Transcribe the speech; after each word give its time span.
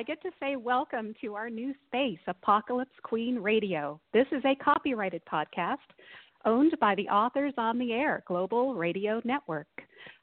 I 0.00 0.02
get 0.02 0.22
to 0.22 0.30
say 0.40 0.56
welcome 0.56 1.12
to 1.20 1.34
our 1.34 1.50
new 1.50 1.74
space, 1.86 2.20
Apocalypse 2.26 2.94
Queen 3.02 3.38
Radio. 3.38 4.00
This 4.14 4.24
is 4.32 4.42
a 4.46 4.54
copyrighted 4.54 5.20
podcast 5.30 5.76
owned 6.46 6.74
by 6.80 6.94
the 6.94 7.06
Authors 7.08 7.52
on 7.58 7.78
the 7.78 7.92
Air 7.92 8.22
Global 8.26 8.74
Radio 8.74 9.20
Network. 9.26 9.66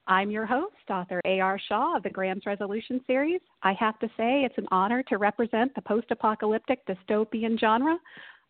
I'm 0.08 0.32
your 0.32 0.48
host, 0.48 0.74
author 0.90 1.22
A.R. 1.26 1.60
Shaw 1.68 1.96
of 1.96 2.02
the 2.02 2.10
Graham's 2.10 2.48
Resolution 2.48 3.02
series. 3.06 3.40
I 3.62 3.74
have 3.74 4.00
to 4.00 4.08
say 4.18 4.42
it's 4.42 4.58
an 4.58 4.66
honor 4.72 5.04
to 5.10 5.20
represent 5.20 5.76
the 5.76 5.84
post 5.84 6.08
apocalyptic 6.10 6.80
dystopian 6.88 7.60
genre 7.60 8.00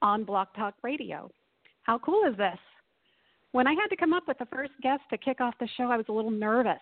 on 0.02 0.24
Blog 0.24 0.48
Talk 0.56 0.76
Radio. 0.82 1.30
How 1.84 2.00
cool 2.00 2.24
is 2.24 2.38
this? 2.38 2.58
When 3.52 3.68
I 3.68 3.74
had 3.74 3.90
to 3.90 3.98
come 3.98 4.14
up 4.14 4.30
with 4.30 4.38
the 4.38 4.46
first 4.46 4.72
guest 4.82 5.02
to 5.10 5.18
kick 5.18 5.42
off 5.42 5.56
the 5.60 5.68
show, 5.76 5.92
I 5.92 5.98
was 5.98 6.06
a 6.08 6.14
little 6.14 6.32
nervous. 6.32 6.80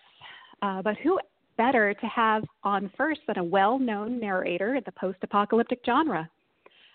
Uh, 0.62 0.82
but 0.82 0.96
who 0.98 1.18
better 1.56 1.94
to 1.94 2.06
have 2.06 2.44
on 2.62 2.90
first 2.96 3.20
than 3.26 3.38
a 3.38 3.44
well 3.44 3.78
known 3.78 4.18
narrator 4.20 4.74
in 4.74 4.82
the 4.84 4.92
post 4.92 5.18
apocalyptic 5.22 5.80
genre? 5.84 6.28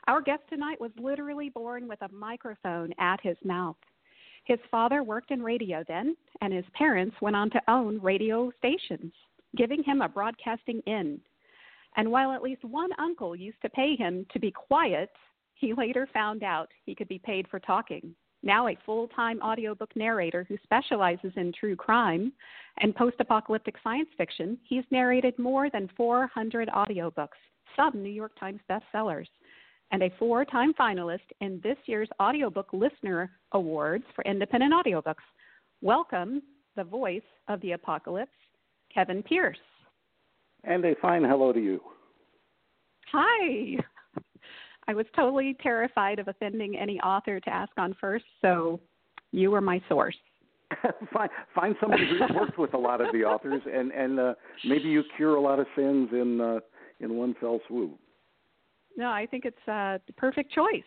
Our 0.08 0.22
guest 0.22 0.44
tonight 0.50 0.82
was 0.82 0.92
literally 0.98 1.50
born 1.50 1.88
with 1.88 2.02
a 2.02 2.12
microphone 2.12 2.92
at 3.00 3.20
his 3.22 3.38
mouth. 3.44 3.78
His 4.46 4.60
father 4.72 5.04
worked 5.04 5.32
in 5.32 5.44
radio 5.44 5.84
then, 5.88 6.16
and 6.42 6.52
his 6.52 6.66
parents 6.74 7.16
went 7.22 7.36
on 7.36 7.50
to 7.52 7.62
own 7.68 8.02
radio 8.02 8.52
stations, 8.58 9.14
giving 9.56 9.84
him 9.84 10.02
a 10.02 10.10
broadcasting 10.10 10.82
in. 10.88 11.20
And 11.98 12.12
while 12.12 12.32
at 12.32 12.42
least 12.42 12.64
one 12.64 12.90
uncle 12.98 13.36
used 13.36 13.62
to 13.62 13.70
pay 13.70 13.96
him 13.96 14.26
to 14.34 14.40
be 14.40 14.52
quiet, 14.52 15.12
he 15.54 15.74
later 15.74 16.08
found 16.14 16.44
out 16.44 16.70
he 16.86 16.96
could 16.96 17.08
be 17.08 17.20
paid 17.20 17.48
for 17.50 17.60
talking. 17.60 18.16
Now 18.44 18.68
a 18.68 18.78
full 18.86 19.08
time 19.10 19.40
audiobook 19.42 19.96
narrator 19.96 20.46
who 20.48 20.58
specializes 20.64 21.32
in 21.36 21.54
true 21.54 21.76
crime 21.76 22.34
and 22.80 22.96
post 22.96 23.18
apocalyptic 23.20 23.76
science 23.84 24.10
fiction, 24.18 24.58
he's 24.68 24.84
narrated 24.92 25.38
more 25.38 25.70
than 25.70 25.90
400 25.96 26.70
audiobooks, 26.70 27.40
some 27.76 28.02
New 28.02 28.10
York 28.10 28.32
Times 28.40 28.62
bestsellers 28.70 29.28
and 29.92 30.04
a 30.04 30.12
four 30.18 30.46
time 30.46 30.74
finalist 30.74 31.20
in 31.42 31.60
this 31.64 31.78
year's 31.86 32.10
Audiobook 32.22 32.70
Listener 32.74 33.30
Awards 33.52 34.06
for 34.16 34.24
Independent 34.24 34.74
Audiobooks. 34.74 35.16
Welcome, 35.82 36.42
the 36.76 36.84
voice 36.84 37.22
of 37.48 37.60
the 37.62 37.74
apocalypse, 37.74 38.32
Kevin 38.94 39.22
Pierce. 39.22 39.58
And 40.64 40.84
a 40.86 40.96
fine 41.02 41.24
hello 41.24 41.52
to 41.52 41.60
you. 41.60 41.82
Hi. 43.12 43.78
I 44.92 44.94
was 44.94 45.06
totally 45.16 45.56
terrified 45.62 46.20
of 46.20 46.28
offending 46.28 46.78
any 46.78 47.00
author 47.00 47.40
to 47.40 47.50
ask 47.50 47.72
on 47.78 47.96
first, 48.00 48.26
so 48.42 48.80
you 49.32 49.50
were 49.52 49.62
my 49.62 49.82
source. 49.88 50.18
find 51.14 51.30
find 51.56 51.76
somebody 51.82 52.08
who's 52.08 52.22
worked 52.36 52.58
with 52.58 52.74
a 52.74 52.78
lot 52.78 53.02
of 53.02 53.08
the 53.14 53.24
authors, 53.24 53.62
and 53.72 53.92
and 53.92 54.20
uh, 54.20 54.34
maybe 54.66 54.90
you 54.90 55.04
cure 55.18 55.36
a 55.36 55.42
lot 55.42 55.60
of 55.60 55.68
sins 55.76 56.10
in 56.12 56.40
uh, 56.40 56.60
in 57.00 57.16
one 57.16 57.36
fell 57.40 57.60
swoop 57.68 57.98
no, 58.98 59.08
I 59.08 59.26
think 59.26 59.46
it's 59.46 59.68
uh, 59.68 59.98
the 60.08 60.14
perfect 60.18 60.52
choice. 60.52 60.84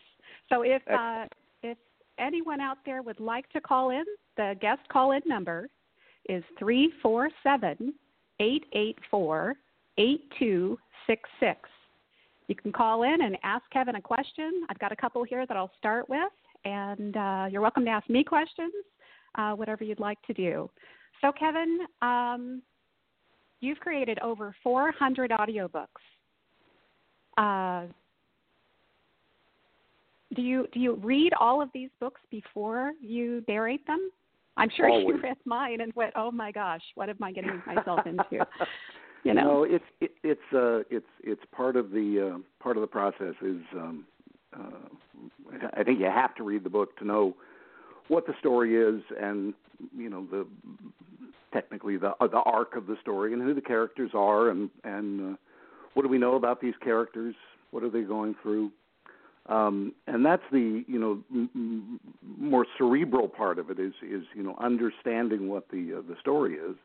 So 0.48 0.62
if 0.62 0.82
uh, 0.88 1.26
if 1.62 1.78
anyone 2.18 2.60
out 2.60 2.78
there 2.84 3.02
would 3.02 3.20
like 3.20 3.48
to 3.50 3.60
call 3.60 3.90
in, 3.90 4.04
the 4.36 4.54
guest 4.60 4.82
call 4.90 5.12
in 5.12 5.20
number 5.26 5.68
is 6.28 6.42
three 6.58 6.92
four 7.02 7.30
seven 7.42 7.94
eight 8.40 8.64
eight 8.72 8.98
four 9.10 9.54
eight 9.98 10.22
two 10.38 10.78
six 11.06 11.28
six. 11.40 11.60
You 12.48 12.54
can 12.54 12.72
call 12.72 13.04
in 13.04 13.22
and 13.22 13.36
ask 13.42 13.64
Kevin 13.70 13.96
a 13.96 14.02
question. 14.02 14.66
I've 14.68 14.78
got 14.78 14.92
a 14.92 14.96
couple 14.96 15.24
here 15.24 15.46
that 15.46 15.56
I'll 15.56 15.72
start 15.78 16.08
with, 16.08 16.32
and 16.64 17.16
uh, 17.16 17.46
you're 17.50 17.62
welcome 17.62 17.84
to 17.84 17.90
ask 17.90 18.08
me 18.10 18.22
questions, 18.22 18.72
uh, 19.36 19.52
whatever 19.52 19.84
you'd 19.84 20.00
like 20.00 20.20
to 20.26 20.34
do. 20.34 20.70
So, 21.20 21.32
Kevin, 21.32 21.78
um, 22.02 22.62
you've 23.60 23.80
created 23.80 24.18
over 24.20 24.54
400 24.62 25.30
audiobooks 25.30 25.86
uh, 27.36 27.86
do 30.34 30.42
you 30.42 30.66
do 30.72 30.80
you 30.80 30.94
read 30.94 31.32
all 31.38 31.62
of 31.62 31.68
these 31.72 31.90
books 32.00 32.20
before 32.30 32.92
you 33.00 33.44
narrate 33.48 33.86
them? 33.86 34.10
I'm 34.56 34.70
sure 34.76 34.88
Always. 34.88 35.16
you 35.16 35.22
read 35.22 35.36
mine 35.44 35.80
and 35.80 35.92
went, 35.94 36.12
"Oh 36.16 36.30
my 36.30 36.52
gosh, 36.52 36.82
what 36.94 37.08
am 37.08 37.22
I 37.22 37.32
getting 37.32 37.62
myself 37.66 38.00
into?" 38.06 38.46
You 39.24 39.32
know, 39.32 39.42
no, 39.42 39.62
it's 39.64 39.84
it, 40.00 40.12
it's 40.22 40.52
uh, 40.52 40.80
it's 40.90 41.06
it's 41.22 41.40
part 41.50 41.76
of 41.76 41.90
the 41.90 42.34
uh, 42.34 42.38
part 42.62 42.76
of 42.76 42.82
the 42.82 42.86
process. 42.86 43.34
Is 43.42 43.62
um, 43.74 44.04
uh, 44.54 45.58
I 45.76 45.82
think 45.82 45.98
you 45.98 46.06
have 46.06 46.34
to 46.36 46.42
read 46.42 46.62
the 46.62 46.70
book 46.70 46.96
to 46.98 47.06
know 47.06 47.34
what 48.08 48.26
the 48.26 48.34
story 48.38 48.76
is, 48.76 49.02
and 49.20 49.54
you 49.96 50.10
know 50.10 50.26
the 50.30 50.46
technically 51.54 51.96
the 51.96 52.10
uh, 52.20 52.26
the 52.26 52.40
arc 52.40 52.76
of 52.76 52.86
the 52.86 52.96
story 53.00 53.32
and 53.32 53.40
who 53.42 53.54
the 53.54 53.62
characters 53.62 54.10
are, 54.14 54.50
and 54.50 54.68
and 54.84 55.34
uh, 55.34 55.36
what 55.94 56.02
do 56.02 56.08
we 56.08 56.18
know 56.18 56.34
about 56.34 56.60
these 56.60 56.74
characters? 56.82 57.34
What 57.70 57.82
are 57.82 57.90
they 57.90 58.02
going 58.02 58.34
through? 58.42 58.70
Um, 59.46 59.94
and 60.06 60.24
that's 60.24 60.42
the 60.52 60.84
you 60.86 60.98
know 60.98 61.18
m- 61.32 61.50
m- 61.54 62.00
more 62.38 62.66
cerebral 62.76 63.28
part 63.28 63.58
of 63.58 63.70
it 63.70 63.78
is 63.78 63.94
is 64.02 64.24
you 64.34 64.42
know 64.42 64.56
understanding 64.60 65.48
what 65.48 65.70
the 65.70 65.94
uh, 65.98 66.02
the 66.08 66.16
story 66.20 66.54
is. 66.54 66.76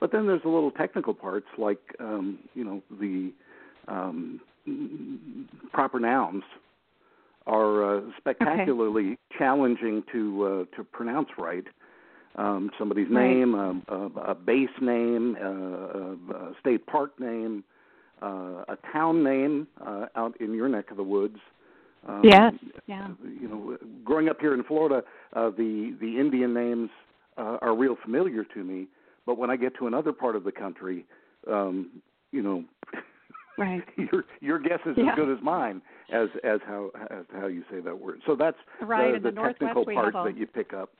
But 0.00 0.12
then 0.12 0.26
there's 0.26 0.42
the 0.42 0.48
little 0.48 0.70
technical 0.70 1.14
parts 1.14 1.46
like 1.58 1.80
um, 2.00 2.38
you 2.54 2.64
know 2.64 2.82
the 3.00 3.32
um, 3.88 4.40
proper 5.72 6.00
nouns 6.00 6.42
are 7.46 7.98
uh, 7.98 8.00
spectacularly 8.18 9.12
okay. 9.12 9.18
challenging 9.38 10.02
to 10.12 10.44
uh, 10.72 10.76
to 10.76 10.84
pronounce 10.84 11.28
right. 11.38 11.64
Um, 12.36 12.70
somebody's 12.78 13.08
right. 13.10 13.28
name, 13.28 13.54
a, 13.54 13.80
a, 13.88 14.06
a 14.30 14.34
base 14.34 14.68
name, 14.80 15.36
a, 15.40 16.34
a 16.34 16.52
state 16.58 16.84
park 16.86 17.12
name, 17.20 17.62
uh, 18.22 18.64
a 18.68 18.78
town 18.92 19.22
name 19.22 19.68
uh, 19.86 20.06
out 20.16 20.40
in 20.40 20.52
your 20.52 20.68
neck 20.68 20.90
of 20.90 20.96
the 20.96 21.02
woods. 21.02 21.38
Um, 22.08 22.22
yes. 22.24 22.52
Yeah. 22.86 23.08
You 23.22 23.48
know, 23.48 23.78
growing 24.04 24.28
up 24.28 24.40
here 24.40 24.54
in 24.54 24.64
Florida, 24.64 25.02
uh, 25.34 25.50
the 25.50 25.96
the 26.00 26.18
Indian 26.18 26.52
names 26.52 26.90
uh, 27.36 27.58
are 27.62 27.76
real 27.76 27.96
familiar 28.02 28.44
to 28.44 28.64
me. 28.64 28.86
But 29.26 29.38
when 29.38 29.50
I 29.50 29.56
get 29.56 29.76
to 29.78 29.86
another 29.86 30.12
part 30.12 30.36
of 30.36 30.44
the 30.44 30.52
country, 30.52 31.06
um, 31.50 32.02
you 32.30 32.42
know, 32.42 32.64
right. 33.58 33.82
your 33.96 34.24
your 34.40 34.58
guess 34.58 34.80
is 34.86 34.94
yeah. 34.96 35.10
as 35.10 35.16
good 35.16 35.30
as 35.30 35.42
mine 35.42 35.80
as 36.12 36.28
as 36.42 36.60
how 36.66 36.90
as 37.10 37.24
how 37.32 37.46
you 37.46 37.62
say 37.70 37.80
that 37.80 37.98
word. 37.98 38.20
So 38.26 38.36
that's 38.36 38.58
right. 38.82 39.14
the, 39.14 39.30
the, 39.30 39.34
the 39.34 39.42
technical 39.42 39.84
part 39.84 40.12
that 40.12 40.36
you 40.36 40.46
pick 40.46 40.72
up. 40.72 40.90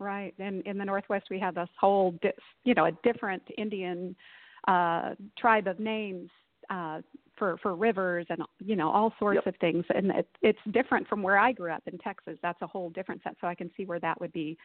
Right. 0.00 0.34
And 0.38 0.64
in 0.64 0.78
the 0.78 0.84
Northwest, 0.84 1.26
we 1.28 1.40
have 1.40 1.56
this 1.56 1.68
whole, 1.80 2.12
di- 2.22 2.32
you 2.62 2.74
know, 2.74 2.84
a 2.84 2.92
different 3.02 3.42
Indian 3.56 4.14
uh, 4.68 5.14
tribe 5.36 5.66
of 5.66 5.80
names 5.80 6.30
uh, 6.70 7.00
for 7.36 7.56
for 7.58 7.74
rivers 7.74 8.26
and 8.30 8.42
you 8.58 8.76
know 8.76 8.90
all 8.90 9.14
sorts 9.18 9.40
yep. 9.44 9.54
of 9.54 9.60
things 9.60 9.84
and 9.94 10.10
it, 10.10 10.28
it's 10.42 10.58
different 10.72 11.06
from 11.06 11.22
where 11.22 11.38
I 11.38 11.52
grew 11.52 11.70
up 11.70 11.82
in 11.86 11.96
Texas 11.98 12.36
that's 12.42 12.60
a 12.62 12.66
whole 12.66 12.90
different 12.90 13.22
set 13.22 13.36
so 13.40 13.46
I 13.46 13.54
can 13.54 13.70
see 13.76 13.84
where 13.84 14.00
that 14.00 14.20
would 14.20 14.32
be 14.32 14.58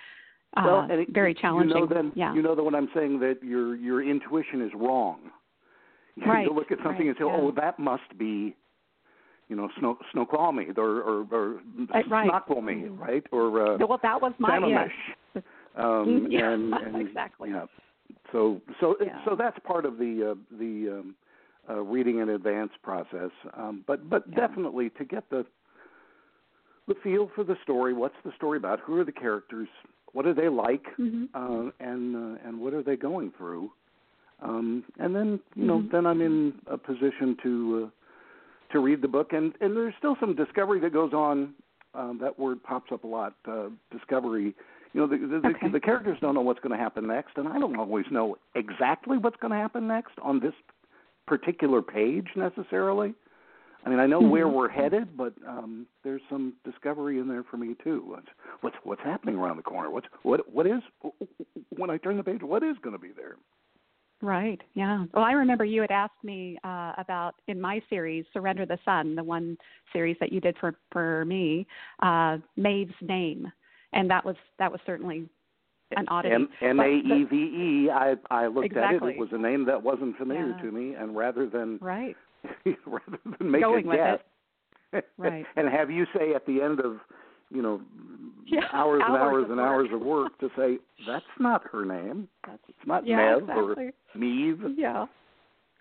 uh, 0.56 0.62
well, 0.66 0.80
and 0.82 1.02
it, 1.02 1.10
very 1.14 1.34
challenging 1.34 1.70
you 1.70 1.88
know 1.88 1.88
then 1.88 2.12
yeah 2.16 2.34
you 2.34 2.42
know 2.42 2.56
that 2.56 2.64
when 2.64 2.76
I'm 2.76 2.90
saying 2.96 3.20
that 3.20 3.38
your 3.44 3.76
your 3.76 4.04
intuition 4.04 4.62
is 4.62 4.72
wrong 4.76 5.20
you, 6.16 6.26
right. 6.26 6.52
look 6.52 6.72
at 6.72 6.78
something 6.84 7.08
right. 7.08 7.08
and 7.08 7.16
say 7.18 7.26
yeah. 7.26 7.38
oh 7.40 7.52
that 7.56 7.80
must 7.80 8.18
be 8.18 8.56
you 9.50 9.56
know 9.56 9.70
snow 9.80 9.98
Snoqualmie 10.12 10.68
or 10.78 11.02
or, 11.02 11.28
or 11.32 11.62
right. 11.94 12.06
Snoqualmie 12.28 12.74
mm-hmm. 12.74 13.02
right 13.02 13.24
or 13.32 13.74
uh, 13.74 13.78
well 13.88 14.00
that 14.04 14.22
was 14.22 14.34
my 14.40 14.58
Sammamish. 14.58 14.90
yes. 15.36 15.44
um, 15.78 16.28
yeah, 16.32 16.52
and, 16.52 16.74
and 16.86 17.08
exactly 17.08 17.50
yeah 17.50 17.66
so 18.32 18.62
so 18.80 18.96
yeah. 19.04 19.24
so 19.26 19.36
that's 19.36 19.58
part 19.64 19.86
of 19.86 19.98
the 19.98 20.32
uh, 20.32 20.58
the 20.58 21.00
um, 21.00 21.16
uh, 21.70 21.82
reading 21.82 22.20
in 22.20 22.30
advance 22.30 22.72
process. 22.82 23.32
Um, 23.56 23.84
but 23.88 24.10
but 24.10 24.24
yeah. 24.28 24.48
definitely 24.48 24.90
to 24.92 25.06
get 25.06 25.30
the 25.30 25.46
the 26.88 26.96
feel 27.04 27.30
for 27.36 27.44
the 27.44 27.56
story. 27.64 27.94
What's 27.94 28.16
the 28.26 28.32
story 28.36 28.58
about? 28.58 28.80
Who 28.82 29.00
are 29.00 29.06
the 29.06 29.12
characters? 29.12 29.70
What 30.14 30.26
are 30.26 30.34
they 30.34 30.50
like? 30.50 30.86
Mm-hmm. 31.00 31.26
Uh, 31.34 31.72
and 31.80 32.16
uh, 32.16 32.48
and 32.48 32.60
what 32.60 32.74
are 32.74 32.84
they 32.84 32.96
going 32.96 33.34
through? 33.38 33.72
Um, 34.42 34.84
and 35.00 35.16
then 35.16 35.40
you 35.56 35.66
know 35.66 35.80
mm-hmm. 35.80 35.92
then 35.92 36.06
I'm 36.06 36.22
in 36.22 36.54
a 36.68 36.78
position 36.78 37.38
to 37.44 37.86
uh, 37.86 38.74
to 38.74 38.80
read 38.80 39.02
the 39.02 39.08
book. 39.08 39.34
And 39.34 39.54
and 39.62 39.76
there's 39.76 39.94
still 39.98 40.16
some 40.20 40.36
discovery 40.36 40.80
that 40.82 40.94
goes 40.94 41.14
on. 41.14 41.54
Um, 41.96 42.18
that 42.22 42.38
word 42.40 42.62
pops 42.64 42.92
up 42.92 43.04
a 43.04 43.08
lot. 43.08 43.36
Uh, 43.48 43.70
discovery. 43.92 44.56
You 44.94 45.02
know, 45.02 45.08
the 45.08 45.18
the, 45.18 45.48
okay. 45.48 45.68
the 45.68 45.70
the 45.74 45.80
characters 45.80 46.18
don't 46.22 46.36
know 46.36 46.42
what's 46.42 46.60
going 46.60 46.78
to 46.78 46.84
happen 46.84 47.08
next, 47.08 47.38
and 47.38 47.48
I 47.48 47.60
don't 47.60 47.78
always 47.78 48.06
know 48.12 48.38
exactly 48.56 49.18
what's 49.18 49.38
going 49.38 49.52
to 49.52 49.58
happen 49.58 49.88
next 49.88 50.14
on 50.22 50.40
this 50.40 50.54
particular 51.26 51.82
page 51.82 52.28
necessarily. 52.36 53.14
I 53.86 53.90
mean, 53.90 54.00
I 54.00 54.06
know 54.06 54.22
mm-hmm. 54.22 54.30
where 54.30 54.48
we're 54.48 54.70
headed, 54.70 55.18
but 55.18 55.34
um, 55.48 55.86
there's 56.04 56.22
some 56.30 56.54
discovery 56.64 57.20
in 57.20 57.28
there 57.28 57.44
for 57.44 57.58
me 57.58 57.76
too. 57.84 58.04
What's 58.08 58.28
what's 58.62 58.76
what's 58.84 59.02
happening 59.04 59.36
around 59.36 59.58
the 59.58 59.64
corner? 59.64 59.92
What's 59.92 60.08
what 60.24 60.52
what 60.52 60.66
is 60.66 60.82
when 61.76 61.90
I 61.90 61.98
turn 61.98 62.18
the 62.18 62.24
page? 62.24 62.42
What 62.42 62.64
is 62.64 62.78
going 62.82 62.96
to 62.96 63.02
be 63.02 63.12
there? 63.16 63.36
Right. 64.22 64.62
Yeah. 64.74 65.04
Well, 65.14 65.26
I 65.26 65.34
remember 65.34 65.66
you 65.66 65.82
had 65.82 65.92
asked 65.92 66.24
me 66.24 66.58
uh, 66.64 66.94
about 66.98 67.36
in 67.48 67.60
my 67.60 67.82
series, 67.90 68.24
Surrender 68.32 68.66
the 68.66 68.78
Sun, 68.86 69.16
the 69.16 69.24
one 69.24 69.58
series 69.92 70.16
that 70.22 70.32
you 70.32 70.40
did 70.40 70.56
for 70.60 70.76
for 70.92 71.26
me, 71.26 71.68
uh, 72.02 72.38
Maeve's 72.56 72.94
name, 73.02 73.52
and 73.92 74.10
that 74.10 74.24
was 74.24 74.38
that 74.60 74.72
was 74.72 74.80
certainly 74.86 75.28
an 75.98 76.06
oddity. 76.08 76.36
M 76.62 76.80
A 76.80 76.88
E 76.88 77.26
V 77.30 77.36
E. 77.36 77.90
I 77.90 78.16
I 78.32 78.48
looked 78.48 78.68
exactly. 78.68 78.96
at 78.96 79.04
it. 79.04 79.18
It 79.18 79.20
was 79.20 79.30
a 79.34 79.38
name 79.38 79.66
that 79.66 79.84
wasn't 79.84 80.16
familiar 80.16 80.56
Yeah. 80.56 80.62
to 80.62 80.72
me, 80.72 80.96
and 80.96 81.18
rather 81.18 81.46
than 81.46 81.78
right. 81.82 82.16
rather 82.86 83.20
than 83.40 83.52
make 83.52 83.62
Going 83.62 83.88
a 83.90 83.96
guess, 83.96 84.20
it. 84.94 85.06
Right. 85.18 85.46
and 85.56 85.68
have 85.70 85.90
you 85.90 86.06
say 86.16 86.34
at 86.36 86.46
the 86.46 86.62
end 86.62 86.80
of 86.80 86.98
you 87.50 87.62
know 87.62 87.82
Yeah, 88.46 88.62
hours 88.74 89.02
and 89.06 89.16
hours 89.18 89.46
and 89.50 89.60
hours 89.60 89.90
of 89.92 90.02
work 90.02 90.38
to 90.40 90.50
say 90.56 90.78
that's 91.08 91.26
not 91.40 91.64
her 91.72 91.84
name. 91.86 92.28
That's, 92.46 92.62
It's 92.70 92.88
not 92.88 93.06
yeah, 93.08 93.18
Nev 93.40 93.50
or 93.50 93.72
exactly. 93.72 93.92
Meve. 94.16 94.78
Yeah. 94.78 95.06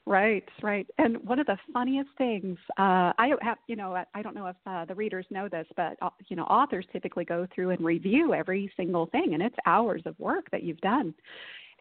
Right, 0.05 0.45
right. 0.63 0.87
And 0.99 1.19
one 1.25 1.39
of 1.39 1.47
the 1.47 1.57
funniest 1.73 2.11
things, 2.19 2.59
uh, 2.77 3.13
I 3.19 3.35
have, 3.41 3.59
you 3.69 3.77
know, 3.77 3.95
I- 3.95 4.07
I 4.15 4.23
don't 4.23 4.35
know 4.35 4.49
if 4.49 4.57
uh, 4.67 4.85
the 4.85 4.97
readers 4.97 5.25
know 5.31 5.49
this, 5.49 5.67
but 5.77 5.97
uh, 6.03 6.11
you 6.29 6.35
know, 6.35 6.43
authors 6.45 6.85
typically 6.93 7.25
go 7.25 7.47
through 7.55 7.71
and 7.71 7.81
review 7.85 8.35
every 8.35 8.73
single 8.77 9.07
thing, 9.07 9.35
and 9.35 9.43
it's 9.43 9.55
hours 9.65 10.03
of 10.05 10.19
work 10.19 10.51
that 10.51 10.65
you've 10.65 10.81
done. 10.81 11.15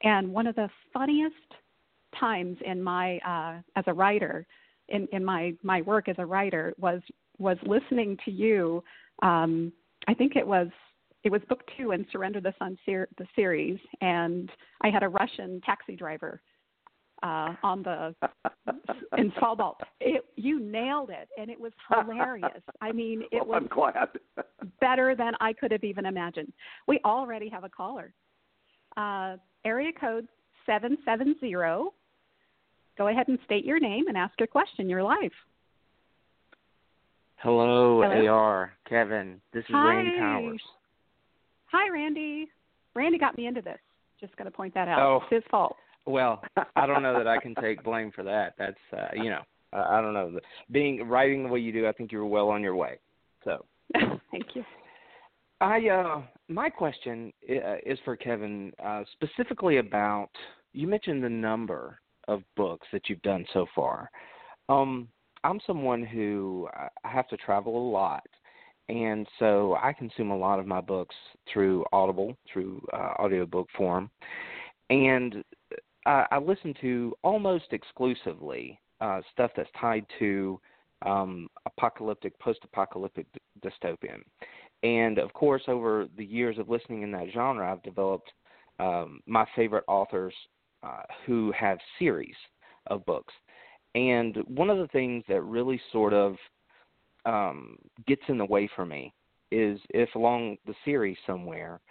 And 0.04 0.32
one 0.32 0.46
of 0.46 0.56
the 0.56 0.70
funniest 0.94 1.36
times 2.20 2.58
in 2.64 2.82
my, 2.84 3.18
uh, 3.20 3.62
as 3.76 3.86
a 3.88 3.94
writer, 3.94 4.46
in, 4.92 5.08
in 5.12 5.24
my 5.24 5.54
my 5.64 5.82
work 5.82 6.08
as 6.10 6.16
a 6.20 6.26
writer, 6.26 6.74
was 6.78 7.02
was 7.38 7.58
listening 7.66 8.18
to 8.26 8.32
you. 8.32 8.84
Um, 9.22 9.72
I 10.08 10.14
think 10.14 10.36
it 10.36 10.46
was 10.46 10.68
it 11.24 11.32
was 11.32 11.42
book 11.50 11.62
two 11.78 11.92
in 11.92 12.06
Surrender 12.12 12.42
the 12.42 12.54
Sun 12.60 12.78
ser- 12.86 13.10
the 13.18 13.26
series, 13.36 13.80
and 14.02 14.50
I 14.82 14.90
had 14.90 15.04
a 15.04 15.10
Russian 15.10 15.62
taxi 15.62 15.96
driver 15.96 16.42
uh, 17.24 17.54
on 17.64 17.84
the 17.84 18.16
in 19.18 19.32
Svalbard. 19.32 19.76
It, 20.00 20.26
you 20.36 20.60
nailed 20.60 21.10
it, 21.10 21.30
and 21.38 21.50
it 21.52 21.60
was 21.60 21.72
hilarious. 21.90 22.64
I 22.82 22.92
mean, 22.92 23.24
it 23.32 23.42
well, 23.48 23.62
was 23.62 23.64
I'm 23.64 23.68
glad. 23.68 24.10
better 24.80 25.16
than 25.16 25.34
I 25.40 25.54
could 25.54 25.72
have 25.72 25.84
even 25.84 26.06
imagined. 26.06 26.52
We 26.88 27.00
already 27.06 27.50
have 27.50 27.64
a 27.64 27.70
caller. 27.70 28.14
Uh, 28.98 29.38
area 29.66 29.92
code 30.00 30.28
seven 30.66 30.98
seven 31.06 31.36
zero. 31.40 31.94
Go 32.98 33.08
ahead 33.08 33.28
and 33.28 33.40
state 33.46 33.66
your 33.66 33.80
name 33.80 34.08
and 34.08 34.18
ask 34.18 34.34
your 34.40 34.48
question. 34.48 34.90
You're 34.90 35.04
live. 35.04 35.32
Hello, 37.38 38.02
Hello? 38.04 38.28
AR, 38.28 38.74
Kevin. 38.88 39.42
This 39.52 39.62
is 39.62 39.72
Hi. 39.72 39.96
Randy 39.96 40.20
Powers. 40.20 40.62
Hi, 41.72 41.90
Randy. 41.90 42.48
Randy 42.94 43.18
got 43.18 43.36
me 43.38 43.48
into 43.48 43.62
this. 43.62 43.80
Just 44.20 44.36
going 44.36 44.46
to 44.46 44.56
point 44.56 44.74
that 44.76 44.88
out. 44.88 45.00
Oh. 45.00 45.20
It's 45.24 45.44
his 45.44 45.44
fault. 45.50 45.76
Well, 46.06 46.44
I 46.76 46.86
don't 46.86 47.02
know 47.02 47.18
that 47.18 47.28
I 47.28 47.38
can 47.40 47.56
take 47.62 47.84
blame 47.84 48.12
for 48.14 48.24
that. 48.24 48.54
That's 48.58 48.76
uh, 48.94 49.08
you 49.16 49.30
know, 49.30 49.42
I, 49.74 49.98
I 49.98 50.02
don't 50.02 50.14
know. 50.14 50.40
Being 50.72 51.08
writing 51.08 51.44
the 51.44 51.50
way 51.50 51.60
you 51.60 51.72
do, 51.72 51.88
I 51.88 51.92
think 51.92 52.12
you're 52.12 52.26
well 52.26 52.50
on 52.50 52.62
your 52.62 52.76
way. 52.76 53.00
So, 53.44 53.66
Thank 53.94 54.56
you. 54.56 54.64
I 55.60 55.88
uh 55.90 56.22
my 56.48 56.70
question 56.70 57.32
uh, 57.48 57.76
is 57.86 58.00
for 58.04 58.16
Kevin 58.16 58.72
uh 58.84 59.04
specifically 59.14 59.78
about 59.78 60.30
you 60.74 60.88
mentioned 60.88 61.24
the 61.24 61.30
number 61.30 62.00
of 62.28 62.44
books 62.56 62.88
that 62.92 63.10
you've 63.10 63.22
done 63.22 63.46
so 63.54 63.66
far. 63.76 64.10
Um 64.70 65.08
I'm 65.44 65.60
someone 65.66 66.04
who 66.04 66.70
uh, 66.78 66.88
I 67.04 67.10
have 67.10 67.28
to 67.30 67.38
travel 67.38 67.76
a 67.76 67.90
lot 67.92 68.24
and 68.92 69.26
so 69.40 69.78
I 69.82 69.94
consume 69.94 70.32
a 70.32 70.38
lot 70.38 70.60
of 70.60 70.68
my 70.68 70.82
books 70.82 71.16
through 71.52 71.86
Audible, 71.94 72.36
through 72.52 72.86
uh, 72.92 73.14
audiobook 73.20 73.70
form. 73.78 74.10
And 74.90 75.44
I, 76.06 76.26
I 76.30 76.38
listen 76.40 76.74
to 76.82 77.16
almost 77.24 77.66
exclusively 77.72 78.78
uh, 79.00 79.22
stuff 79.32 79.52
that's 79.56 79.70
tied 79.80 80.06
to 80.20 80.60
um, 81.06 81.48
apocalyptic, 81.66 82.38
post-apocalyptic 82.40 83.28
dy- 83.32 83.70
dystopian. 83.70 84.22
And 84.84 85.20
of 85.20 85.32
course, 85.32 85.64
over 85.70 86.08
the 86.18 86.26
years 86.26 86.58
of 86.58 86.68
listening 86.68 87.04
in 87.04 87.12
that 87.12 87.28
genre, 87.34 87.72
I've 87.72 87.84
developed 87.84 88.32
um, 88.80 89.22
my 89.26 89.46
favorite 89.56 89.86
authors 89.88 90.34
uh, 90.84 91.04
who 91.26 91.52
have 91.58 91.78
series 92.00 92.36
of 92.88 93.06
books. 93.06 93.34
And 93.96 94.38
one 94.48 94.70
of 94.70 94.78
the 94.78 94.88
things 94.88 95.24
that 95.28 95.42
really 95.42 95.80
sort 95.92 96.14
of 96.14 96.36
um, 97.26 97.78
gets 98.08 98.22
in 98.28 98.38
the 98.38 98.46
way 98.46 98.70
for 98.76 98.86
me 98.86 99.14
is 99.52 99.80
if 99.90 100.14
along 100.16 100.58
the 100.66 100.74
series 100.86 101.18
somewhere 101.28 101.82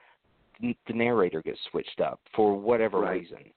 the 0.60 0.74
narrator 0.92 1.42
gets 1.42 1.58
switched 1.70 2.00
up 2.00 2.20
for 2.34 2.58
whatever 2.58 3.00
Right. 3.00 3.20
reason. 3.20 3.52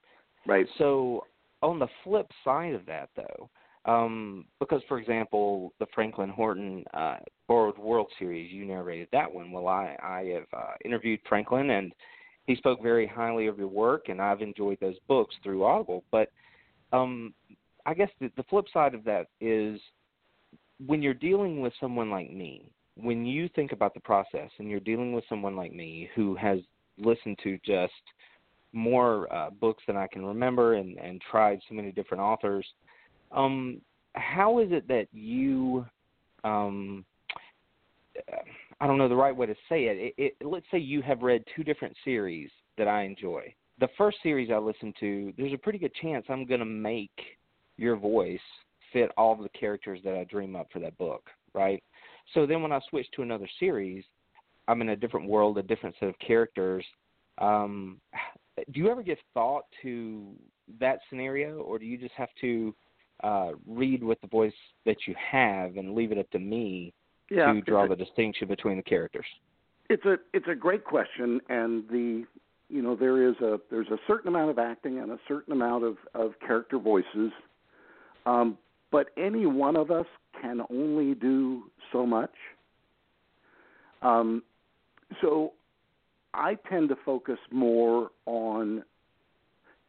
right. 0.46 0.68
So 0.78 1.26
on 1.62 1.80
the 1.80 1.88
flip 2.04 2.28
side 2.44 2.74
of 2.74 2.86
that, 2.86 3.10
though, 3.16 3.50
um, 3.86 4.46
because 4.60 4.82
for 4.88 5.00
example, 5.00 5.74
the 5.80 5.86
Franklin 5.94 6.30
Horton 6.30 6.86
uh, 6.94 7.18
Borrowed 7.48 7.78
World 7.78 8.12
series, 8.18 8.52
you 8.52 8.66
narrated 8.66 9.10
that 9.12 9.34
one. 9.34 9.52
Well, 9.52 9.68
I 9.68 9.98
I 10.02 10.24
have 10.34 10.48
uh, 10.54 10.74
interviewed 10.86 11.20
Franklin, 11.28 11.72
and 11.72 11.94
he 12.48 12.56
spoke 12.56 12.82
very 12.82 13.08
highly 13.08 13.48
of 13.48 13.58
your 13.58 13.68
work, 13.68 14.10
and 14.10 14.22
I've 14.22 14.42
enjoyed 14.42 14.78
those 14.82 14.98
books 15.08 15.36
through 15.44 15.64
Audible. 15.64 16.04
But 16.12 16.30
um, 16.92 17.34
I 17.86 17.94
guess 17.94 18.10
the, 18.20 18.32
the 18.38 18.44
flip 18.44 18.66
side 18.74 18.94
of 18.94 19.04
that 19.06 19.28
is 19.40 19.80
when 20.86 21.02
you're 21.02 21.14
dealing 21.14 21.62
with 21.62 21.74
someone 21.80 22.10
like 22.10 22.32
me, 22.32 22.66
when 22.96 23.26
you 23.26 23.50
think 23.56 23.72
about 23.72 23.94
the 23.94 24.00
process, 24.02 24.50
and 24.60 24.70
you're 24.70 24.80
dealing 24.80 25.14
with 25.14 25.24
someone 25.30 25.56
like 25.56 25.74
me 25.74 26.10
who 26.16 26.36
has 26.36 26.60
listened 26.98 27.40
to 27.44 27.58
just 27.66 27.94
more 28.74 29.32
uh, 29.34 29.50
books 29.50 29.84
than 29.88 29.96
I 29.96 30.08
can 30.08 30.26
remember 30.26 30.74
and, 30.74 30.98
and 30.98 31.22
tried 31.22 31.60
so 31.70 31.76
many 31.76 31.92
different 31.92 32.22
authors. 32.22 32.66
Um, 33.32 33.82
how 34.14 34.60
is 34.60 34.68
it 34.72 34.88
that 34.88 35.08
you, 35.14 35.86
um, 36.44 37.06
I 38.84 38.88
don't 38.88 38.98
know 38.98 39.08
the 39.08 39.16
right 39.16 39.34
way 39.34 39.46
to 39.46 39.56
say 39.70 39.86
it. 39.86 40.14
It, 40.18 40.36
it. 40.42 40.46
Let's 40.46 40.66
say 40.70 40.78
you 40.78 41.02
have 41.04 41.22
read 41.22 41.46
two 41.56 41.64
different 41.64 41.96
series 42.04 42.50
that 42.78 42.86
I 42.86 43.04
enjoy. 43.04 43.54
The 43.80 43.88
first 43.98 44.18
series 44.22 44.50
I 44.52 44.58
listened 44.58 44.96
to, 45.00 45.32
there's 45.38 45.54
a 45.54 45.58
pretty 45.58 45.80
good 45.80 45.94
chance 46.02 46.26
I'm 46.28 46.46
going 46.46 46.60
to 46.60 46.66
make 46.66 47.18
your 47.78 47.96
voice 47.96 48.42
fit 48.92 49.10
all 49.16 49.32
of 49.32 49.40
the 49.40 49.58
characters 49.58 50.02
that 50.04 50.16
I 50.16 50.26
dream 50.26 50.58
up 50.58 50.68
for 50.74 50.80
that 50.80 50.98
book, 50.98 51.30
right? 51.54 51.82
So 52.34 52.46
then 52.46 52.62
when 52.62 52.74
I 52.74 52.82
switch 52.90 53.08
to 53.16 53.22
another 53.22 53.48
series, 53.58 54.04
I'm 54.68 54.82
in 54.82 54.90
a 54.90 54.98
different 54.98 55.30
world, 55.30 55.58
a 55.58 55.64
different 55.64 55.96
set 55.98 56.10
of 56.10 56.20
characters. 56.20 56.84
Um, 57.38 58.02
do 58.58 58.82
you 58.82 58.92
ever 58.92 59.02
give 59.02 59.18
thought 59.34 59.64
to 59.84 60.34
that 60.82 61.00
scenario, 61.10 61.60
or 61.60 61.80
do 61.80 61.86
you 61.86 61.98
just 61.98 62.16
have 62.16 62.30
to 62.42 62.76
uh, 63.24 63.52
read 63.66 64.04
with 64.04 64.20
the 64.20 64.28
voice 64.28 64.52
that 64.86 64.98
you 65.08 65.16
have 65.32 65.78
and 65.78 65.96
leave 65.96 66.12
it 66.12 66.18
up 66.18 66.30
to 66.32 66.40
me 66.40 66.94
Yeah. 67.30 67.54
to 67.54 67.62
draw 67.62 67.84
it's 67.84 67.92
a- 67.92 67.96
the 67.96 68.04
distinction 68.04 68.48
between 68.48 68.78
the 68.78 68.84
characters? 68.84 69.26
It's 69.90 70.06
a 70.06 70.18
it's 70.34 70.48
a 70.48 70.56
great 70.56 70.84
question, 70.86 71.42
and 71.50 71.88
the 71.90 72.26
you 72.70 72.82
know 72.82 72.96
there 72.96 73.28
is 73.28 73.36
a 73.42 73.60
there's 73.70 73.90
a 73.90 74.00
certain 74.08 74.28
amount 74.30 74.50
of 74.50 74.58
acting 74.58 75.00
and 75.00 75.12
a 75.12 75.20
certain 75.28 75.54
amount 75.54 75.84
of 75.84 75.98
of 76.14 76.40
character 76.40 76.80
voices, 76.80 77.32
um, 78.26 78.58
but 78.92 79.10
any 79.18 79.46
one 79.46 79.76
of 79.76 79.92
us 79.92 80.06
can 80.42 80.62
only 80.70 81.14
do 81.16 81.64
so 81.92 82.06
much. 82.06 82.34
Um, 84.02 84.44
so 85.22 85.54
I 86.34 86.56
tend 86.70 86.90
to 86.90 86.96
focus 87.06 87.40
more 87.52 88.10
on 88.26 88.84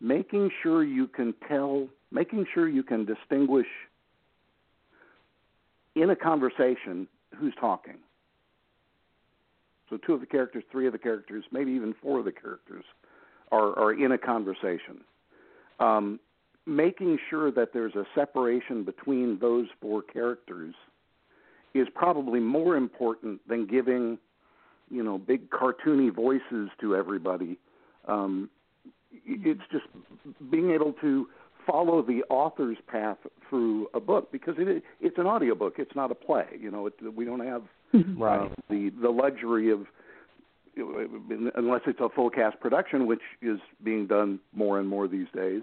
making 0.00 0.50
sure 0.62 0.85
you 0.85 1.07
can 1.07 1.35
tell, 1.49 1.88
making 2.11 2.47
sure 2.53 2.69
you 2.69 2.83
can 2.83 3.05
distinguish 3.05 3.67
in 5.95 6.11
a 6.11 6.17
conversation 6.17 7.07
who's 7.35 7.55
talking. 7.61 7.97
So 9.91 9.99
two 9.99 10.14
of 10.14 10.21
the 10.21 10.26
characters, 10.26 10.64
three 10.73 10.87
of 10.87 10.93
the 10.93 10.99
characters, 10.99 11.45
maybe 11.53 11.73
even 11.73 11.95
four 12.03 12.19
of 12.19 12.25
the 12.25 12.33
characters 12.33 12.85
are, 13.53 13.79
are 13.79 13.93
in 13.93 14.12
a 14.12 14.19
conversation. 14.19 15.03
Um, 15.79 16.21
making 16.67 17.19
sure 17.29 17.50
that 17.53 17.73
there's 17.73 17.95
a 17.95 18.05
separation 18.14 18.85
between 18.85 19.38
those 19.38 19.67
four 19.81 20.03
characters 20.03 20.75
is 21.75 21.87
probably 21.95 22.41
more 22.41 22.76
important 22.76 23.47
than 23.49 23.67
giving, 23.67 24.19
you 24.91 25.03
know, 25.03 25.19
big 25.19 25.50
cartoony 25.50 26.14
voices 26.14 26.71
to 26.81 26.97
everybody. 26.97 27.59
Um, 28.07 28.49
it's 29.26 29.61
just 29.71 29.85
being 30.50 30.71
able 30.71 30.93
to 31.00 31.26
follow 31.66 32.02
the 32.02 32.23
author's 32.30 32.78
path 32.87 33.18
through 33.49 33.88
a 33.94 34.00
book 34.00 34.30
because 34.33 34.54
it 34.59 34.83
it's 35.00 35.18
an 35.18 35.26
audiobook. 35.26 35.75
It's 35.78 35.94
not 35.94 36.11
a 36.11 36.14
play. 36.14 36.47
You 36.61 36.71
know, 36.71 36.87
it, 36.87 36.94
we 37.14 37.25
don't 37.25 37.44
have 37.44 37.62
uh, 37.94 38.49
the 38.68 38.90
the 39.00 39.11
luxury 39.11 39.71
of 39.71 39.87
unless 41.56 41.83
it's 41.87 42.00
a 42.00 42.09
full 42.09 42.30
cast 42.30 42.59
production, 42.61 43.06
which 43.06 43.23
is 43.40 43.59
being 43.83 44.06
done 44.06 44.40
more 44.52 44.78
and 44.78 44.88
more 44.88 45.06
these 45.06 45.28
days. 45.35 45.62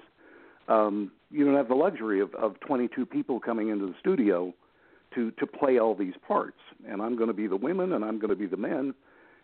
Um, 0.68 1.12
you 1.30 1.44
don't 1.44 1.56
have 1.56 1.68
the 1.68 1.76
luxury 1.76 2.22
of, 2.22 2.34
of 2.36 2.60
22 2.62 3.06
people 3.06 3.40
coming 3.40 3.70
into 3.70 3.88
the 3.88 3.96
studio 4.00 4.54
to 5.16 5.32
to 5.32 5.48
play 5.48 5.80
all 5.80 5.96
these 5.96 6.14
parts. 6.28 6.58
And 6.88 7.02
I'm 7.02 7.16
going 7.16 7.28
to 7.28 7.34
be 7.34 7.48
the 7.48 7.58
women, 7.58 7.94
and 7.94 8.06
I'm 8.06 8.20
going 8.20 8.30
to 8.30 8.36
be 8.36 8.48
the 8.48 8.58
men, 8.58 8.94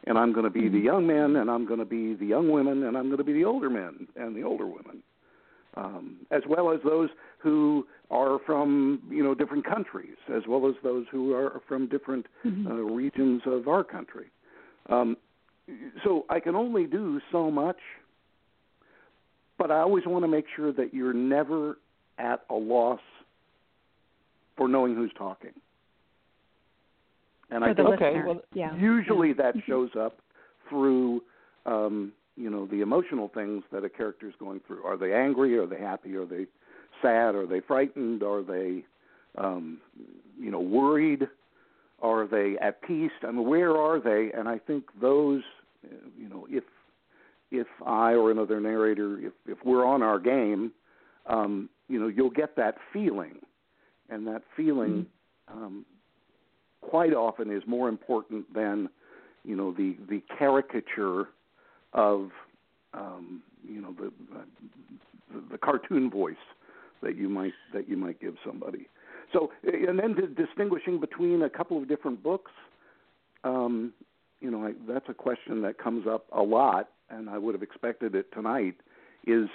and 0.06 0.18
I'm 0.18 0.32
going 0.32 0.46
to 0.46 0.50
be 0.50 0.70
the 0.70 0.80
young 0.80 1.06
men, 1.06 1.36
and 1.36 1.50
I'm 1.50 1.66
going 1.66 1.80
to 1.80 1.86
be 1.86 2.14
the 2.14 2.26
young 2.26 2.50
women, 2.50 2.84
and 2.84 2.98
I'm 2.98 3.06
going 3.06 3.18
to 3.18 3.24
be 3.24 3.34
the 3.34 3.46
older 3.46 3.70
men 3.70 4.08
and 4.16 4.36
the 4.36 4.44
older 4.44 4.66
women, 4.66 5.04
um, 5.78 6.18
as 6.32 6.42
well 6.48 6.72
as 6.72 6.80
those 6.84 7.10
who 7.38 7.86
are 8.10 8.40
from 8.46 9.02
you 9.10 9.24
know 9.24 9.36
different 9.36 9.66
countries, 9.66 10.16
as 10.36 10.44
well 10.48 10.68
as 10.68 10.76
those 10.84 11.06
who 11.12 11.34
are 11.34 11.62
from 11.68 11.88
different 11.88 12.26
uh, 12.46 12.74
regions 12.74 13.42
of 13.46 13.68
our 13.68 13.84
country. 13.84 14.28
Um, 14.90 15.18
so 16.04 16.26
I 16.30 16.40
can 16.40 16.56
only 16.56 16.86
do 16.86 17.20
so 17.32 17.52
much, 17.52 17.78
but 19.58 19.70
I 19.70 19.80
always 19.80 20.06
want 20.06 20.24
to 20.24 20.28
make 20.28 20.46
sure 20.56 20.72
that 20.74 20.94
you're 20.94 21.14
never 21.14 21.78
at 22.18 22.44
a 22.50 22.56
loss 22.56 23.02
for 24.56 24.68
knowing 24.68 24.96
who's 24.96 25.12
talking. 25.18 25.52
And 27.50 27.64
for 27.64 27.70
I 27.70 27.74
the 27.74 27.84
think 27.84 28.02
listener. 28.02 28.24
well, 28.28 28.42
yeah. 28.54 28.76
usually 28.76 29.30
yeah. 29.30 29.52
that 29.52 29.56
shows 29.68 29.90
up 30.00 30.18
through 30.70 31.22
um, 31.66 32.12
you 32.38 32.50
know 32.50 32.65
the 32.67 32.82
emotional 32.82 33.29
things 33.34 33.63
that 33.72 33.84
a 33.84 33.89
character 33.89 34.27
is 34.27 34.36
going 34.39 34.62
through. 34.65 34.84
Are 34.84 34.98
they 34.98 35.13
angry? 35.13 35.58
Are 35.58 35.65
they 35.65 35.79
happy? 35.79 36.15
Are 36.15 36.25
they 36.25 36.46
sad? 37.01 37.36
Are 37.36 37.48
they 37.48 37.60
frightened? 37.60 38.24
Are 38.24 38.44
they 38.44 38.86
um, 39.38 39.79
you 40.39 40.51
know 40.51 40.62
worried? 40.62 41.27
Are 42.01 42.27
they 42.27 42.58
at 42.62 42.82
peace? 42.84 43.12
I 43.24 43.32
mean, 43.32 43.48
where 43.48 43.75
are 43.75 44.00
they? 44.00 44.32
And 44.38 44.48
I 44.48 44.60
think 44.60 44.84
those, 45.01 45.41
uh, 45.84 45.96
you 46.15 46.29
know, 46.29 46.48
if 46.50 46.63
if 47.50 47.67
I 47.86 48.12
or 48.12 48.29
another 48.29 48.62
narrator, 48.62 49.17
if 49.20 49.34
if 49.48 49.58
we're 49.65 49.86
on 49.86 50.03
our 50.03 50.20
game, 50.20 50.72
um, 51.25 51.70
you 51.89 52.00
know, 52.00 52.08
you'll 52.08 52.29
get 52.29 52.56
that 52.58 52.75
feeling, 52.94 53.39
and 54.10 54.27
that 54.27 54.44
feeling 54.56 55.08
um, 55.48 55.86
quite 56.82 57.13
often 57.13 57.50
is 57.50 57.63
more 57.65 57.89
important 57.89 58.53
than, 58.53 58.89
you 59.44 59.56
know, 59.56 59.72
the 59.72 59.98
the 60.08 60.22
caricature 60.38 61.29
of, 61.98 62.30
um, 62.94 63.42
you 63.68 63.82
know, 63.82 63.94
the, 64.00 64.12
the 64.32 65.42
the 65.51 65.58
cartoon 65.58 66.10
voice 66.10 66.36
that 67.01 67.18
you 67.18 67.27
might 67.27 67.54
that 67.74 67.89
you 67.89 67.98
might 67.98 68.22
give 68.22 68.36
somebody. 68.46 68.88
So, 69.34 69.51
and 69.63 70.00
then 70.00 70.16
to 70.16 70.27
distinguishing 70.27 71.00
between 71.01 71.42
a 71.42 71.50
couple 71.50 71.77
of 71.77 71.89
different 71.89 72.24
books, 72.24 72.51
um, 73.44 73.92
you 74.39 74.50
know, 74.50 74.63
I, 74.63 74.74
that's 74.88 75.10
a 75.10 75.13
question 75.13 75.62
that 75.63 75.77
comes 75.77 76.08
up 76.08 76.25
a 76.32 76.42
lot, 76.42 76.89
and 77.10 77.30
I 77.30 77.38
would 77.38 77.54
have 77.56 77.63
expected 77.63 78.16
it 78.16 78.32
tonight. 78.32 78.75
Is 79.25 79.50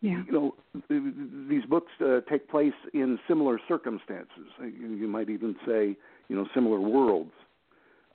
Yeah. 0.00 0.22
you 0.26 0.32
know, 0.32 0.54
th- 0.88 1.02
these 1.48 1.64
books 1.66 1.92
uh, 2.00 2.20
take 2.28 2.48
place 2.48 2.78
in 2.92 3.18
similar 3.28 3.60
circumstances. 3.68 4.48
Uh, 4.60 4.64
You, 4.64 4.88
you 4.94 5.08
might 5.08 5.28
even 5.30 5.54
say, 5.66 5.96
you 6.28 6.36
know, 6.36 6.46
similar 6.54 6.80
worlds. 6.80 7.32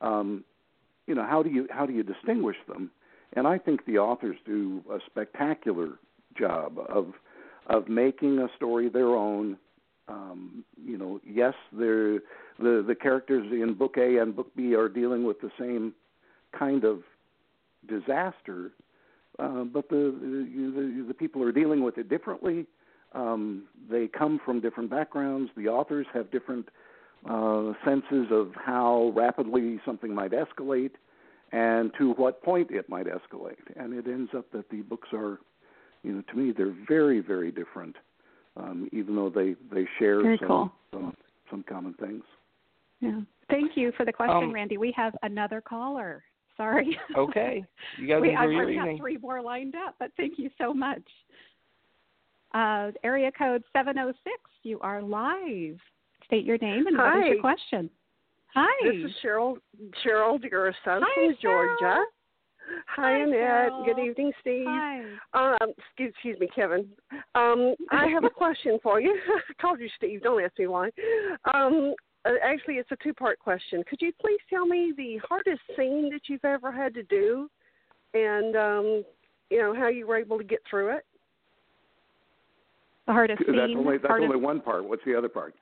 Um, 0.01 0.43
you 1.07 1.15
know, 1.15 1.25
how 1.25 1.43
do 1.43 1.49
you 1.49 1.67
how 1.69 1.85
do 1.85 1.93
you 1.93 2.03
distinguish 2.03 2.57
them? 2.67 2.91
And 3.35 3.47
I 3.47 3.57
think 3.57 3.85
the 3.85 3.97
authors 3.97 4.37
do 4.45 4.83
a 4.91 4.99
spectacular 5.05 5.99
job 6.37 6.79
of 6.89 7.13
of 7.67 7.87
making 7.87 8.39
a 8.39 8.47
story 8.55 8.89
their 8.89 9.15
own. 9.15 9.57
Um, 10.07 10.65
you 10.83 10.97
know, 10.97 11.19
yes, 11.25 11.53
the 11.71 12.21
the 12.59 12.95
characters 12.99 13.47
in 13.51 13.73
book 13.73 13.95
A 13.97 14.17
and 14.17 14.35
book 14.35 14.53
B 14.55 14.75
are 14.75 14.89
dealing 14.89 15.23
with 15.23 15.39
the 15.41 15.51
same 15.59 15.93
kind 16.57 16.83
of 16.83 16.99
disaster, 17.87 18.71
uh, 19.39 19.63
but 19.63 19.89
the, 19.89 20.13
the 20.19 21.05
the 21.07 21.13
people 21.13 21.41
are 21.41 21.51
dealing 21.51 21.83
with 21.83 21.97
it 21.97 22.09
differently. 22.09 22.65
Um, 23.13 23.63
they 23.89 24.07
come 24.07 24.39
from 24.43 24.59
different 24.59 24.89
backgrounds. 24.89 25.51
The 25.55 25.67
authors 25.67 26.07
have 26.13 26.31
different 26.31 26.67
uh, 27.29 27.73
senses 27.85 28.27
of 28.31 28.51
how 28.55 29.13
rapidly 29.15 29.79
something 29.85 30.13
might 30.13 30.31
escalate 30.31 30.91
and 31.53 31.91
to 31.99 32.13
what 32.13 32.41
point 32.43 32.71
it 32.71 32.89
might 32.89 33.05
escalate. 33.05 33.55
And 33.77 33.93
it 33.93 34.07
ends 34.07 34.31
up 34.35 34.51
that 34.51 34.69
the 34.69 34.81
books 34.81 35.07
are, 35.13 35.39
you 36.01 36.11
know, 36.11 36.23
to 36.29 36.35
me, 36.35 36.51
they're 36.55 36.75
very, 36.87 37.19
very 37.21 37.51
different, 37.51 37.95
um, 38.57 38.89
even 38.91 39.15
though 39.15 39.29
they 39.29 39.55
they 39.73 39.87
share 39.99 40.21
Very 40.21 40.37
some, 40.39 40.47
cool. 40.47 40.71
some 40.91 41.15
some 41.49 41.63
common 41.69 41.93
things. 41.93 42.23
Yeah. 42.99 43.21
Thank 43.49 43.77
you 43.77 43.91
for 43.95 44.05
the 44.05 44.11
question, 44.13 44.35
Um, 44.35 44.53
Randy. 44.53 44.77
We 44.77 44.91
have 44.97 45.15
another 45.21 45.61
caller. 45.61 46.23
Sorry. 46.57 46.97
Okay. 47.17 47.63
You 47.99 48.07
guys 48.07 48.21
we 48.21 48.29
enjoy 48.29 48.41
your 48.49 48.61
actually 48.61 48.75
have 48.91 48.97
three 48.97 49.17
more 49.17 49.41
lined 49.41 49.75
up, 49.75 49.95
but 49.99 50.11
thank 50.17 50.37
you 50.37 50.49
so 50.57 50.73
much. 50.73 51.01
Uh, 52.53 52.91
area 53.03 53.31
code 53.31 53.63
706, 53.73 54.19
you 54.63 54.79
are 54.81 55.01
live. 55.01 55.77
State 56.25 56.45
your 56.45 56.57
name 56.59 56.87
and 56.87 56.97
what 56.97 57.17
is 57.17 57.25
your 57.25 57.35
Hi. 57.35 57.41
question? 57.41 57.89
Hi. 58.53 58.67
This 58.83 59.09
is 59.09 59.15
Cheryl 59.23 59.57
Cheryl 60.05 60.39
DeGurson 60.39 60.73
Hi, 60.85 61.15
from 61.15 61.37
Georgia. 61.41 61.73
Cheryl. 61.81 62.03
Hi, 62.87 63.01
Hi, 63.01 63.11
Annette. 63.17 63.71
Cheryl. 63.71 63.85
Good 63.85 63.99
evening, 63.99 64.31
Steve. 64.41 64.65
Hi. 64.67 65.01
Um, 65.33 65.73
excuse, 65.77 66.13
excuse 66.13 66.39
me, 66.39 66.47
Kevin. 66.55 66.87
Um, 67.35 67.75
I 67.91 68.07
have 68.07 68.23
a 68.23 68.29
question 68.35 68.79
for 68.83 69.01
you. 69.01 69.17
I 69.27 69.61
called 69.61 69.79
you 69.79 69.89
Steve. 69.97 70.21
Don't 70.21 70.43
ask 70.43 70.57
me 70.59 70.67
why. 70.67 70.89
Um, 71.53 71.93
uh, 72.25 72.31
actually, 72.43 72.75
it's 72.75 72.91
a 72.91 72.97
two-part 73.03 73.39
question. 73.39 73.83
Could 73.89 74.01
you 74.01 74.11
please 74.21 74.39
tell 74.49 74.65
me 74.65 74.93
the 74.95 75.19
hardest 75.27 75.61
scene 75.75 76.09
that 76.11 76.21
you've 76.27 76.45
ever 76.45 76.71
had 76.71 76.93
to 76.93 77.03
do, 77.03 77.49
and 78.13 78.55
um, 78.55 79.03
you 79.49 79.59
know 79.59 79.73
how 79.75 79.87
you 79.87 80.07
were 80.07 80.17
able 80.17 80.37
to 80.37 80.43
get 80.43 80.59
through 80.69 80.95
it? 80.95 81.05
The 83.07 83.13
hardest 83.13 83.45
scene. 83.45 83.55
That's 83.55 83.73
only 83.75 83.97
that's 83.97 84.07
hardest, 84.07 84.31
only 84.31 84.41
one 84.41 84.61
part. 84.61 84.87
What's 84.87 85.03
the 85.05 85.15
other 85.17 85.27
part? 85.27 85.53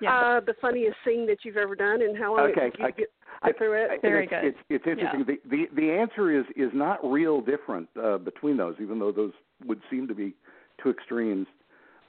Yeah. 0.00 0.14
Uh, 0.18 0.40
the 0.40 0.54
funniest 0.60 0.96
scene 1.04 1.26
that 1.26 1.38
you've 1.44 1.56
ever 1.56 1.74
done, 1.74 2.02
and 2.02 2.16
how 2.16 2.36
long 2.36 2.50
Okay, 2.50 2.68
it 2.68 2.78
you 2.78 2.84
I- 2.86 2.90
get, 2.90 3.08
I- 3.42 3.52
through 3.52 3.72
it. 3.74 3.90
I- 3.90 3.98
Very 4.00 4.24
it's, 4.24 4.30
good. 4.30 4.44
It's, 4.44 4.58
it's 4.70 4.86
interesting. 4.86 5.24
The, 5.26 5.38
the 5.48 5.66
the 5.74 5.90
answer 5.90 6.30
is 6.38 6.44
is 6.56 6.70
not 6.74 6.98
real 7.04 7.40
different 7.40 7.88
uh, 8.02 8.18
between 8.18 8.56
those, 8.56 8.76
even 8.80 8.98
though 8.98 9.12
those 9.12 9.32
would 9.64 9.80
seem 9.90 10.06
to 10.08 10.14
be 10.14 10.34
two 10.82 10.90
extremes. 10.90 11.46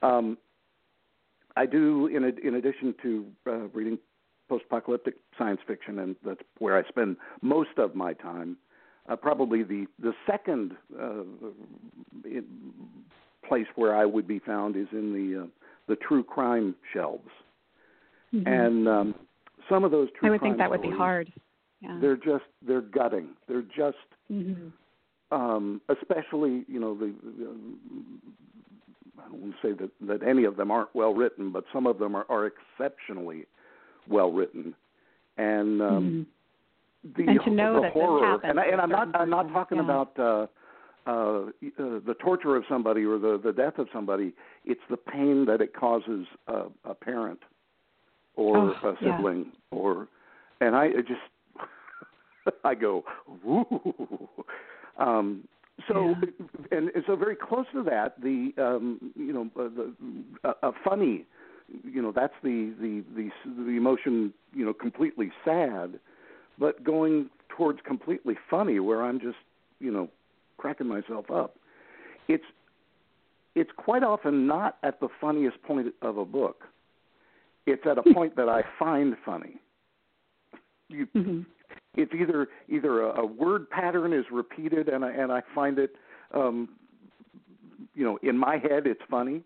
Um, 0.03 0.37
I 1.55 1.65
do, 1.65 2.07
in 2.07 2.23
a, 2.25 2.47
in 2.47 2.55
addition 2.55 2.93
to 3.01 3.25
uh, 3.47 3.51
reading 3.73 3.97
post-apocalyptic 4.47 5.15
science 5.37 5.59
fiction, 5.67 5.99
and 5.99 6.15
that's 6.25 6.39
where 6.59 6.77
I 6.77 6.87
spend 6.87 7.17
most 7.41 7.77
of 7.77 7.95
my 7.95 8.13
time. 8.13 8.57
Uh, 9.09 9.15
probably 9.15 9.63
the 9.63 9.87
the 10.01 10.13
second 10.25 10.73
uh, 10.99 11.23
place 13.47 13.67
where 13.75 13.95
I 13.95 14.05
would 14.05 14.27
be 14.27 14.39
found 14.39 14.75
is 14.75 14.87
in 14.91 15.13
the 15.13 15.43
uh, 15.43 15.47
the 15.87 15.95
true 15.95 16.23
crime 16.23 16.75
shelves, 16.93 17.29
Mhm. 18.33 18.47
and 18.47 18.87
um, 18.87 19.15
some 19.69 19.83
of 19.83 19.91
those 19.91 20.09
true 20.11 20.19
crime 20.19 20.29
I 20.29 20.31
would 20.33 20.41
think 20.41 20.57
that 20.57 20.69
would 20.69 20.81
be 20.81 20.91
hard. 20.91 21.31
Yeah. 21.79 21.97
they're 22.01 22.17
just 22.17 22.45
they're 22.61 22.81
gutting. 22.81 23.29
They're 23.47 23.61
just 23.61 23.97
Mhm. 24.31 24.71
um, 25.31 25.81
especially 25.89 26.65
you 26.67 26.79
know 26.79 26.95
the, 26.95 27.13
the 27.23 27.47
I 29.19 29.29
don't 29.29 29.41
want 29.41 29.55
to 29.61 29.67
say 29.67 29.73
that 29.73 29.91
that 30.01 30.23
any 30.27 30.43
of 30.45 30.55
them 30.57 30.71
aren't 30.71 30.93
well 30.95 31.13
written, 31.13 31.51
but 31.51 31.65
some 31.71 31.85
of 31.87 31.99
them 31.99 32.15
are, 32.15 32.25
are 32.29 32.45
exceptionally 32.47 33.45
well 34.07 34.31
written, 34.31 34.73
and 35.37 35.81
um, 35.81 36.27
the, 37.15 37.27
And 37.27 37.39
to 37.41 37.49
know 37.51 37.75
the 37.75 37.81
that 37.81 37.93
this 37.93 38.01
horror. 38.03 38.25
happens 38.25 38.49
and, 38.49 38.59
I, 38.59 38.65
and 38.65 38.81
I'm 38.81 38.89
not 38.89 39.15
I'm 39.15 39.29
not 39.29 39.49
talking 39.53 39.77
yeah. 39.77 39.83
about 39.83 40.19
uh, 40.19 40.47
uh, 41.07 41.11
uh, 41.11 41.49
the 41.77 42.15
torture 42.19 42.55
of 42.55 42.63
somebody 42.69 43.05
or 43.05 43.17
the 43.17 43.39
the 43.43 43.53
death 43.53 43.77
of 43.77 43.87
somebody. 43.93 44.33
It's 44.65 44.81
the 44.89 44.97
pain 44.97 45.45
that 45.45 45.61
it 45.61 45.75
causes 45.75 46.27
a, 46.47 46.63
a 46.85 46.93
parent 46.93 47.39
or 48.35 48.57
Oh, 48.57 48.89
a 48.89 48.93
yeah. 49.01 49.11
sibling 49.11 49.51
or 49.71 50.07
and 50.61 50.75
I 50.75 50.89
just 50.89 51.21
I 52.63 52.75
go 52.75 53.03
ooh. 53.47 54.27
Um, 54.97 55.47
so 55.87 56.15
and, 56.71 56.89
and 56.89 57.03
so 57.05 57.15
very 57.15 57.35
close 57.35 57.65
to 57.73 57.83
that, 57.83 58.19
the 58.21 58.51
um, 58.57 59.11
you 59.15 59.31
know 59.31 59.49
uh, 59.59 59.69
the 59.69 60.55
a 60.63 60.71
funny, 60.83 61.25
you 61.83 62.01
know 62.01 62.11
that's 62.11 62.33
the, 62.43 62.73
the 62.81 63.03
the 63.15 63.29
the 63.63 63.71
emotion 63.77 64.33
you 64.53 64.65
know 64.65 64.73
completely 64.73 65.31
sad, 65.45 65.99
but 66.57 66.83
going 66.83 67.29
towards 67.49 67.79
completely 67.85 68.35
funny 68.49 68.79
where 68.79 69.03
I'm 69.03 69.19
just 69.19 69.37
you 69.79 69.91
know 69.91 70.09
cracking 70.57 70.87
myself 70.87 71.29
up. 71.31 71.55
It's 72.27 72.43
it's 73.55 73.71
quite 73.75 74.03
often 74.03 74.45
not 74.45 74.77
at 74.83 74.99
the 74.99 75.07
funniest 75.19 75.61
point 75.63 75.87
of 76.01 76.17
a 76.17 76.25
book. 76.25 76.63
It's 77.65 77.83
at 77.89 77.97
a 77.97 78.03
point 78.13 78.35
that 78.35 78.49
I 78.49 78.63
find 78.77 79.15
funny. 79.25 79.55
You, 80.89 81.07
Mhm. 81.15 81.45
it's 81.95 82.13
either 82.13 82.47
either 82.69 83.01
a, 83.01 83.21
a 83.21 83.25
word 83.25 83.69
pattern 83.69 84.13
is 84.13 84.25
repeated 84.31 84.87
and 84.87 85.03
I 85.03 85.11
and 85.11 85.31
I 85.31 85.41
find 85.53 85.79
it 85.79 85.95
um 86.33 86.69
you 87.93 88.05
know 88.05 88.17
in 88.23 88.37
my 88.37 88.57
head 88.57 88.85
it's 88.87 89.01
funny 89.09 89.43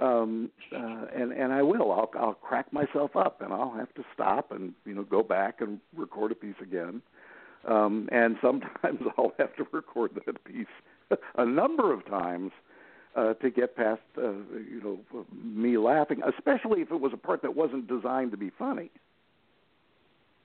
um 0.00 0.50
uh, 0.76 1.06
and 1.14 1.32
and 1.32 1.52
I 1.52 1.62
will 1.62 1.90
I'll 1.92 2.10
I'll 2.18 2.34
crack 2.34 2.70
myself 2.72 3.16
up 3.16 3.40
and 3.40 3.52
I'll 3.52 3.72
have 3.72 3.94
to 3.94 4.04
stop 4.12 4.50
and 4.50 4.74
you 4.84 4.94
know 4.94 5.04
go 5.04 5.22
back 5.22 5.60
and 5.60 5.80
record 5.96 6.32
a 6.32 6.34
piece 6.34 6.60
again 6.60 7.00
um 7.66 8.08
and 8.12 8.36
sometimes 8.42 9.00
I'll 9.18 9.32
have 9.38 9.54
to 9.56 9.66
record 9.72 10.12
that 10.26 10.44
piece 10.44 10.66
a 11.36 11.44
number 11.46 11.92
of 11.92 12.06
times 12.06 12.52
uh, 13.16 13.34
to 13.34 13.50
get 13.50 13.76
past 13.76 14.00
uh, 14.18 14.32
you 14.32 14.80
know 14.82 15.24
me 15.32 15.78
laughing, 15.78 16.20
especially 16.36 16.80
if 16.80 16.90
it 16.90 17.00
was 17.00 17.12
a 17.12 17.16
part 17.16 17.42
that 17.42 17.54
wasn't 17.54 17.86
designed 17.86 18.32
to 18.32 18.36
be 18.36 18.50
funny. 18.58 18.90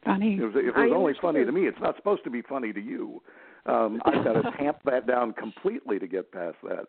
Funny. 0.05 0.35
If 0.35 0.39
it 0.39 0.45
was, 0.45 0.53
if 0.55 0.75
it 0.75 0.79
I 0.79 0.85
was 0.85 0.93
only 0.95 1.13
funny 1.21 1.43
to 1.43 1.51
me, 1.51 1.61
it's 1.61 1.79
not 1.81 1.95
supposed 1.95 2.23
to 2.23 2.29
be 2.29 2.41
funny 2.41 2.71
to 2.71 2.79
you. 2.79 3.21
Um, 3.65 4.01
I've 4.05 4.23
got 4.23 4.33
to 4.33 4.51
tamp 4.57 4.77
that 4.85 5.07
down 5.07 5.33
completely 5.33 5.99
to 5.99 6.07
get 6.07 6.31
past 6.31 6.57
that. 6.63 6.85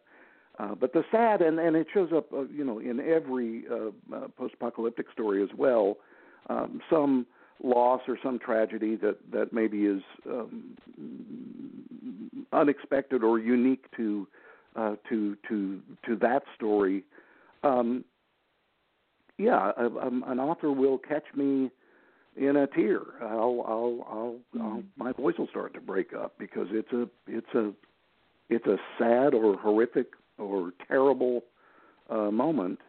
Uh, 0.58 0.74
but 0.74 0.92
the 0.92 1.02
sad, 1.10 1.40
and, 1.40 1.58
and 1.58 1.74
it 1.74 1.86
shows 1.92 2.10
up, 2.14 2.32
uh, 2.32 2.42
you 2.42 2.64
know, 2.64 2.78
in 2.78 3.00
every 3.00 3.64
uh, 3.70 4.14
uh, 4.14 4.28
post-apocalyptic 4.36 5.06
story 5.12 5.42
as 5.42 5.48
well. 5.56 5.96
Um, 6.48 6.80
some 6.90 7.26
loss 7.62 8.00
or 8.08 8.18
some 8.22 8.38
tragedy 8.38 8.96
that 8.96 9.18
that 9.32 9.52
maybe 9.52 9.86
is 9.86 10.02
um, 10.28 10.76
unexpected 12.52 13.22
or 13.22 13.38
unique 13.38 13.84
to 13.96 14.26
uh, 14.76 14.96
to 15.08 15.36
to 15.48 15.80
to 16.06 16.16
that 16.16 16.42
story. 16.56 17.04
Um, 17.62 18.04
yeah, 19.36 19.72
a, 19.76 19.86
a, 19.86 20.06
an 20.06 20.38
author 20.38 20.70
will 20.70 20.98
catch 20.98 21.24
me 21.34 21.70
in 22.36 22.56
a 22.56 22.66
tear. 22.66 23.00
I'll, 23.22 23.64
I'll, 23.66 24.06
I'll, 24.08 24.36
mm-hmm. 24.54 24.62
I'll, 24.62 24.82
my 24.96 25.12
voice 25.12 25.34
will 25.38 25.48
start 25.48 25.74
to 25.74 25.80
break 25.80 26.12
up 26.12 26.34
because 26.38 26.68
it's 26.70 26.92
a, 26.92 27.08
it's 27.26 27.54
a, 27.54 27.72
it's 28.50 28.66
a 28.66 28.76
sad 28.98 29.34
or 29.34 29.56
horrific 29.56 30.08
or 30.38 30.72
terrible 30.86 31.42
uh, 32.10 32.30
moment, 32.30 32.80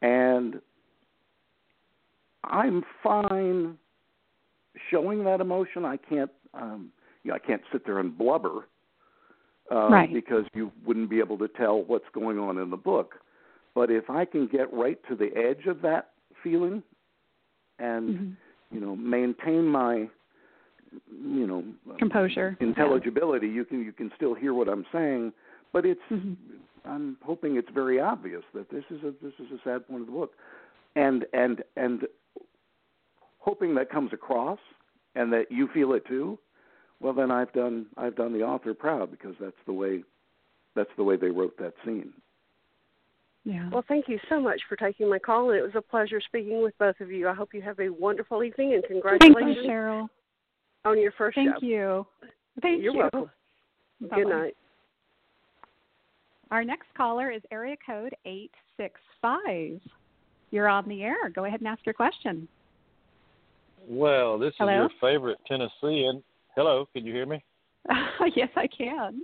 and 0.00 0.60
I'm 2.44 2.82
fine 3.02 3.78
showing 4.92 5.24
that 5.24 5.40
emotion. 5.40 5.84
I 5.84 5.96
can't, 5.96 6.30
um, 6.54 6.90
you 7.24 7.30
know, 7.30 7.34
I 7.34 7.44
can't 7.44 7.62
sit 7.72 7.84
there 7.84 7.98
and 7.98 8.16
blubber 8.16 8.68
uh, 9.72 9.88
right. 9.88 10.12
because 10.12 10.44
you 10.54 10.70
wouldn't 10.86 11.10
be 11.10 11.18
able 11.18 11.38
to 11.38 11.48
tell 11.48 11.82
what's 11.82 12.04
going 12.14 12.38
on 12.38 12.58
in 12.58 12.70
the 12.70 12.76
book. 12.76 13.14
But 13.74 13.90
if 13.90 14.10
I 14.10 14.24
can 14.24 14.46
get 14.46 14.72
right 14.72 14.98
to 15.08 15.16
the 15.16 15.30
edge 15.34 15.66
of 15.66 15.80
that 15.82 16.10
feeling 16.42 16.82
and 17.78 18.08
mm-hmm. 18.08 18.74
you 18.74 18.80
know 18.80 18.96
maintain 18.96 19.66
my 19.66 20.08
you 21.10 21.46
know 21.46 21.64
composure 21.98 22.56
intelligibility 22.60 23.46
yeah. 23.46 23.54
you 23.54 23.64
can 23.64 23.84
you 23.84 23.92
can 23.92 24.10
still 24.16 24.34
hear 24.34 24.54
what 24.54 24.68
i'm 24.68 24.84
saying 24.92 25.32
but 25.72 25.84
it's 25.84 26.00
mm-hmm. 26.10 26.34
i'm 26.84 27.16
hoping 27.24 27.56
it's 27.56 27.70
very 27.72 28.00
obvious 28.00 28.42
that 28.54 28.70
this 28.70 28.84
is 28.90 29.02
a 29.02 29.12
this 29.22 29.32
is 29.38 29.46
a 29.52 29.58
sad 29.64 29.86
point 29.86 30.02
of 30.02 30.06
the 30.06 30.12
book 30.12 30.32
and 30.96 31.24
and 31.32 31.62
and 31.76 32.02
hoping 33.38 33.74
that 33.74 33.90
comes 33.90 34.12
across 34.12 34.58
and 35.14 35.32
that 35.32 35.50
you 35.50 35.68
feel 35.74 35.92
it 35.92 36.06
too 36.06 36.38
well 37.00 37.12
then 37.12 37.30
i've 37.30 37.52
done 37.52 37.86
i've 37.96 38.16
done 38.16 38.32
the 38.32 38.42
author 38.42 38.74
proud 38.74 39.10
because 39.10 39.34
that's 39.40 39.56
the 39.66 39.72
way 39.72 40.02
that's 40.74 40.90
the 40.96 41.04
way 41.04 41.16
they 41.16 41.30
wrote 41.30 41.56
that 41.58 41.74
scene 41.84 42.12
yeah. 43.44 43.68
Well, 43.70 43.84
thank 43.88 44.08
you 44.08 44.18
so 44.28 44.40
much 44.40 44.60
for 44.68 44.76
taking 44.76 45.10
my 45.10 45.18
call, 45.18 45.50
and 45.50 45.58
it 45.58 45.62
was 45.62 45.72
a 45.74 45.82
pleasure 45.82 46.20
speaking 46.20 46.62
with 46.62 46.78
both 46.78 47.00
of 47.00 47.10
you. 47.10 47.28
I 47.28 47.34
hope 47.34 47.52
you 47.52 47.62
have 47.62 47.80
a 47.80 47.88
wonderful 47.88 48.44
evening, 48.44 48.74
and 48.74 48.84
congratulations 48.84 49.56
thank 49.56 49.56
you, 49.56 49.70
Cheryl. 49.70 50.08
on 50.84 51.00
your 51.00 51.12
first 51.12 51.34
thank 51.34 51.48
show. 51.48 51.52
Thank 51.60 51.62
you. 51.64 52.06
Thank 52.60 52.82
You're 52.82 52.92
you. 52.92 52.98
welcome. 53.00 53.30
Bye-bye. 54.00 54.16
Good 54.16 54.28
night. 54.28 54.56
Our 56.52 56.64
next 56.64 56.86
caller 56.96 57.30
is 57.30 57.42
area 57.50 57.76
code 57.84 58.14
865. 58.26 59.80
You're 60.50 60.68
on 60.68 60.88
the 60.88 61.02
air. 61.02 61.30
Go 61.34 61.46
ahead 61.46 61.60
and 61.60 61.68
ask 61.68 61.84
your 61.84 61.94
question. 61.94 62.46
Well, 63.88 64.38
this 64.38 64.52
Hello? 64.58 64.84
is 64.86 64.90
your 65.00 65.10
favorite 65.10 65.38
Tennessean. 65.46 66.22
Hello, 66.56 66.86
can 66.92 67.04
you 67.04 67.12
hear 67.12 67.26
me? 67.26 67.42
yes, 68.36 68.48
I 68.56 68.66
can. 68.66 69.22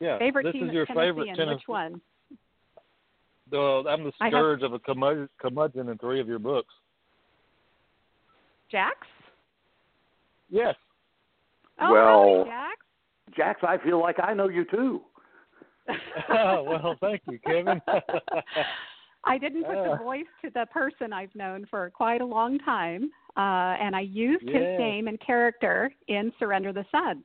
Yeah. 0.00 0.18
Favorite 0.18 0.44
this 0.44 0.52
team 0.54 0.68
is 0.68 0.74
your 0.74 0.86
Tennessean. 0.86 1.08
favorite 1.14 1.26
Tennessean. 1.36 1.54
Which 1.54 1.68
one? 1.68 2.00
Uh, 3.54 3.82
I'm 3.88 4.04
the 4.04 4.12
I 4.20 4.30
scourge 4.30 4.62
of 4.62 4.72
a 4.72 4.78
curmudgeon, 4.78 5.28
curmudgeon 5.38 5.88
in 5.90 5.98
three 5.98 6.20
of 6.20 6.26
your 6.26 6.38
books. 6.38 6.72
Jax? 8.70 8.96
Yes. 10.50 10.74
Oh, 11.80 11.92
Well- 11.92 12.32
really, 12.34 12.44
Jax? 12.50 12.76
jax 13.36 13.60
i 13.66 13.78
feel 13.78 13.98
like 13.98 14.16
i 14.22 14.34
know 14.34 14.48
you 14.50 14.62
too 14.66 15.00
well, 16.28 16.94
thank 17.00 17.22
you, 17.30 17.38
Kevin. 17.44 17.80
I 19.24 19.38
didn't 19.38 19.64
put 19.64 19.74
the 19.74 19.92
Ah. 19.92 19.96
voice 19.96 20.26
to 20.44 20.50
the 20.50 20.66
person 20.72 21.12
I've 21.12 21.34
known 21.34 21.66
for 21.70 21.90
quite 21.90 22.20
a 22.20 22.24
long 22.24 22.58
time, 22.60 23.10
uh, 23.36 23.76
and 23.80 23.96
I 23.96 24.00
used 24.00 24.42
his 24.44 24.54
name 24.78 25.08
and 25.08 25.18
character 25.20 25.92
in 26.08 26.32
Surrender 26.38 26.72
the 26.72 26.84
Sun. 26.90 27.22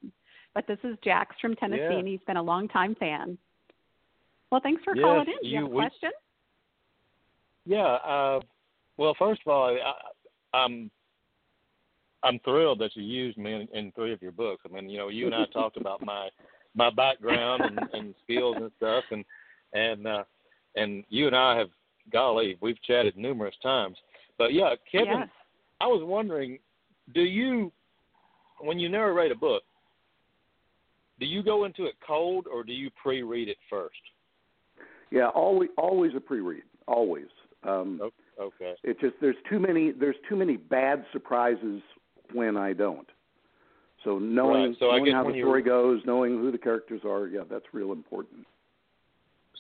But 0.54 0.66
this 0.68 0.80
is 0.84 0.98
Jax 1.04 1.36
from 1.40 1.56
Tennessee, 1.56 1.82
Yeah. 1.84 1.98
and 2.00 2.08
he's 2.08 2.22
been 2.26 2.38
a 2.38 2.42
longtime 2.42 2.96
fan. 2.96 3.38
Well, 4.52 4.62
thanks 4.62 4.84
for 4.84 4.96
Yes, 4.96 5.04
calling 5.04 5.28
in. 5.28 5.34
Do 5.42 5.48
you, 5.48 5.50
you- 5.52 5.56
have 5.58 5.66
a 5.66 5.70
we- 5.76 5.82
question? 5.82 6.12
yeah. 7.66 7.86
Uh, 7.86 8.40
well, 8.98 9.14
first 9.20 9.42
of 9.46 9.52
all, 9.52 9.70
I, 9.78 10.58
I'm 10.58 10.90
I'm 12.24 12.40
thrilled 12.40 12.80
that 12.80 12.96
you 12.96 13.04
used 13.04 13.38
me 13.38 13.54
in, 13.54 13.68
in 13.78 13.92
three 13.92 14.12
of 14.12 14.22
your 14.22 14.32
books. 14.32 14.64
I 14.66 14.74
mean, 14.74 14.90
you 14.90 14.98
know, 14.98 15.10
you 15.10 15.28
and 15.28 15.36
I 15.36 15.46
talked 15.54 15.78
about 15.78 16.04
my 16.04 16.30
my 16.76 16.90
background 16.90 17.64
and, 17.64 17.80
and 17.94 18.16
skills 18.24 18.56
and 18.58 18.72
stuff, 18.78 19.04
and 19.12 19.24
and 19.74 20.08
uh, 20.08 20.24
and 20.76 21.04
you 21.10 21.28
and 21.28 21.36
I 21.36 21.58
have, 21.58 21.70
golly, 22.12 22.58
we've 22.62 22.82
chatted 22.84 23.18
numerous 23.18 23.56
times. 23.62 23.98
But 24.38 24.54
yeah, 24.54 24.74
Kevin, 24.92 25.20
Yes. 25.20 25.30
I 25.80 25.88
was 25.88 26.02
wondering, 26.04 26.60
do 27.14 27.22
you, 27.22 27.72
when 28.60 28.80
you 28.80 28.90
narrate 28.90 29.32
a 29.32 29.36
book, 29.36 29.64
do 31.20 31.26
you 31.26 31.44
go 31.44 31.66
into 31.66 31.86
it 31.86 31.96
cold 32.06 32.48
or 32.52 32.64
do 32.64 32.74
you 32.74 32.90
pre-read 33.02 33.50
it 33.50 33.58
first? 33.70 33.96
yeah 35.10 35.30
always 35.30 35.70
always 35.78 36.12
a 36.18 36.20
pre-read 36.20 36.64
always 36.86 37.28
um 37.64 38.12
Okay. 38.40 38.76
It 38.84 39.00
just 39.00 39.16
there's 39.20 39.36
too 39.50 39.60
many 39.60 39.92
there's 39.92 40.16
too 40.30 40.36
many 40.36 40.58
bad 40.58 41.04
surprises 41.12 41.82
when 42.34 42.56
I 42.56 42.74
don't. 42.74 43.08
So 44.04 44.20
knowing, 44.20 44.70
Right, 44.70 44.76
so 44.80 44.92
knowing 44.92 45.12
how 45.12 45.26
when 45.26 45.34
the 45.34 45.42
story 45.42 45.64
goes, 45.64 46.02
knowing 46.06 46.34
who 46.34 46.52
the 46.52 46.58
characters 46.58 47.02
are, 47.04 47.28
yeah, 47.28 47.42
that's 47.50 47.66
real 47.74 47.92
important. 47.92 48.46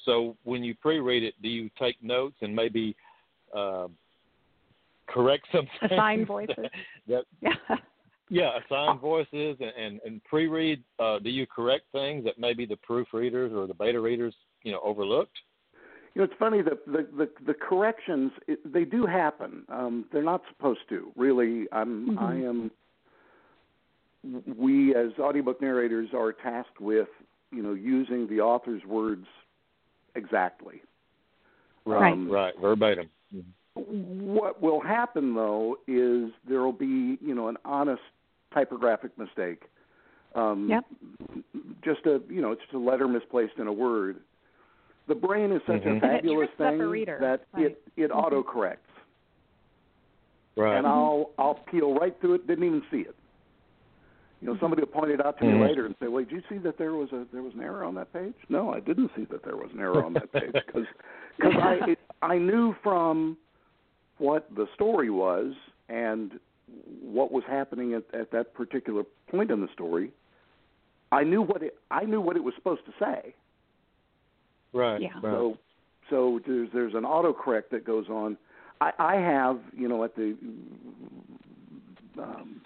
So 0.05 0.37
when 0.43 0.63
you 0.63 0.75
pre-read 0.75 1.23
it, 1.23 1.33
do 1.41 1.49
you 1.49 1.69
take 1.79 2.01
notes 2.03 2.35
and 2.41 2.55
maybe 2.55 2.95
um, 3.53 3.93
correct 5.07 5.47
some 5.51 5.67
Assign 5.91 6.25
voices. 6.35 6.67
That, 7.07 7.23
Yeah. 7.41 7.53
yeah, 8.29 8.59
assign 8.65 8.99
voices 8.99 9.57
and, 9.59 9.71
and, 9.77 9.99
and 10.05 10.23
pre-read. 10.25 10.83
Uh, 10.99 11.19
do 11.19 11.29
you 11.29 11.45
correct 11.47 11.85
things 11.91 12.23
that 12.25 12.37
maybe 12.37 12.65
the 12.65 12.77
proofreaders 12.89 13.53
or 13.55 13.67
the 13.67 13.73
beta 13.73 13.99
readers, 13.99 14.35
you 14.63 14.71
know, 14.71 14.81
overlooked? 14.83 15.37
You 16.13 16.21
know, 16.21 16.25
it's 16.25 16.39
funny 16.39 16.61
the 16.61 16.79
the 16.87 17.07
the, 17.15 17.29
the 17.45 17.53
corrections 17.53 18.31
it, 18.47 18.73
they 18.73 18.85
do 18.85 19.05
happen. 19.05 19.63
Um, 19.69 20.05
they're 20.11 20.23
not 20.23 20.41
supposed 20.49 20.81
to. 20.89 21.11
Really, 21.15 21.67
I'm 21.71 22.09
Mhm. 22.09 22.19
I 22.19 22.35
am. 22.35 22.71
We 24.57 24.95
as 24.95 25.11
audiobook 25.19 25.61
narrators 25.61 26.09
are 26.13 26.33
tasked 26.33 26.81
with 26.81 27.07
you 27.51 27.61
know 27.61 27.73
using 27.73 28.27
the 28.27 28.41
author's 28.41 28.83
words 28.85 29.27
exactly. 30.15 30.81
Right. 31.85 32.11
Um, 32.11 32.29
Right, 32.29 32.57
verbatim. 32.59 33.09
What 33.77 34.61
will 34.61 34.79
happen 34.81 35.33
though 35.33 35.77
is 35.87 36.31
there 36.47 36.61
will 36.61 36.71
be 36.73 37.17
you 37.21 37.33
know 37.35 37.47
an 37.47 37.57
honest 37.65 38.01
typographic 38.53 39.17
mistake. 39.17 39.63
Um, 40.35 40.67
Yep. 40.69 40.85
Just 41.83 42.05
a 42.05 42.21
you 42.29 42.41
know 42.41 42.51
it's 42.51 42.61
just 42.61 42.73
a 42.73 42.79
letter 42.79 43.07
misplaced 43.07 43.57
in 43.57 43.67
a 43.67 43.73
word. 43.73 44.17
The 45.07 45.15
brain 45.15 45.51
is 45.51 45.61
such 45.65 45.81
Mhm. 45.83 45.97
a 45.97 45.99
fabulous 46.01 46.49
tricks 46.57 46.59
a 46.59 46.77
thing 46.77 46.89
reader, 46.89 47.17
that 47.21 47.45
right. 47.53 47.65
it 47.67 47.81
it 47.95 48.11
Mhm. 48.11 48.15
autocorrects, 48.23 48.77
Right. 50.57 50.75
and 50.77 50.85
I'll 50.85 51.31
I'll 51.37 51.55
peel 51.55 51.93
right 51.93 52.19
through 52.19 52.35
it. 52.35 52.47
Didn't 52.47 52.65
even 52.65 52.83
see 52.91 53.01
it. 53.01 53.15
You 54.41 54.49
know, 54.49 54.57
somebody 54.59 54.81
will 54.83 54.91
point 54.91 55.11
it 55.11 55.25
out 55.25 55.39
to 55.39 55.45
me 55.45 55.59
later 55.59 55.85
and 55.87 55.95
say, 55.99 56.07
"Well, 56.07 56.23
did 56.23 56.31
you 56.31 56.43
see 56.47 56.57
that 56.59 56.77
there 56.77 56.93
was 56.93 57.11
a 57.11 57.25
there 57.31 57.41
was 57.41 57.53
an 57.53 57.61
error 57.61 57.83
on 57.83 57.95
that 57.95 58.11
page?" 58.13 58.35
No, 58.49 58.71
I 58.73 58.79
didn't 58.79 59.11
see 59.15 59.25
that 59.25 59.43
there 59.43 59.55
was 59.55 59.71
an 59.73 59.79
error 59.79 60.03
on 60.03 60.13
that 60.13 60.31
page 60.31 60.53
because 60.65 60.85
because 61.37 61.55
I 61.57 61.79
it, 61.91 61.99
I 62.21 62.37
knew 62.37 62.75
from 62.83 63.37
what 64.17 64.47
the 64.55 64.67
story 64.75 65.09
was 65.09 65.53
and 65.89 66.39
what 67.01 67.31
was 67.31 67.43
happening 67.47 67.93
at, 67.93 68.03
at 68.19 68.31
that 68.31 68.53
particular 68.53 69.03
point 69.29 69.51
in 69.51 69.61
the 69.61 69.69
story. 69.73 70.11
I 71.11 71.23
knew 71.23 71.41
what 71.41 71.63
it 71.63 71.77
I 71.89 72.03
knew 72.03 72.19
what 72.19 72.35
it 72.35 72.43
was 72.43 72.53
supposed 72.55 72.85
to 72.85 72.93
say. 72.99 73.33
Right. 74.73 75.01
Yeah. 75.01 75.21
So 75.21 75.57
so 76.09 76.39
there's 76.45 76.69
there's 76.73 76.93
an 76.93 77.03
autocorrect 77.03 77.69
that 77.71 77.85
goes 77.85 78.09
on. 78.09 78.37
I, 78.81 78.91
I 78.99 79.15
have 79.15 79.59
you 79.75 79.87
know 79.87 80.03
at 80.03 80.15
the 80.15 80.35
um, 82.21 82.61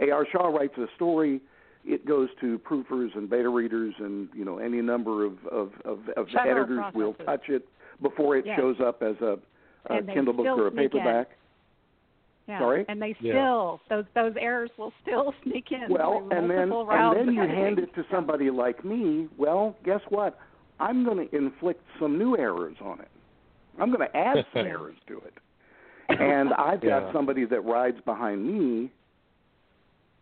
A.R. 0.00 0.26
Shaw 0.30 0.48
writes 0.48 0.74
a 0.78 0.86
story. 0.94 1.40
It 1.84 2.06
goes 2.06 2.28
to 2.40 2.60
proofers 2.60 3.16
and 3.16 3.28
beta 3.28 3.48
readers, 3.48 3.94
and 3.98 4.28
you 4.34 4.44
know 4.44 4.58
any 4.58 4.80
number 4.80 5.24
of 5.24 5.32
of, 5.50 5.72
of, 5.84 5.98
of 6.16 6.26
Several 6.32 6.62
editors 6.62 6.84
will 6.94 7.14
touch 7.14 7.48
it 7.48 7.68
before 8.00 8.36
it 8.36 8.46
Yes. 8.46 8.58
shows 8.58 8.76
up 8.80 9.02
as 9.02 9.16
a, 9.20 9.38
a 9.86 9.94
And 9.94 10.08
Kindle 10.08 10.34
book 10.34 10.46
or 10.46 10.66
a 10.68 10.70
paperback. 10.70 11.30
Yeah. 12.48 12.58
Sorry? 12.58 12.84
And 12.88 13.00
they 13.00 13.16
Yeah. 13.20 13.32
still 13.32 13.80
those 13.88 14.04
those 14.14 14.34
errors 14.38 14.70
will 14.76 14.92
still 15.02 15.32
sneak 15.42 15.70
in. 15.72 15.86
Well, 15.88 16.28
and 16.30 16.50
then 16.50 16.68
multiple 16.68 16.90
and 16.90 17.28
then 17.28 17.34
you 17.34 17.42
hand 17.42 17.78
it 17.78 17.94
to 17.94 18.04
somebody 18.10 18.50
like 18.50 18.84
me. 18.84 19.28
Well, 19.38 19.76
guess 19.84 20.00
what? 20.08 20.38
I'm 20.80 21.04
going 21.04 21.28
to 21.28 21.36
inflict 21.36 21.82
some 22.00 22.18
new 22.18 22.36
errors 22.36 22.76
on 22.80 22.98
it. 23.00 23.08
I'm 23.78 23.92
going 23.92 24.06
to 24.08 24.16
add 24.16 24.44
some 24.52 24.66
errors 24.66 24.96
to 25.06 25.18
it. 25.18 25.34
And 26.08 26.52
I've 26.54 26.80
got 26.80 27.06
Yeah. 27.06 27.12
somebody 27.12 27.44
that 27.46 27.60
rides 27.60 28.00
behind 28.04 28.44
me 28.44 28.90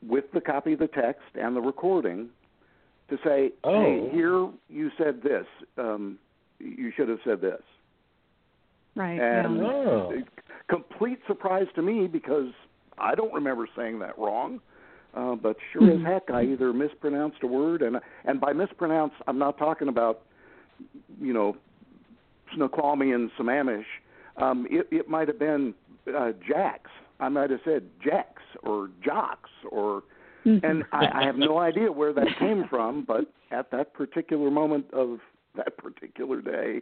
with 0.07 0.31
the 0.33 0.41
copy 0.41 0.75
of 0.75 0.79
the 0.79 0.89
text 0.89 1.23
and 1.35 1.57
the 1.57 1.61
recording 1.61 2.29
to 3.09 3.19
say, 3.25 3.53
Oh. 3.65 3.81
"Hey, 3.83 4.09
here 4.13 4.49
you 4.69 4.91
said 4.99 5.23
this. 5.23 5.47
Um, 5.79 6.19
you 6.59 6.93
should 6.93 7.09
have 7.09 7.19
said 7.25 7.41
this." 7.41 7.63
Right. 8.97 9.21
And 9.21 9.59
yeah. 9.59 9.65
Oh. 9.65 10.13
complete 10.69 11.21
surprise 11.27 11.67
to 11.75 11.83
me 11.83 12.07
because 12.07 12.53
I 12.99 13.15
don't 13.15 13.33
remember 13.33 13.69
saying 13.77 13.99
that 14.01 14.19
wrong. 14.19 14.61
Uh, 15.15 15.35
but 15.35 15.57
sure 15.73 15.83
mm-hmm. 15.83 16.07
as 16.07 16.13
heck, 16.13 16.31
I 16.31 16.45
either 16.45 16.73
mispronounced 16.73 17.39
a 17.43 17.47
word, 17.47 17.83
and 17.83 17.97
and 18.25 18.41
by 18.41 18.53
mispronounce, 18.53 19.13
I'm 19.27 19.39
not 19.39 19.59
talking 19.59 19.89
about, 19.89 20.21
you 21.21 21.33
know, 21.33 21.57
Snoqualmie 22.55 23.11
and 23.11 23.31
Sammamish. 23.39 23.85
Um, 24.37 24.69
it 24.71 24.87
it 24.93 25.09
might 25.09 25.27
have 25.27 25.39
been 25.39 25.75
uh, 26.17 26.31
Jacks. 26.47 26.91
I 27.19 27.29
might 27.29 27.51
have 27.51 27.61
said 27.65 27.83
Jacks 28.03 28.43
or 28.63 28.89
Jocks 29.05 29.51
or, 29.71 30.05
mm-hmm. 30.47 30.65
and 30.65 30.85
I, 30.93 31.23
I 31.23 31.25
have 31.25 31.37
no 31.37 31.59
idea 31.59 31.93
where 31.93 32.13
that 32.13 32.29
came 32.39 32.65
from. 32.71 33.05
But 33.05 33.33
at 33.51 33.71
that 33.73 33.93
particular 33.93 34.51
moment 34.51 34.87
of 34.93 35.19
that 35.57 35.77
particular 35.77 36.41
day, 36.41 36.81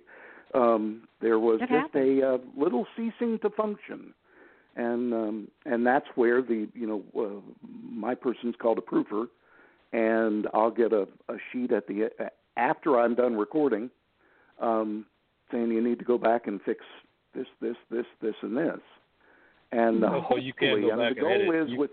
um, 0.55 1.03
there 1.21 1.39
was 1.39 1.61
it 1.63 1.69
just 1.69 1.95
a 1.95 2.35
uh, 2.35 2.39
little 2.57 2.87
ceasing 2.97 3.39
to 3.41 3.51
function, 3.51 4.15
and 4.77 5.13
um, 5.13 5.49
and 5.67 5.87
that's 5.87 6.07
where 6.15 6.43
the 6.43 6.69
you 6.75 6.87
know 6.87 7.03
uh, 7.21 7.41
my 7.91 8.15
person's 8.15 8.55
called 8.61 8.79
a 8.79 8.81
proofer, 8.81 9.27
and 9.93 10.47
I'll 10.55 10.71
get 10.71 10.93
a, 10.93 11.07
a 11.29 11.37
sheet 11.53 11.73
at 11.73 11.87
the 11.87 12.11
uh, 12.19 12.25
after 12.57 12.99
I'm 12.99 13.15
done 13.15 13.37
recording, 13.37 13.91
um, 14.61 15.07
saying 15.51 15.71
you 15.71 15.83
need 15.83 15.99
to 15.99 16.05
go 16.05 16.19
back 16.19 16.47
and 16.47 16.61
fix 16.63 16.85
this, 17.35 17.47
this, 17.61 17.77
this, 17.91 18.07
this, 18.21 18.35
and 18.43 18.57
this. 18.57 18.81
And 19.71 20.05
uh, 20.05 20.23
oh, 20.31 20.37
you 20.37 20.53
can't 20.53 20.81
go 20.81 20.91
and 20.91 20.99
back 20.99 21.15
the 21.15 21.21
goal 21.21 21.33
and 21.33 21.43
edit. 21.43 21.63
is 21.63 21.71
You... 21.71 21.79
with 21.79 21.91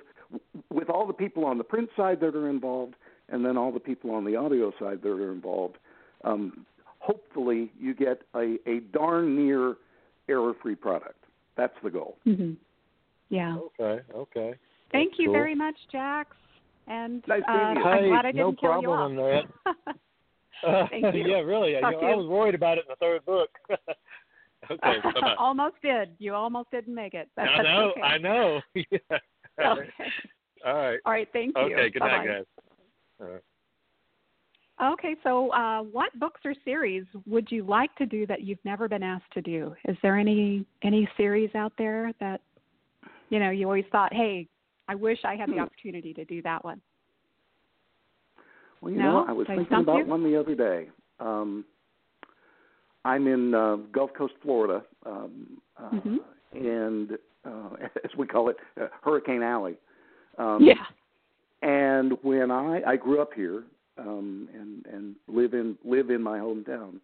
with 0.71 0.89
all 0.89 1.05
the 1.05 1.13
people 1.13 1.45
on 1.45 1.57
the 1.59 1.63
print 1.63 1.89
side 1.95 2.19
that 2.19 2.35
are 2.35 2.49
involved, 2.49 2.95
and 3.29 3.45
then 3.45 3.57
all 3.57 3.71
the 3.71 3.79
people 3.79 4.11
on 4.11 4.25
the 4.25 4.35
audio 4.35 4.71
side 4.79 5.01
that 5.03 5.09
are 5.09 5.31
involved. 5.31 5.77
Um, 6.23 6.65
hopefully, 7.05 7.71
you 7.79 7.93
get 7.93 8.21
a, 8.35 8.57
a 8.67 8.79
darn 8.91 9.35
near 9.35 9.75
error-free 10.27 10.75
product. 10.75 11.23
That's 11.57 11.73
the 11.83 11.89
goal. 11.89 12.17
Mm-hmm. 12.25 12.53
Yeah. 13.29 13.57
Okay. 13.57 14.01
Okay. 14.13 14.53
Thank 14.91 15.11
That's 15.11 15.19
you 15.19 15.27
cool. 15.27 15.33
very 15.33 15.55
much, 15.55 15.75
Jax. 15.91 16.29
And 16.87 17.23
Nice 17.27 17.41
uh. 17.47 17.51
I'm 17.51 17.77
Hey, 17.77 18.09
glad 18.09 18.25
I 18.25 18.31
didn't 18.31 18.37
no 18.37 18.51
kill 18.53 18.81
you 18.81 18.87
problem 18.87 18.99
off. 18.99 19.09
on 19.09 19.15
that. 19.15 19.85
Uh, 20.67 20.87
Thank 20.91 21.15
you. 21.15 21.25
yeah, 21.27 21.39
really. 21.39 21.77
I, 21.77 21.81
Talk 21.81 21.93
you 22.01 22.07
I 22.07 22.15
was 22.15 22.27
worried 22.27 22.55
about 22.55 22.77
it 22.77 22.85
in 22.87 22.89
the 22.89 22.95
third 22.97 23.25
book. 23.25 23.49
okay. 23.69 24.99
Bye-bye. 25.03 25.35
almost 25.39 25.75
did. 25.81 26.09
You 26.19 26.33
almost 26.33 26.71
didn't 26.71 26.95
make 26.95 27.13
it. 27.13 27.27
That's 27.35 27.49
I 27.57 27.63
know. 27.63 27.91
okay. 27.91 28.01
I 28.01 28.17
know. 28.17 28.61
yeah. 28.75 28.83
Okay. 29.59 29.89
All 30.65 30.73
right. 30.75 30.99
All 31.05 31.11
right. 31.11 31.27
Thank 31.33 31.55
you. 31.57 31.63
Okay. 31.63 31.89
Good 31.89 31.99
night, 31.99 32.17
Bye-bye. 32.19 32.27
guys. 32.27 32.45
All 33.21 33.27
right. 33.27 33.43
Okay, 34.83 35.15
so 35.23 35.51
uh, 35.53 35.81
what 35.81 36.17
books 36.19 36.41
or 36.43 36.53
series 36.65 37.05
would 37.25 37.49
you 37.49 37.63
like 37.63 37.95
to 37.95 38.05
do 38.05 38.27
that 38.27 38.41
you've 38.41 38.63
never 38.65 38.89
been 38.89 39.03
asked 39.03 39.31
to 39.33 39.41
do? 39.41 39.73
Is 39.87 39.95
there 40.03 40.17
any 40.17 40.65
any 40.83 41.07
series 41.15 41.49
out 41.55 41.71
there 41.77 42.11
that 42.19 42.41
you 43.29 43.39
know 43.39 43.51
you 43.51 43.65
always 43.67 43.85
thought, 43.91 44.13
hey, 44.13 44.47
I 44.89 44.95
wish 44.95 45.19
I 45.23 45.35
had 45.35 45.49
the 45.49 45.55
Hmm. 45.55 45.61
opportunity 45.61 46.13
to 46.13 46.25
do 46.25 46.41
that 46.41 46.63
one? 46.65 46.81
Well, 48.81 48.91
you 48.91 48.99
No? 48.99 49.19
know, 49.19 49.25
I 49.27 49.31
was 49.31 49.47
Did 49.47 49.55
thinking 49.57 49.67
stump 49.67 49.87
about 49.87 49.99
you? 49.99 50.05
one 50.05 50.23
the 50.23 50.35
other 50.37 50.55
day. 50.55 50.89
Um, 51.21 51.63
I'm 53.05 53.27
in 53.27 53.53
uh, 53.53 53.77
Gulf 53.93 54.13
Coast, 54.13 54.33
Florida, 54.41 54.83
um, 55.05 55.61
uh, 55.77 55.91
Mhm. 55.91 56.19
and 56.51 57.17
uh, 57.45 57.75
as 58.03 58.13
we 58.17 58.27
call 58.27 58.49
it, 58.49 58.57
uh, 58.79 58.87
Hurricane 59.03 59.41
Alley. 59.41 59.77
Um, 60.37 60.63
yeah. 60.63 60.85
And 61.61 62.17
when 62.23 62.51
I 62.51 62.83
I 62.83 62.95
grew 62.97 63.21
up 63.21 63.33
here 63.33 63.63
um, 63.97 64.49
and 64.53 64.85
and 64.93 65.15
live 65.27 65.53
in 65.53 65.77
live 65.83 66.09
in 66.09 66.21
my 66.21 66.39
hometown, 66.39 66.99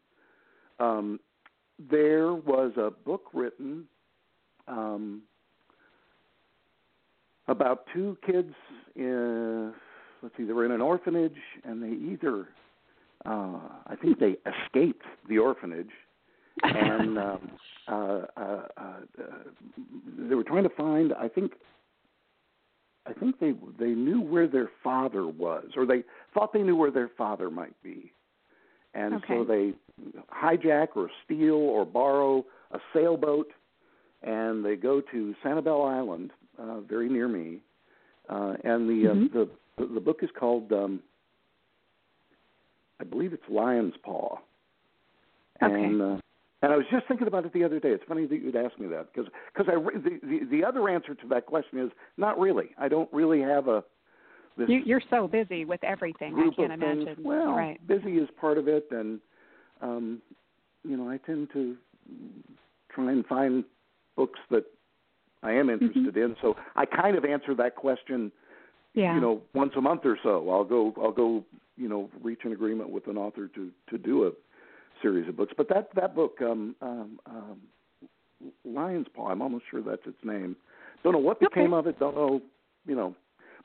um, 0.79 1.19
there 1.89 2.33
was 2.33 2.71
a 2.77 2.91
book 2.91 3.23
written 3.33 3.85
um, 4.67 5.21
about 7.47 7.85
two 7.93 8.17
kids. 8.25 8.53
In, 8.95 9.73
let's 10.21 10.35
see, 10.37 10.43
they 10.43 10.53
were 10.53 10.65
in 10.65 10.71
an 10.71 10.81
orphanage, 10.81 11.37
and 11.63 11.81
they 11.81 12.11
either 12.11 12.47
uh, 13.25 13.59
I 13.87 13.95
think 14.01 14.19
they 14.19 14.37
escaped 14.45 15.05
the 15.29 15.37
orphanage, 15.37 15.91
and 16.63 17.17
um, 17.17 17.51
uh, 17.87 17.93
uh, 17.93 18.21
uh, 18.37 18.41
uh, 18.77 19.23
they 20.17 20.35
were 20.35 20.43
trying 20.43 20.63
to 20.63 20.69
find. 20.69 21.13
I 21.13 21.27
think 21.27 21.53
I 23.05 23.13
think 23.13 23.39
they 23.39 23.53
they 23.79 23.91
knew 23.91 24.21
where 24.21 24.47
their 24.47 24.69
father 24.83 25.27
was, 25.27 25.65
or 25.75 25.85
they 25.85 26.03
thought 26.33 26.53
they 26.53 26.63
knew 26.63 26.75
where 26.75 26.91
their 26.91 27.09
father 27.17 27.49
might 27.49 27.75
be, 27.83 28.11
and 28.93 29.21
so 29.27 29.43
they 29.43 29.73
hijack 30.33 30.89
or 30.95 31.09
steal 31.25 31.55
or 31.55 31.85
borrow 31.85 32.45
a 32.71 32.79
sailboat, 32.93 33.47
and 34.23 34.63
they 34.63 34.75
go 34.75 35.01
to 35.11 35.35
Sanibel 35.43 35.89
Island, 35.89 36.31
uh, 36.57 36.81
very 36.81 37.09
near 37.09 37.27
me, 37.27 37.59
uh, 38.29 38.53
and 38.63 38.89
the, 38.89 39.11
uh, 39.11 39.13
the 39.33 39.49
the 39.77 39.93
the 39.95 39.99
book 39.99 40.19
is 40.21 40.29
called 40.37 40.71
um, 40.71 41.01
I 42.99 43.03
believe 43.03 43.33
it's 43.33 43.43
Lion's 43.49 43.95
Paw, 44.03 44.37
Okay. 45.61 45.73
and 45.73 46.01
uh, 46.01 46.17
and 46.61 46.71
I 46.71 46.77
was 46.77 46.85
just 46.91 47.07
thinking 47.07 47.27
about 47.27 47.45
it 47.45 47.53
the 47.53 47.63
other 47.63 47.79
day. 47.79 47.89
It's 47.89 48.03
funny 48.07 48.27
that 48.27 48.35
you'd 48.41 48.55
ask 48.55 48.77
me 48.79 48.87
that 48.87 49.07
because 49.13 49.31
because 49.53 49.71
I 49.73 49.79
the, 49.97 50.19
the 50.21 50.45
the 50.49 50.63
other 50.63 50.87
answer 50.87 51.15
to 51.15 51.27
that 51.29 51.45
question 51.47 51.79
is 51.79 51.91
not 52.17 52.39
really. 52.39 52.69
I 52.77 52.87
don't 52.87 53.11
really 53.11 53.41
have 53.41 53.67
a 53.67 53.83
this 54.57 54.69
You, 54.69 54.81
you're 54.85 55.01
so 55.09 55.27
busy 55.27 55.65
with 55.65 55.83
everything. 55.83 56.35
I 56.37 56.43
can't 56.55 56.79
things. 56.79 57.03
imagine. 57.03 57.23
Well, 57.23 57.53
right. 57.53 57.85
busy 57.87 58.17
is 58.17 58.29
part 58.39 58.57
of 58.57 58.67
it, 58.67 58.85
and 58.91 59.19
um, 59.81 60.21
you 60.83 60.97
know 60.97 61.09
I 61.09 61.17
tend 61.17 61.49
to 61.53 61.75
try 62.93 63.11
and 63.11 63.25
find 63.25 63.63
books 64.15 64.39
that 64.49 64.65
I 65.43 65.51
am 65.53 65.69
interested 65.69 66.17
in. 66.17 66.35
So 66.41 66.55
I 66.75 66.85
kind 66.85 67.17
of 67.17 67.25
answer 67.25 67.55
that 67.55 67.75
question 67.75 68.31
Yeah. 68.93 69.15
you 69.15 69.21
know 69.21 69.41
once 69.53 69.71
a 69.77 69.81
month 69.81 70.01
or 70.03 70.17
so 70.21 70.49
i'll 70.49 70.65
go 70.65 70.93
i'll 71.01 71.11
go 71.13 71.43
you 71.77 71.87
know 71.87 72.09
reach 72.21 72.41
an 72.43 72.51
agreement 72.51 72.89
with 72.89 73.07
an 73.07 73.17
author 73.17 73.47
to 73.47 73.71
to 73.89 73.97
do 73.97 74.27
a 74.27 74.31
series 75.01 75.27
of 75.29 75.37
books 75.37 75.53
but 75.55 75.67
that 75.69 75.87
that 75.95 76.13
book 76.13 76.37
um 76.41 76.75
um 76.81 77.19
um 77.25 77.61
lion's 78.65 79.07
paw 79.15 79.29
i'm 79.29 79.41
almost 79.41 79.63
sure 79.71 79.81
that's 79.81 80.05
its 80.05 80.23
name 80.25 80.55
don't 81.03 81.13
know 81.13 81.19
what 81.19 81.39
became 81.39 81.73
Okay. 81.73 81.79
of 81.79 81.87
it 81.87 81.97
don't 81.99 82.15
know 82.15 82.41
you 82.85 82.95
know 82.95 83.15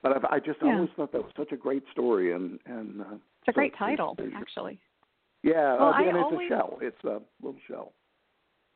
but 0.02 0.12
I've, 0.16 0.24
i 0.26 0.38
just 0.38 0.58
Yeah. 0.62 0.74
always 0.74 0.90
thought 0.96 1.12
that 1.12 1.22
was 1.22 1.32
such 1.36 1.52
a 1.52 1.56
great 1.56 1.82
story 1.92 2.32
and 2.32 2.58
and 2.66 3.00
uh, 3.00 3.04
it's 3.14 3.48
a 3.48 3.52
so 3.52 3.52
great 3.52 3.74
title, 3.76 4.14
there's- 4.16 4.32
actually. 4.36 4.78
yeah 5.42 5.74
Well, 5.76 5.88
uh, 5.88 5.92
I 5.92 6.02
and 6.02 6.16
it's 6.16 6.24
always- 6.24 6.50
a 6.50 6.54
shell 6.54 6.78
it's 6.80 7.04
a 7.04 7.20
little 7.42 7.60
shell 7.68 7.92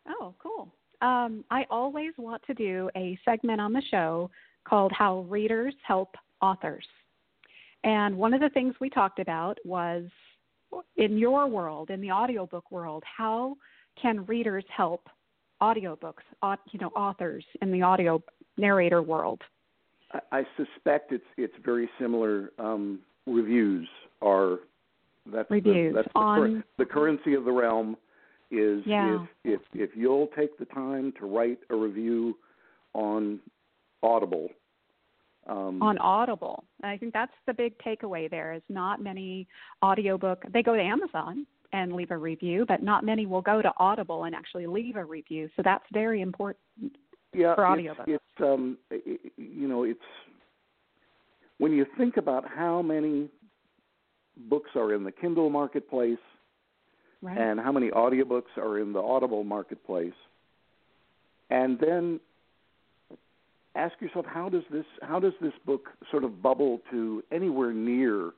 Oh, 0.08 0.34
cool. 0.38 0.72
Um, 1.02 1.44
I 1.50 1.66
always 1.70 2.12
want 2.16 2.42
to 2.46 2.54
do 2.54 2.88
a 2.96 3.18
segment 3.24 3.60
on 3.60 3.72
the 3.74 3.82
show 3.90 4.30
called 4.64 4.92
How 4.92 5.20
Readers 5.28 5.74
Help 5.86 6.14
Authors. 6.40 6.86
And 7.84 8.16
one 8.16 8.32
of 8.32 8.40
the 8.40 8.48
things 8.48 8.74
we 8.80 8.88
talked 8.88 9.18
about 9.18 9.58
was 9.64 10.04
in 10.96 11.18
your 11.18 11.46
world, 11.46 11.90
in 11.90 12.00
the 12.00 12.10
audiobook 12.10 12.70
world, 12.70 13.04
how 13.04 13.56
can 14.00 14.24
readers 14.24 14.64
help 14.74 15.06
audiobooks, 15.62 16.24
you 16.72 16.78
know, 16.80 16.88
authors 16.96 17.44
in 17.60 17.70
the 17.70 17.82
audio 17.82 18.22
narrator 18.56 19.02
world? 19.02 19.42
I, 20.12 20.20
I 20.32 20.42
suspect 20.56 21.12
it's 21.12 21.24
it's 21.36 21.54
very 21.64 21.88
similar. 21.98 22.50
Um, 22.58 23.00
reviews 23.26 23.88
are 24.22 24.58
that's 25.32 25.50
Reviews 25.50 25.92
the, 25.94 26.02
that's 26.02 26.12
the, 26.12 26.18
on- 26.18 26.64
the 26.78 26.84
currency 26.84 27.34
of 27.34 27.44
the 27.44 27.52
realm. 27.52 27.96
Is 28.50 28.82
Yeah. 28.84 29.26
if 29.44 29.60
if 29.74 29.90
if 29.90 29.96
you'll 29.96 30.28
take 30.36 30.58
the 30.58 30.64
time 30.64 31.12
to 31.20 31.26
write 31.26 31.58
a 31.70 31.76
review 31.76 32.36
on 32.94 33.38
Audible. 34.02 34.48
Um, 35.46 35.80
on 35.82 35.98
Audible. 35.98 36.64
I 36.82 36.96
think 36.96 37.12
that's 37.12 37.32
the 37.46 37.54
big 37.54 37.78
takeaway 37.78 38.28
there 38.28 38.52
is 38.52 38.62
not 38.68 39.00
many 39.00 39.46
audiobook 39.82 40.44
they 40.52 40.62
go 40.62 40.74
to 40.74 40.82
Amazon 40.82 41.46
and 41.72 41.92
leave 41.92 42.10
a 42.10 42.16
review, 42.16 42.64
but 42.66 42.82
not 42.82 43.04
many 43.04 43.26
will 43.26 43.40
go 43.40 43.62
to 43.62 43.72
Audible 43.78 44.24
and 44.24 44.34
actually 44.34 44.66
leave 44.66 44.96
a 44.96 45.04
review. 45.04 45.48
So 45.56 45.62
that's 45.62 45.84
very 45.92 46.20
important. 46.20 46.58
Yeah, 47.32 47.54
for 47.54 47.64
it's, 47.78 47.88
audiobooks. 47.98 48.08
it's 48.08 48.40
um 48.40 48.78
i- 48.90 49.00
i- 49.06 49.30
you 49.36 49.68
know 49.68 49.84
it's 49.84 50.00
when 51.58 51.72
you 51.72 51.84
think 51.98 52.16
about 52.16 52.46
how 52.48 52.80
many 52.82 53.28
books 54.48 54.70
are 54.74 54.94
in 54.94 55.04
the 55.04 55.12
Kindle 55.12 55.50
marketplace 55.50 56.18
Right. 57.22 57.36
and 57.36 57.60
how 57.60 57.70
many 57.70 57.90
audiobooks 57.90 58.56
are 58.56 58.78
in 58.78 58.94
the 58.94 58.98
Audible 59.02 59.44
marketplace. 59.44 60.14
And 61.50 61.78
then 61.78 62.18
ask 63.74 64.00
yourself 64.00 64.24
how 64.24 64.48
does 64.48 64.62
this 64.70 64.86
how 65.02 65.20
does 65.20 65.34
this 65.42 65.52
book 65.66 65.90
sort 66.10 66.24
of 66.24 66.40
bubble 66.40 66.80
to 66.90 67.22
anywhere 67.30 67.72
near 67.74 68.30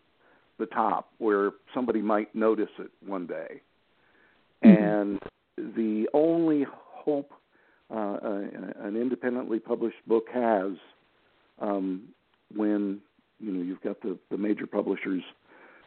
the 0.58 0.66
top 0.66 1.12
where 1.18 1.52
somebody 1.72 2.02
might 2.02 2.34
notice 2.34 2.70
it 2.80 2.90
one 3.06 3.26
day. 3.26 3.60
Mhm. 4.64 4.78
And 4.78 5.22
the 5.76 6.08
only 6.12 6.64
hope 6.64 7.32
uh, 7.92 8.18
uh, 8.24 8.42
an 8.80 8.96
independently 8.96 9.58
published 9.58 9.96
book 10.06 10.24
has 10.32 10.72
um, 11.60 12.08
when 12.54 13.00
you 13.38 13.52
know 13.52 13.62
you've 13.62 13.82
got 13.82 14.00
the, 14.02 14.18
the 14.30 14.36
major 14.36 14.66
publishers 14.66 15.22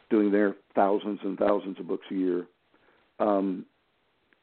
doing 0.10 0.32
their 0.32 0.56
thousands 0.76 1.20
and 1.24 1.38
thousands 1.38 1.80
of 1.80 1.88
books 1.88 2.06
a 2.12 2.16
year 2.16 2.46
um, 3.20 3.66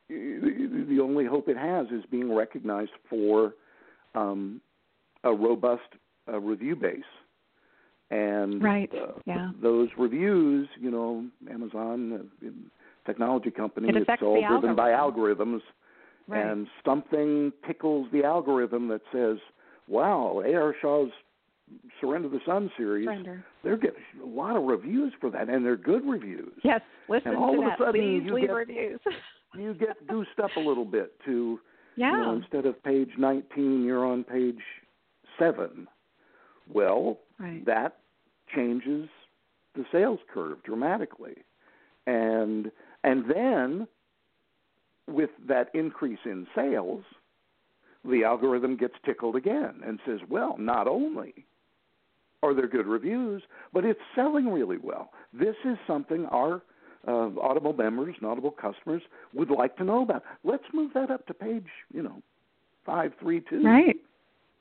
the, 0.08 0.86
the 0.88 1.00
only 1.00 1.24
hope 1.24 1.48
it 1.48 1.56
has 1.56 1.86
is 1.88 2.04
being 2.10 2.34
recognized 2.34 2.90
for 3.08 3.54
um, 4.14 4.60
a 5.24 5.32
robust 5.32 5.82
uh, 6.30 6.38
review 6.38 6.76
base. 6.76 7.00
And 8.10 8.62
right, 8.62 8.90
uh, 8.94 9.12
yeah. 9.24 9.50
those 9.62 9.88
reviews, 9.96 10.68
you 10.78 10.90
know, 10.90 11.24
Amazon, 11.50 12.28
uh, 12.44 12.48
technology 13.06 13.50
company, 13.50 13.88
it 13.88 13.96
it's 13.96 14.22
all 14.22 14.34
driven 14.34 14.70
algorithm. 14.70 14.76
by 14.76 14.90
algorithms, 14.90 15.60
Right. 16.28 16.44
and 16.46 16.66
something 16.84 17.52
tickles 17.66 18.08
the 18.12 18.24
algorithm 18.24 18.88
that 18.88 19.02
says, 19.12 19.38
"Wow, 19.88 20.42
A.R. 20.44 20.74
Shaw's 20.80 21.10
Surrender 22.00 22.28
the 22.28 22.40
Sun 22.46 22.70
series, 22.76 23.06
Surrender. 23.06 23.44
they're 23.64 23.76
getting 23.76 24.02
a 24.22 24.26
lot 24.26 24.56
of 24.56 24.64
reviews 24.64 25.12
for 25.20 25.30
that, 25.30 25.48
and 25.48 25.64
they're 25.64 25.76
good 25.76 26.04
reviews." 26.06 26.52
Yes, 26.62 26.80
listen 27.08 27.28
And 27.32 27.36
all 27.36 27.54
to 27.54 27.62
of 27.62 27.66
a 27.72 27.76
sudden 27.78 27.92
Please 27.92 28.22
you 28.24 28.34
leave 28.34 28.46
get- 28.48 28.54
reviews. 28.54 29.00
You 29.54 29.74
get 29.74 30.06
goosed 30.06 30.38
up 30.42 30.50
a 30.56 30.60
little 30.60 30.86
bit 30.86 31.12
to 31.26 31.60
yeah. 31.96 32.12
you 32.12 32.16
know, 32.22 32.32
instead 32.36 32.64
of 32.64 32.82
page 32.82 33.10
19, 33.18 33.84
you're 33.84 34.02
on 34.06 34.24
page 34.24 34.62
7. 35.38 35.86
Well, 36.72 37.18
right. 37.38 37.62
that 37.66 37.98
changes 38.54 39.10
the 39.74 39.84
sales 39.92 40.20
curve 40.32 40.62
dramatically. 40.62 41.34
And 42.06 42.70
and 43.04 43.24
then 43.30 43.86
with 45.08 45.30
that 45.48 45.68
increase 45.74 46.20
in 46.24 46.46
sales, 46.54 47.04
the 48.04 48.24
algorithm 48.24 48.76
gets 48.76 48.94
tickled 49.04 49.36
again 49.36 49.82
and 49.84 50.00
says, 50.06 50.20
"Well, 50.28 50.56
not 50.58 50.88
only 50.88 51.46
are 52.42 52.54
there 52.54 52.66
good 52.66 52.86
reviews, 52.86 53.42
but 53.72 53.84
it's 53.84 54.00
selling 54.14 54.52
really 54.52 54.78
well. 54.78 55.12
This 55.32 55.54
is 55.64 55.78
something 55.86 56.26
our 56.26 56.62
uh, 57.06 57.30
Audible 57.40 57.72
members 57.72 58.14
and 58.18 58.28
Audible 58.28 58.50
customers 58.50 59.02
would 59.32 59.50
like 59.50 59.76
to 59.76 59.84
know 59.84 60.02
about. 60.02 60.22
Let's 60.44 60.64
move 60.72 60.92
that 60.94 61.10
up 61.10 61.26
to 61.26 61.34
page, 61.34 61.66
you 61.92 62.02
know, 62.02 62.22
five 62.84 63.12
three 63.20 63.40
two. 63.48 63.62
Right. 63.64 63.96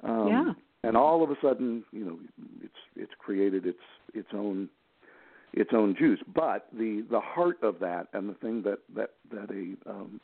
Um, 0.03 0.27
Yeah. 0.27 0.53
And 0.83 0.97
all 0.97 1.23
of 1.23 1.29
a 1.29 1.35
sudden, 1.41 1.83
you 1.91 2.03
know, 2.05 2.19
it's 2.63 2.73
it's 2.95 3.11
created 3.19 3.65
its 3.65 3.79
its 4.13 4.29
own 4.33 4.69
its 5.53 5.71
own 5.73 5.95
juice. 5.95 6.19
But 6.33 6.67
the 6.73 7.05
the 7.09 7.19
heart 7.19 7.57
of 7.61 7.79
that 7.79 8.07
and 8.13 8.29
the 8.29 8.33
thing 8.35 8.63
that 8.63 8.79
that 8.95 9.11
that 9.31 9.51
a 9.51 9.89
um, 9.89 10.19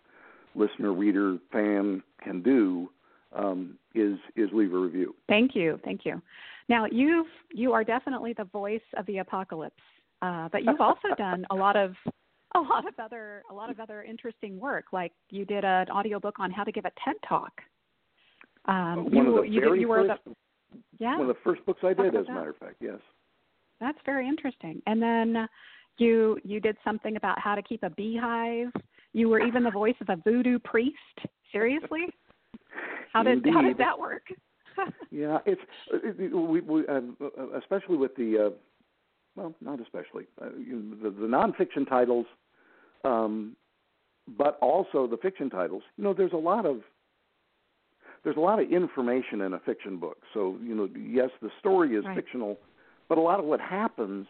listener, 0.58 0.94
reader, 0.94 1.38
fan 1.52 2.04
can 2.22 2.42
do 2.42 2.90
um, 3.36 3.78
is 3.94 4.18
is 4.36 4.50
leave 4.54 4.74
a 4.74 4.78
review. 4.78 5.16
Thank 5.28 5.56
you. 5.56 5.80
Thank 5.84 6.06
you. 6.06 6.22
Now 6.70 6.86
you've 6.86 7.28
you 7.54 7.74
are 7.74 7.84
definitely 7.84 8.34
the 8.34 8.46
voice 8.46 8.82
of 8.98 9.06
the 9.06 9.20
apocalypse, 9.20 9.76
uh, 10.22 10.50
but 10.52 10.64
you've 10.64 10.82
also 10.82 11.10
done 11.18 11.46
a 11.50 11.56
lot 11.56 11.76
of 11.76 11.94
a 12.56 12.60
lot 12.60 12.88
of 12.88 12.94
other 13.00 13.44
a 13.50 13.54
lot 13.54 13.70
of 13.70 13.80
other 13.80 14.04
interesting 14.04 14.60
work. 14.60 14.86
Like 14.92 15.12
you 15.30 15.46
did 15.46 15.64
an 15.64 15.90
audiobook 15.90 16.40
on 16.40 16.52
how 16.52 16.64
to 16.64 16.72
give 16.72 16.86
a 16.86 16.92
TED 17.04 17.16
talk. 17.28 17.52
Um, 18.66 19.06
one 19.06 19.14
you 19.14 19.38
of 19.38 19.44
the 19.44 19.50
you, 19.50 19.62
very 19.62 19.80
you 19.82 19.88
were 19.88 20.08
first, 20.08 20.22
the 20.26 20.36
yeah 21.00 21.18
one 21.18 21.30
of 21.30 21.36
the 21.36 21.42
first 21.44 21.66
books 21.66 21.82
I 21.84 21.94
did, 21.94 22.16
as 22.16 22.28
a 22.28 22.34
matter 22.34 22.50
of 22.50 22.58
fact. 22.58 22.76
Yes. 22.80 23.00
That's 23.80 23.98
very 24.06 24.28
interesting. 24.28 24.82
And 24.88 25.02
then 25.02 25.48
you 25.98 26.38
you 26.44 26.60
did 26.60 26.78
something 26.84 27.16
about 27.16 27.40
how 27.40 27.56
to 27.56 27.62
keep 27.62 27.84
a 27.84 27.90
beehive. 27.92 28.72
You 29.14 29.30
were 29.30 29.40
even 29.40 29.64
the 29.64 29.72
voice 29.72 29.96
of 30.02 30.10
a 30.10 30.16
voodoo 30.24 30.60
priest. 30.60 30.98
Seriously? 31.52 32.06
How 33.14 33.24
did 33.24 33.46
how 33.52 33.62
did 33.62 33.78
that 33.78 33.98
work? 33.98 34.24
Yeah, 35.10 35.40
it's 35.48 35.62
it, 35.92 36.20
it, 36.20 36.36
we, 36.36 36.62
we 36.62 36.88
uh, 36.88 37.02
especially 37.58 37.98
with 37.98 38.16
the 38.16 38.48
uh, 38.48 38.56
well, 39.36 39.56
not 39.62 39.80
especially 39.82 40.26
uh, 40.40 40.50
you 40.58 40.98
the, 41.02 41.10
the 41.10 41.26
nonfiction 41.26 41.88
titles, 41.88 42.26
um, 43.04 43.56
but 44.38 44.60
also 44.62 45.08
the 45.08 45.18
fiction 45.18 45.50
titles. 45.50 45.82
You 45.98 46.04
know, 46.04 46.14
there's 46.14 46.34
a 46.34 46.38
lot 46.38 46.66
of 46.66 46.82
there's 48.24 48.38
a 48.38 48.42
lot 48.42 48.60
of 48.60 48.70
information 48.72 49.42
in 49.42 49.54
a 49.54 49.60
fiction 49.60 49.98
book. 49.98 50.18
So 50.34 50.58
you 50.62 50.76
know, 50.76 50.90
yes, 50.96 51.30
the 51.42 51.50
story 51.60 51.96
is 51.96 52.06
Right. 52.06 52.16
fictional, 52.16 52.58
but 53.10 53.18
a 53.18 53.22
lot 53.22 53.40
of 53.40 53.46
what 53.46 53.62
happens 53.62 54.28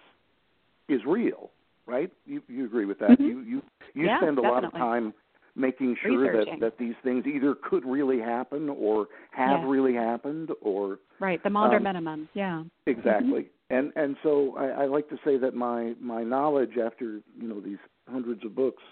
is 0.87 1.01
real, 1.05 1.49
right? 1.87 2.11
You 2.25 2.41
you 2.47 2.65
agree 2.65 2.85
with 2.85 2.99
that? 2.99 3.19
Mhm. 3.19 3.27
You 3.27 3.39
you 3.39 3.61
you 3.95 4.05
Yeah, 4.05 4.17
spend 4.17 4.37
a 4.37 4.41
lot 4.41 4.63
of 4.63 4.71
time 4.73 5.13
making 5.55 5.95
sure 6.03 6.23
that 6.31 6.37
Researching. 6.39 6.59
that 6.59 6.77
these 6.77 6.95
things 7.03 7.25
either 7.25 7.55
could 7.55 7.83
really 7.85 8.19
happen 8.19 8.69
or 8.69 9.07
have 9.31 9.61
Yes. 9.61 9.69
really 9.69 9.93
happened 9.93 10.51
or 10.61 10.99
right, 11.19 11.41
the 11.41 11.49
Maunder 11.49 11.77
Um, 11.77 11.83
minimum. 11.83 12.29
Yeah. 12.33 12.63
Exactly. 12.85 13.49
And 13.69 13.91
and 13.95 14.15
so 14.23 14.55
I, 14.55 14.83
I 14.83 14.85
like 14.85 15.09
to 15.09 15.17
say 15.25 15.37
that 15.37 15.55
my 15.55 15.95
my 15.99 16.23
knowledge 16.23 16.77
after 16.77 17.21
you 17.39 17.47
know 17.47 17.59
these 17.59 17.79
hundreds 18.09 18.45
of 18.45 18.53
books 18.55 18.83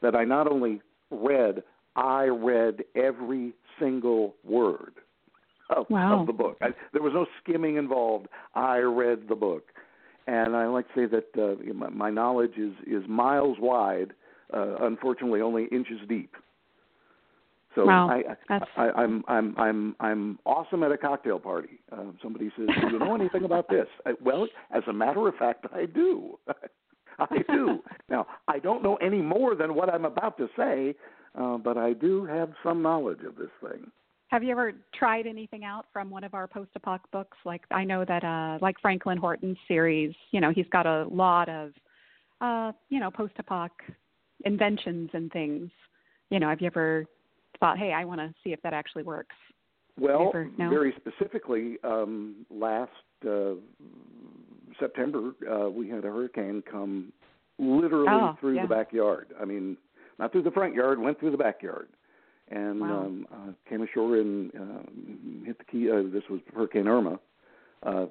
that 0.00 0.14
I 0.16 0.24
not 0.24 0.50
only 0.50 0.80
read, 1.10 1.62
I 1.96 2.24
read 2.26 2.84
every 2.94 3.52
single 3.78 4.36
word 4.44 4.94
of, 5.70 5.88
Wow. 5.90 6.20
of 6.20 6.26
the 6.26 6.32
book. 6.32 6.56
I, 6.62 6.68
there 6.92 7.02
was 7.02 7.12
no 7.14 7.26
skimming 7.42 7.76
involved. 7.76 8.28
I 8.54 8.78
read 8.78 9.28
the 9.28 9.34
book, 9.36 9.72
and 10.28 10.54
I 10.54 10.66
like 10.66 10.86
to 10.92 10.94
say 10.94 11.06
that 11.06 11.42
uh, 11.42 11.72
my, 11.72 11.88
my 11.88 12.10
knowledge 12.10 12.56
is 12.56 12.72
is 12.86 13.02
miles 13.08 13.56
wide. 13.60 14.12
Uh, 14.52 14.76
unfortunately, 14.82 15.40
only 15.40 15.64
inches 15.66 16.00
deep. 16.08 16.34
So 17.74 17.84
Wow. 17.86 18.08
I, 18.10 18.22
That's- 18.48 18.68
I, 18.76 18.90
I'm 18.90 19.24
I'm 19.28 19.54
I'm 19.58 19.96
I'm 20.00 20.38
awesome 20.44 20.82
at 20.82 20.92
a 20.92 20.98
cocktail 20.98 21.38
party. 21.38 21.80
Uh, 21.92 22.12
somebody 22.22 22.50
says, 22.56 22.68
"Do 22.80 22.88
you 22.92 22.98
know 22.98 23.14
anything 23.14 23.44
about 23.44 23.68
this?" 23.68 23.86
I, 24.06 24.12
well, 24.22 24.46
as 24.70 24.82
a 24.86 24.92
matter 24.92 25.26
of 25.28 25.34
fact, 25.36 25.66
I 25.74 25.86
do. 25.86 26.38
I 27.18 27.38
do. 27.48 27.80
Now, 28.08 28.26
I 28.46 28.58
don't 28.58 28.82
know 28.82 28.96
any 28.96 29.20
more 29.20 29.54
than 29.54 29.74
what 29.74 29.92
I'm 29.92 30.04
about 30.04 30.38
to 30.38 30.48
say, 30.56 30.94
uh, 31.38 31.56
but 31.58 31.76
I 31.76 31.92
do 31.92 32.24
have 32.26 32.50
some 32.62 32.80
knowledge 32.82 33.22
of 33.26 33.36
this 33.36 33.50
thing. 33.60 33.90
Have 34.28 34.42
you 34.42 34.50
ever 34.50 34.74
tried 34.94 35.26
anything 35.26 35.64
out 35.64 35.86
from 35.92 36.10
one 36.10 36.22
of 36.22 36.34
our 36.34 36.46
post-apoc 36.46 37.00
books? 37.12 37.36
Like 37.44 37.62
I 37.70 37.84
know 37.84 38.04
that, 38.04 38.24
uh, 38.24 38.58
like 38.60 38.76
Franklin 38.80 39.16
Horton's 39.16 39.56
series, 39.66 40.14
you 40.32 40.40
know, 40.40 40.52
he's 40.54 40.68
got 40.70 40.86
a 40.86 41.06
lot 41.10 41.48
of, 41.48 41.72
uh, 42.42 42.72
you 42.90 43.00
know, 43.00 43.10
post-apoc 43.10 43.70
inventions 44.44 45.10
and 45.14 45.32
things. 45.32 45.70
You 46.30 46.40
know, 46.40 46.48
have 46.50 46.60
you 46.60 46.66
ever 46.66 47.06
thought, 47.58 47.78
hey, 47.78 47.92
I 47.94 48.04
want 48.04 48.20
to 48.20 48.34
see 48.44 48.52
if 48.52 48.60
that 48.62 48.74
actually 48.74 49.02
works? 49.02 49.34
Well, 49.98 50.28
Ever- 50.28 50.50
no? 50.58 50.68
very 50.68 50.94
specifically, 50.96 51.78
um, 51.82 52.46
last 52.50 52.92
uh, 53.26 53.54
September, 54.78 55.32
uh, 55.50 55.70
we 55.70 55.88
had 55.88 56.04
a 56.04 56.08
hurricane 56.08 56.62
come 56.70 57.12
literally 57.58 58.06
Oh, 58.08 58.36
through 58.38 58.56
yeah. 58.56 58.62
the 58.62 58.68
backyard. 58.68 59.28
I 59.40 59.44
mean, 59.46 59.76
not 60.18 60.32
through 60.32 60.42
the 60.42 60.50
front 60.52 60.74
yard, 60.74 61.00
went 61.00 61.18
through 61.18 61.32
the 61.32 61.36
backyard, 61.38 61.88
and 62.50 62.80
Wow. 62.80 63.00
um, 63.06 63.26
uh, 63.32 63.52
came 63.68 63.82
ashore 63.82 64.16
and 64.16 64.50
uh, 64.54 65.44
hit 65.46 65.58
the 65.58 65.64
key. 65.64 65.90
Uh, 65.90 66.02
this 66.12 66.22
was 66.30 66.40
Hurricane 66.54 66.88
Irma. 66.88 67.18
Uh, 67.82 68.06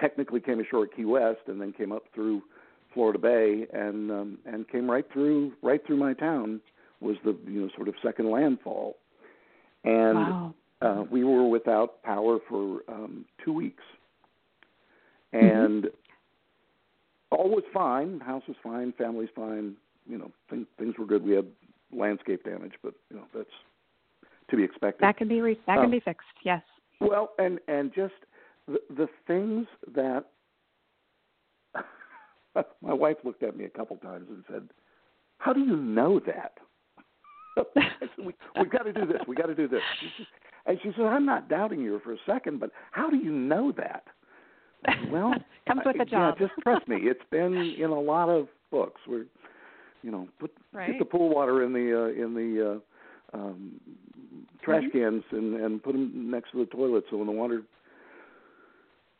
technically 0.00 0.40
came 0.40 0.60
ashore 0.60 0.84
at 0.84 0.94
Key 0.94 1.04
West, 1.04 1.40
and 1.46 1.60
then 1.60 1.72
came 1.72 1.92
up 1.92 2.04
through 2.14 2.42
Florida 2.92 3.18
Bay, 3.18 3.66
and 3.72 4.10
um, 4.10 4.38
and 4.46 4.68
came 4.68 4.90
right 4.90 5.06
through 5.12 5.52
right 5.62 5.84
through 5.86 5.96
my 5.96 6.12
town. 6.14 6.60
Was 7.00 7.16
the 7.24 7.36
you 7.46 7.62
know 7.62 7.68
sort 7.76 7.88
of 7.88 7.94
second 8.02 8.30
landfall, 8.30 8.96
and 9.84 10.18
wow. 10.18 10.54
uh, 10.82 11.04
we 11.10 11.24
were 11.24 11.48
without 11.48 12.02
power 12.02 12.38
for 12.48 12.82
um, 12.88 13.24
two 13.44 13.52
weeks, 13.52 13.82
Mm-hmm. 15.32 15.46
and 15.46 15.86
all 17.30 17.48
was 17.48 17.62
fine. 17.72 18.18
House 18.20 18.42
was 18.48 18.56
fine. 18.62 18.92
Family's 18.98 19.28
fine. 19.34 19.76
You 20.08 20.18
know, 20.18 20.32
things 20.50 20.66
things 20.78 20.94
were 20.98 21.06
good. 21.06 21.24
We 21.24 21.32
had 21.32 21.46
landscape 21.92 22.44
damage, 22.44 22.74
but 22.82 22.94
you 23.10 23.16
know 23.16 23.24
that's 23.34 23.48
to 24.50 24.56
be 24.56 24.62
expected. 24.64 25.02
That 25.02 25.16
can 25.16 25.28
be 25.28 25.40
re- 25.40 25.60
that 25.66 25.76
can 25.76 25.84
Um, 25.86 25.90
be 25.90 26.00
fixed. 26.00 26.26
Yes. 26.44 26.62
Well, 27.00 27.32
and 27.38 27.58
and 27.68 27.92
just 27.94 28.14
the 28.66 28.80
the 28.90 29.08
things 29.26 29.66
that 29.94 30.24
my 32.82 32.92
wife 32.92 33.16
looked 33.24 33.42
at 33.42 33.56
me 33.56 33.64
a 33.64 33.70
couple 33.70 33.96
times 33.96 34.26
and 34.28 34.44
said, 34.50 34.68
"How 35.38 35.52
do 35.52 35.60
you 35.60 35.76
know 35.76 36.20
that?" 36.20 36.58
We 38.18 38.34
we've 38.58 38.70
got 38.70 38.82
to 38.84 38.92
do 38.92 39.06
this. 39.06 39.20
We 39.26 39.34
got 39.34 39.46
to 39.46 39.54
do 39.54 39.66
this. 39.68 39.82
She 40.00 40.06
says- 40.18 40.26
And 40.66 40.78
she 40.82 40.90
said, 40.96 41.06
"I'm 41.06 41.24
not 41.26 41.48
doubting 41.48 41.80
you 41.80 42.00
for 42.04 42.12
a 42.12 42.18
second, 42.26 42.60
but 42.60 42.70
how 42.92 43.08
do 43.10 43.16
you 43.16 43.30
know 43.32 43.72
that?" 43.72 44.04
Well, 45.10 45.34
comes 45.68 45.82
with 45.84 45.98
the 45.98 46.04
job. 46.04 46.36
Yeah, 46.38 46.46
just 46.46 46.60
trust 46.62 46.86
me. 46.88 46.96
It's 47.02 47.24
been 47.30 47.54
in 47.54 47.90
a 47.90 48.00
lot 48.00 48.28
of 48.28 48.48
books 48.70 49.00
where, 49.06 49.24
you 50.02 50.10
know, 50.10 50.28
put 50.38 50.52
Right. 50.72 50.88
get 50.88 50.98
the 50.98 51.04
pool 51.04 51.28
water 51.28 51.62
in 51.62 51.72
the 51.72 52.04
uh, 52.04 52.24
in 52.24 52.34
the 52.34 52.82
uh, 53.34 53.36
um, 53.36 53.80
trash 54.62 54.84
Mhm. 54.84 54.92
cans 54.92 55.24
and 55.30 55.54
and 55.56 55.82
put 55.82 55.92
them 55.92 56.30
next 56.30 56.52
to 56.52 56.58
the 56.58 56.66
toilet 56.66 57.04
so 57.10 57.16
when 57.18 57.26
the 57.26 57.32
water 57.32 57.62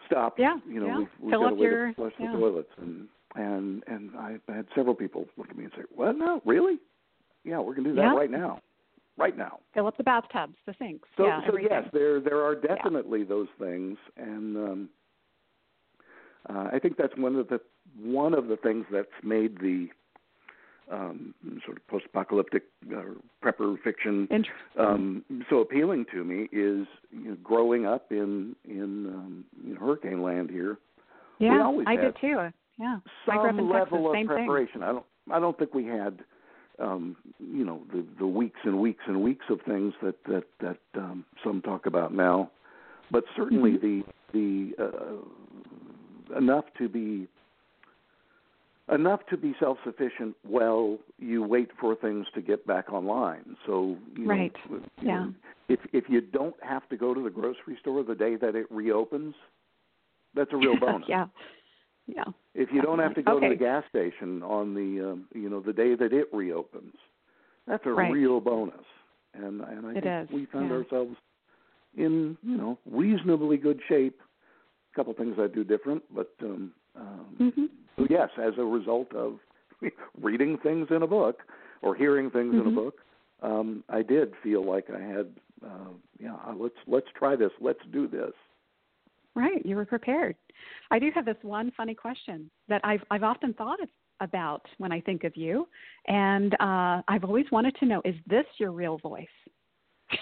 stops, 0.06 0.38
Yeah, 0.38 0.58
you 0.66 0.80
know, 0.80 0.86
yeah. 0.86 0.98
we've, 0.98 1.08
we've 1.20 1.30
Fill 1.30 1.42
got 1.42 1.52
a 1.52 1.54
way 1.54 1.66
your, 1.66 1.86
to 1.88 1.94
flush 1.94 2.12
yeah. 2.18 2.32
the 2.32 2.38
toilets 2.38 2.70
and 2.78 3.08
and 3.36 3.84
and 3.86 4.16
I 4.16 4.38
had 4.48 4.66
several 4.74 4.94
people 4.94 5.26
look 5.36 5.50
at 5.50 5.56
me 5.56 5.64
and 5.64 5.72
say, 5.76 5.82
"What? 5.94 6.16
No, 6.16 6.40
really? 6.44 6.78
Yeah, 7.44 7.58
we're 7.60 7.74
gonna 7.74 7.90
do 7.90 7.94
that 7.96 8.02
Yeah. 8.02 8.14
right 8.16 8.30
now, 8.30 8.60
right 9.16 9.36
now." 9.36 9.60
Fill 9.72 9.86
up 9.86 9.96
the 9.96 10.02
bathtubs, 10.02 10.56
the 10.66 10.74
sinks. 10.78 11.08
So, 11.16 11.26
yeah, 11.26 11.40
so 11.42 11.48
everything. 11.48 11.68
yes, 11.70 11.88
there 11.92 12.20
there 12.20 12.42
are 12.42 12.54
definitely 12.54 13.22
those 13.22 13.48
things, 13.58 13.98
and 14.16 14.56
um, 14.56 14.88
uh, 16.48 16.70
I 16.72 16.78
think 16.80 16.96
that's 16.96 17.16
one 17.16 17.36
of 17.36 17.48
the 17.48 17.60
one 17.96 18.34
of 18.34 18.48
the 18.48 18.56
things 18.56 18.86
that's 18.90 19.08
made 19.22 19.58
the 19.60 19.88
um, 20.90 21.34
sort 21.64 21.76
of 21.76 21.86
post-apocalyptic 21.88 22.64
uh, 22.94 23.02
prepper 23.42 23.76
fiction. 23.82 24.28
Um, 24.78 25.24
so 25.48 25.60
appealing 25.60 26.06
to 26.12 26.24
me 26.24 26.44
is 26.52 26.86
you 27.12 27.30
know, 27.30 27.36
growing 27.42 27.86
up 27.86 28.10
in 28.10 28.54
in 28.64 29.06
um, 29.06 29.44
you 29.64 29.74
know, 29.74 29.80
hurricane 29.80 30.22
land 30.22 30.50
here. 30.50 30.78
Yeah, 31.38 31.70
I 31.86 31.96
did 31.96 32.16
too. 32.20 32.48
Yeah, 32.78 32.98
I 33.28 33.36
grew 33.36 33.40
up 33.44 33.48
Some 33.50 33.58
in 33.60 33.68
level 33.70 33.84
Texas. 33.84 34.06
of 34.06 34.12
Same 34.14 34.28
thing. 34.28 34.36
preparation. 34.36 34.82
I 34.82 34.92
don't. 34.92 35.04
I 35.30 35.38
don't 35.38 35.56
think 35.58 35.74
we 35.74 35.84
had, 35.84 36.18
um, 36.78 37.16
you 37.38 37.64
know, 37.64 37.82
the 37.92 38.04
the 38.18 38.26
weeks 38.26 38.58
and 38.64 38.80
weeks 38.80 39.04
and 39.06 39.22
weeks 39.22 39.44
of 39.50 39.60
things 39.62 39.94
that 40.02 40.16
that 40.24 40.44
that 40.60 40.78
um, 40.96 41.24
some 41.44 41.62
talk 41.62 41.86
about 41.86 42.12
now, 42.12 42.50
but 43.10 43.24
certainly 43.36 43.72
Mhm. 43.72 43.80
the 43.82 44.04
the 44.32 44.84
uh, 44.84 46.38
enough 46.38 46.64
to 46.78 46.88
be 46.88 47.28
enough 48.92 49.20
to 49.30 49.36
be 49.36 49.54
self-sufficient 49.60 50.34
while 50.42 50.98
you 51.18 51.42
wait 51.42 51.70
for 51.80 51.94
things 51.94 52.26
to 52.34 52.40
get 52.40 52.66
back 52.66 52.92
online. 52.92 53.56
So, 53.66 53.96
you 54.16 54.24
know, 54.26 54.30
Right. 54.30 54.56
you 54.70 54.82
Yeah. 55.02 55.26
if 55.68 55.80
if 55.92 56.04
you 56.08 56.20
don't 56.20 56.56
have 56.62 56.88
to 56.88 56.96
go 56.96 57.14
to 57.14 57.22
the 57.22 57.30
grocery 57.30 57.76
store 57.80 58.02
the 58.02 58.14
day 58.14 58.36
that 58.36 58.54
it 58.56 58.66
reopens, 58.70 59.34
that's 60.34 60.52
a 60.52 60.56
real 60.56 60.76
bonus. 60.80 61.08
yeah, 61.08 61.26
yeah. 62.06 62.24
If 62.54 62.70
you 62.72 62.82
don't 62.82 62.98
have 62.98 63.14
to 63.14 63.22
go 63.22 63.36
Okay. 63.36 63.48
to 63.48 63.54
the 63.54 63.58
gas 63.58 63.84
station 63.88 64.42
on 64.42 64.74
the 64.74 65.12
um, 65.12 65.28
you 65.34 65.48
know 65.48 65.60
the 65.60 65.72
day 65.72 65.94
that 65.94 66.12
it 66.12 66.26
reopens, 66.32 66.94
that's 67.66 67.86
a 67.86 67.90
Right. 67.90 68.12
real 68.12 68.40
bonus. 68.40 68.84
And 69.34 69.60
and 69.60 69.86
I 69.86 69.94
It 69.94 70.04
think 70.04 70.30
is, 70.30 70.34
we 70.34 70.46
found 70.46 70.70
yeah. 70.70 70.76
ourselves 70.78 71.16
in 71.96 72.36
you 72.42 72.56
know 72.56 72.78
reasonably 72.90 73.56
good 73.56 73.80
shape. 73.88 74.20
A 74.92 74.96
couple 74.96 75.14
things 75.14 75.36
I 75.38 75.46
do 75.46 75.62
different, 75.62 76.02
but 76.12 76.32
um, 76.42 76.72
um, 76.96 77.36
hmm 77.38 77.66
so 78.00 78.06
yes, 78.10 78.28
as 78.42 78.54
a 78.58 78.64
result 78.64 79.14
of 79.14 79.38
reading 80.20 80.58
things 80.62 80.88
in 80.90 81.02
a 81.02 81.06
book 81.06 81.40
or 81.82 81.94
hearing 81.94 82.30
things 82.30 82.54
in 82.54 82.60
a 82.60 82.70
Mhm. 82.70 82.74
book, 82.74 83.00
um, 83.42 83.84
I 83.88 84.02
did 84.02 84.34
feel 84.42 84.64
like 84.64 84.90
I 84.90 85.00
had 85.00 85.34
uh, 85.64 85.90
yeah 86.18 86.36
let's 86.56 86.76
let's 86.86 87.10
try 87.14 87.36
this, 87.36 87.52
let's 87.60 87.84
do 87.92 88.06
this. 88.06 88.32
Right, 89.34 89.64
you 89.64 89.76
were 89.76 89.84
prepared. 89.84 90.36
I 90.90 90.98
do 90.98 91.10
have 91.14 91.24
this 91.24 91.36
one 91.42 91.70
funny 91.76 91.94
question 91.94 92.50
that 92.68 92.80
I've 92.84 93.04
I've 93.10 93.22
often 93.22 93.54
thought 93.54 93.80
of, 93.82 93.88
about 94.20 94.66
when 94.78 94.92
I 94.92 95.00
think 95.00 95.24
of 95.24 95.36
you, 95.36 95.66
and 96.06 96.54
uh, 96.54 97.02
I've 97.08 97.24
always 97.24 97.50
wanted 97.50 97.74
to 97.76 97.86
know: 97.86 98.02
Is 98.04 98.16
this 98.26 98.46
your 98.58 98.72
real 98.72 98.98
voice, 98.98 99.26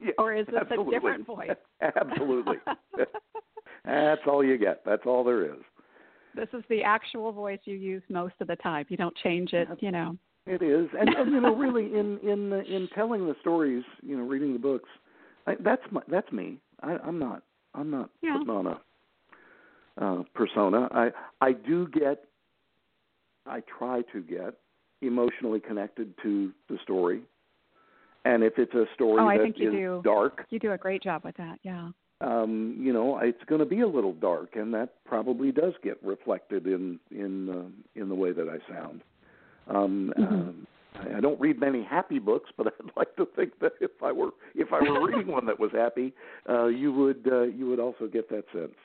Yeah, 0.00 0.12
or 0.18 0.34
is 0.34 0.46
this 0.46 0.56
absolutely. 0.60 0.96
a 0.96 1.00
different 1.00 1.26
voice? 1.26 1.50
Absolutely. 1.80 2.56
That's 3.84 4.22
all 4.26 4.44
you 4.44 4.56
get. 4.58 4.82
That's 4.84 5.02
all 5.06 5.24
there 5.24 5.44
is. 5.44 5.60
This 6.34 6.48
is 6.52 6.62
the 6.68 6.82
actual 6.82 7.32
voice 7.32 7.60
you 7.64 7.76
use 7.76 8.02
most 8.08 8.34
of 8.40 8.46
the 8.48 8.56
time. 8.56 8.86
You 8.88 8.96
don't 8.96 9.16
change 9.16 9.52
it, 9.52 9.68
you 9.80 9.90
know. 9.90 10.16
It 10.46 10.62
is, 10.62 10.88
and, 10.98 11.08
and 11.08 11.32
you 11.32 11.40
know, 11.40 11.54
really, 11.56 11.86
in 11.98 12.18
in 12.18 12.52
uh, 12.52 12.56
in 12.68 12.88
telling 12.94 13.26
the 13.26 13.34
stories, 13.40 13.84
you 14.02 14.16
know, 14.16 14.24
reading 14.24 14.52
the 14.52 14.58
books, 14.58 14.88
I, 15.46 15.54
that's 15.60 15.82
my 15.90 16.02
that's 16.08 16.30
me. 16.32 16.58
I, 16.82 16.96
I'm 17.04 17.18
not 17.18 17.42
I'm 17.74 17.90
not 17.90 18.10
Yeah. 18.22 18.38
putting 18.38 18.50
on 18.50 18.66
a 18.66 18.80
uh, 20.00 20.22
persona. 20.34 20.88
I 20.92 21.10
I 21.40 21.52
do 21.52 21.88
get, 21.88 22.24
I 23.46 23.62
try 23.78 24.02
to 24.12 24.20
get 24.20 24.54
emotionally 25.00 25.60
connected 25.60 26.12
to 26.22 26.52
the 26.68 26.78
story, 26.82 27.22
and 28.24 28.42
if 28.42 28.54
it's 28.58 28.74
a 28.74 28.84
story 28.94 29.22
Oh, 29.22 29.28
I 29.28 29.36
that 29.36 29.42
think 29.44 29.58
you 29.58 29.68
is 29.68 29.72
do. 29.72 30.00
dark, 30.04 30.46
You 30.50 30.58
do 30.58 30.72
a 30.72 30.78
great 30.78 31.02
job 31.02 31.24
with 31.24 31.36
that. 31.36 31.58
Yeah. 31.62 31.88
Um, 32.20 32.76
you 32.78 32.92
know, 32.92 33.18
it's 33.18 33.42
going 33.44 33.58
to 33.58 33.66
be 33.66 33.80
a 33.80 33.86
little 33.86 34.12
dark, 34.12 34.56
and 34.56 34.72
that 34.74 34.94
probably 35.04 35.52
does 35.52 35.74
get 35.82 36.02
reflected 36.02 36.66
in 36.66 36.98
in 37.10 37.50
uh, 37.50 38.00
in 38.00 38.08
the 38.08 38.14
way 38.14 38.32
that 38.32 38.48
I 38.48 38.72
sound. 38.72 39.02
Um, 39.66 40.12
Mhm. 40.16 40.32
um, 40.32 40.66
I 41.16 41.20
don't 41.20 41.40
read 41.40 41.58
many 41.58 41.82
happy 41.82 42.18
books, 42.18 42.50
but 42.56 42.66
I'd 42.80 42.96
like 42.96 43.14
to 43.16 43.26
think 43.36 43.58
that 43.60 43.72
if 43.80 44.02
I 44.02 44.12
were 44.12 44.30
if 44.54 44.72
I 44.72 44.80
were 44.80 45.06
reading 45.06 45.26
one 45.32 45.46
that 45.46 45.58
was 45.58 45.72
happy, 45.72 46.12
uh, 46.48 46.66
you 46.66 46.92
would 46.92 47.28
uh, 47.30 47.42
you 47.42 47.68
would 47.68 47.80
also 47.80 48.06
get 48.06 48.28
that 48.30 48.44
sense. 48.52 48.76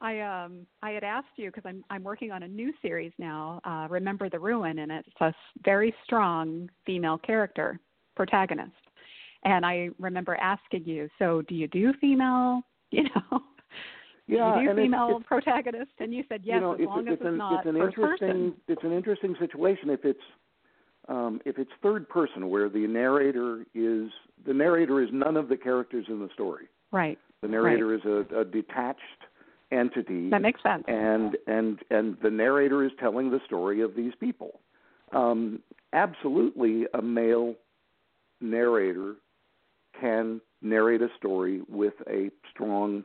I 0.00 0.20
um 0.20 0.66
I 0.82 0.90
had 0.90 1.04
asked 1.04 1.36
you 1.36 1.50
because 1.50 1.64
I'm 1.66 1.84
I'm 1.90 2.02
working 2.02 2.32
on 2.32 2.42
a 2.42 2.48
new 2.48 2.72
series 2.82 3.12
now, 3.18 3.60
uh, 3.64 3.86
Remember 3.88 4.28
the 4.28 4.38
Ruin, 4.38 4.80
and 4.80 4.92
it's 4.92 5.08
a 5.20 5.32
very 5.64 5.94
strong 6.04 6.68
female 6.84 7.18
character 7.18 7.78
protagonist. 8.16 8.72
And 9.44 9.66
I 9.66 9.90
remember 9.98 10.36
asking 10.36 10.84
you, 10.84 11.08
so 11.18 11.42
do 11.42 11.54
you 11.54 11.68
do 11.68 11.92
female? 12.00 12.62
You 12.94 13.04
know, 13.04 13.40
Yeah, 14.26 14.54
do 14.54 14.60
you 14.60 14.66
do 14.66 14.70
and 14.70 14.78
it's- 14.78 14.84
female 14.84 15.08
it's- 15.08 15.22
protagonist? 15.26 15.92
And 15.98 16.12
you 16.12 16.24
said 16.28 16.42
yes, 16.44 16.56
you 16.56 16.60
know, 16.60 16.72
as 16.74 16.80
it's, 16.80 16.86
long 16.86 17.08
as 17.08 17.14
it's 17.14 17.22
an, 17.24 17.38
not 17.38 17.54
it's 17.66 17.68
an 17.68 17.76
interesting 17.76 18.06
person. 18.28 18.54
it's 18.68 18.84
an 18.84 18.92
interesting 18.92 19.34
situation 19.40 19.88
if 19.90 20.04
it's 20.04 20.20
um, 21.08 21.40
if 21.46 21.58
it's 21.58 21.70
third 21.82 22.06
person 22.08 22.50
where 22.50 22.68
the 22.68 22.86
narrator 22.86 23.64
is 23.74 24.10
the 24.46 24.52
narrator 24.54 25.00
is 25.02 25.08
none 25.12 25.36
of 25.38 25.48
the 25.48 25.56
characters 25.56 26.04
in 26.08 26.18
the 26.20 26.28
story. 26.34 26.66
Right. 26.92 27.18
The 27.40 27.48
narrator 27.48 27.94
is 27.94 28.02
a, 28.04 28.40
a 28.40 28.44
detached 28.44 29.00
entity 29.72 30.28
That 30.28 30.42
makes 30.42 30.62
sense. 30.62 30.84
and 30.86 31.36
and 31.46 31.78
and 31.90 32.16
the 32.22 32.30
narrator 32.30 32.84
is 32.84 32.92
telling 33.00 33.30
the 33.30 33.40
story 33.46 33.80
of 33.80 33.96
these 33.96 34.12
people. 34.20 34.60
Um, 35.12 35.60
absolutely, 35.94 36.84
a 36.92 37.00
male 37.02 37.54
narrator 38.42 39.14
can 40.02 40.40
narrate 40.62 41.00
a 41.00 41.08
story 41.16 41.62
with 41.68 41.94
a 42.08 42.30
strong 42.50 43.04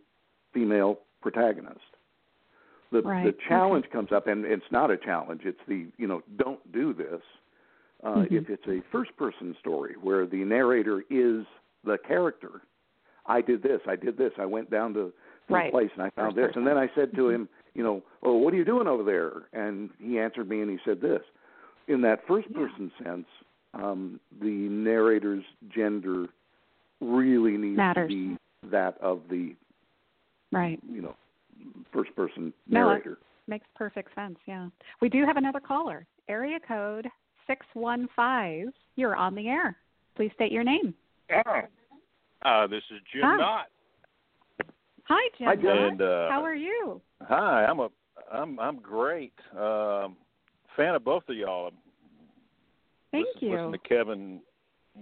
female 0.54 1.00
protagonist. 1.22 1.80
The 2.92 3.02
Right. 3.02 3.24
the 3.26 3.34
challenge 3.48 3.90
comes 3.92 4.12
up, 4.12 4.28
and 4.28 4.46
it's 4.46 4.72
not 4.72 4.90
a 4.90 4.98
challenge. 4.98 5.46
It's 5.46 5.64
the 5.68 5.88
you 5.98 6.08
know 6.08 6.24
don't 6.38 6.72
do 6.72 6.94
this. 6.94 7.22
Uh, 8.04 8.22
Mhm. 8.22 8.32
If 8.32 8.50
it's 8.50 8.68
a 8.68 8.80
first 8.92 9.16
person 9.18 9.56
story 9.60 9.96
where 9.96 10.26
the 10.26 10.44
narrator 10.46 11.04
is 11.10 11.46
the 11.84 11.98
character, 11.98 12.62
I 13.26 13.42
did 13.42 13.62
this, 13.64 13.82
I 13.88 13.96
did 13.96 14.18
this, 14.18 14.34
I 14.38 14.46
went 14.46 14.70
down 14.70 14.94
to 14.94 15.06
this 15.48 15.56
Right. 15.56 15.72
place 15.72 15.92
and 15.96 16.04
I 16.04 16.10
found 16.12 16.28
First 16.30 16.36
this, 16.36 16.48
person. 16.48 16.60
and 16.60 16.68
then 16.68 16.78
I 16.78 16.88
said 16.94 17.14
to 17.16 17.24
Mhm. 17.24 17.34
him, 17.34 17.50
you 17.74 17.84
know, 17.84 18.04
oh, 18.24 18.38
what 18.38 18.54
are 18.54 18.58
you 18.58 18.66
doing 18.66 18.88
over 18.88 19.04
there? 19.04 19.50
And 19.52 19.90
he 20.00 20.20
answered 20.20 20.48
me 20.48 20.62
and 20.62 20.70
he 20.70 20.78
said 20.86 21.02
this. 21.02 21.24
In 21.88 22.02
that 22.02 22.26
first 22.28 22.48
Yeah. 22.52 22.58
person 22.60 22.92
sense, 23.04 23.28
um, 23.74 24.20
the 24.40 24.70
narrator's 24.70 25.46
gender 25.70 26.30
really 27.02 27.58
needs 27.58 27.78
Matters. 27.78 28.10
to 28.10 28.16
be 28.16 28.38
that 28.70 28.98
of 29.02 29.22
the 29.30 29.56
Right. 30.52 30.80
you 30.90 31.02
know 31.02 31.16
first 31.92 32.16
person 32.16 32.54
No, 32.68 32.90
narrator. 32.90 33.18
Makes 33.48 33.68
perfect 33.76 34.14
sense. 34.16 34.38
Yeah. 34.46 34.70
We 35.02 35.10
do 35.10 35.26
have 35.26 35.38
another 35.38 35.60
caller. 35.60 36.06
Area 36.28 36.60
code 36.60 37.08
six 37.48 37.66
one 37.74 38.08
five. 38.16 38.68
You're 38.96 39.16
on 39.16 39.36
the 39.36 39.48
air. 39.48 39.78
Please 40.16 40.32
state 40.36 40.52
your 40.52 40.64
name. 40.64 40.94
Uh, 42.44 42.68
this 42.68 42.84
is 42.92 43.00
Jim 43.12 43.22
Hi. 43.24 43.38
Knott. 43.38 43.66
Hi, 45.04 45.30
Jim. 45.38 45.48
Hi, 45.48 45.56
Jim. 45.56 45.68
And 45.68 46.02
uh, 46.02 46.30
How 46.30 46.44
are 46.44 46.56
you? 46.56 47.02
hi, 47.22 47.66
I'm 47.66 47.80
a 47.80 47.90
I'm 48.32 48.60
I'm 48.60 48.78
great. 48.80 49.34
Um, 49.58 50.18
fan 50.76 50.96
of 50.96 51.04
both 51.04 51.24
of 51.30 51.36
y'all. 51.36 51.72
Thank 53.12 53.28
listen, 53.36 53.48
you. 53.50 53.56
Listen 53.56 53.72
to 53.72 53.78
Kevin. 53.80 54.42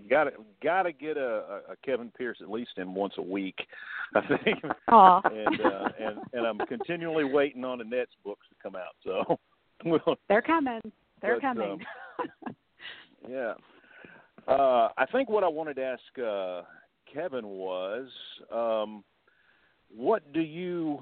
Got 0.10 0.26
to 0.26 0.32
got 0.62 0.84
to 0.84 0.92
get 0.92 1.18
a, 1.18 1.62
a 1.70 1.76
Kevin 1.84 2.12
Pierce 2.18 2.38
at 2.42 2.50
least 2.50 2.72
in 2.78 2.94
once 2.94 3.14
a 3.18 3.22
week, 3.22 3.56
I 4.14 4.22
think. 4.28 4.60
Aw. 4.90 5.22
and 5.26 5.62
uh, 5.62 5.90
and 6.00 6.18
and 6.34 6.46
I'm 6.46 6.60
continually 6.68 7.24
waiting 7.24 7.64
on 7.64 7.82
Annette's 7.82 8.16
books 8.24 8.46
to 8.50 8.56
come 8.62 8.76
out. 8.76 8.96
So, 9.04 9.40
well, 9.86 10.18
They're 10.28 10.42
coming. 10.42 10.82
They're 11.22 11.36
But, 11.36 11.42
coming. 11.42 11.80
yeah. 13.30 13.54
Uh, 14.48 14.90
I 14.98 15.06
think 15.12 15.30
what 15.30 15.44
I 15.44 15.48
wanted 15.48 15.76
to 15.78 15.84
ask 15.84 16.20
uh, 16.20 16.62
Kevin 17.12 17.48
was, 17.48 18.08
um, 18.54 19.04
what 19.96 20.32
do 20.34 20.42
you 20.42 21.02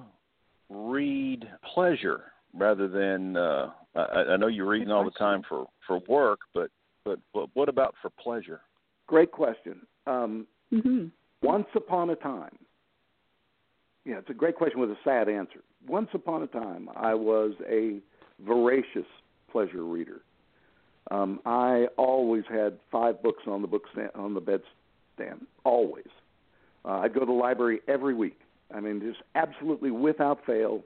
read 0.70 1.46
pleasure 1.74 2.32
rather 2.54 2.88
than? 2.88 3.36
Uh, 3.36 3.72
I, 3.96 4.34
I 4.34 4.38
know 4.38 4.48
you're 4.48 4.68
reading 4.68 4.92
all 4.92 5.04
the 5.04 5.12
time 5.12 5.42
for 5.50 5.68
for 5.88 6.00
work, 6.08 6.40
but 6.54 6.70
but, 7.06 7.20
but 7.34 7.50
what 7.54 7.70
about 7.70 7.96
for 8.02 8.10
pleasure? 8.12 8.62
Great 9.08 9.32
question. 9.32 9.86
Um, 10.08 10.48
hmm 10.70 11.06
Once 11.42 11.68
upon 11.76 12.10
a 12.10 12.16
time, 12.16 12.58
yeah, 14.06 14.18
it's 14.18 14.30
a 14.30 14.34
great 14.34 14.56
question 14.56 14.80
with 14.80 14.92
a 14.92 14.98
sad 15.04 15.30
answer. 15.30 15.62
Once 15.88 16.10
upon 16.14 16.44
a 16.44 16.48
time, 16.48 16.90
I 16.96 17.14
was 17.14 17.54
a 17.70 18.00
voracious 18.46 19.06
pleasure 19.52 19.84
reader. 19.84 20.22
Um, 21.12 21.40
I 21.46 21.88
always 21.98 22.44
had 22.50 22.80
five 22.92 23.22
books 23.22 23.44
on 23.48 23.62
the 23.62 23.68
book 23.68 23.84
stand, 23.92 24.12
on 24.16 24.34
the 24.34 24.42
bedstand. 24.42 25.42
Always, 25.64 26.08
uh, 26.86 27.00
I'd 27.00 27.14
go 27.14 27.22
to 27.22 27.26
the 27.26 27.32
library 27.32 27.82
every 27.88 28.14
week. 28.14 28.40
I 28.74 28.80
mean, 28.80 29.02
just 29.02 29.22
absolutely 29.36 29.92
without 29.92 30.46
fail. 30.46 30.82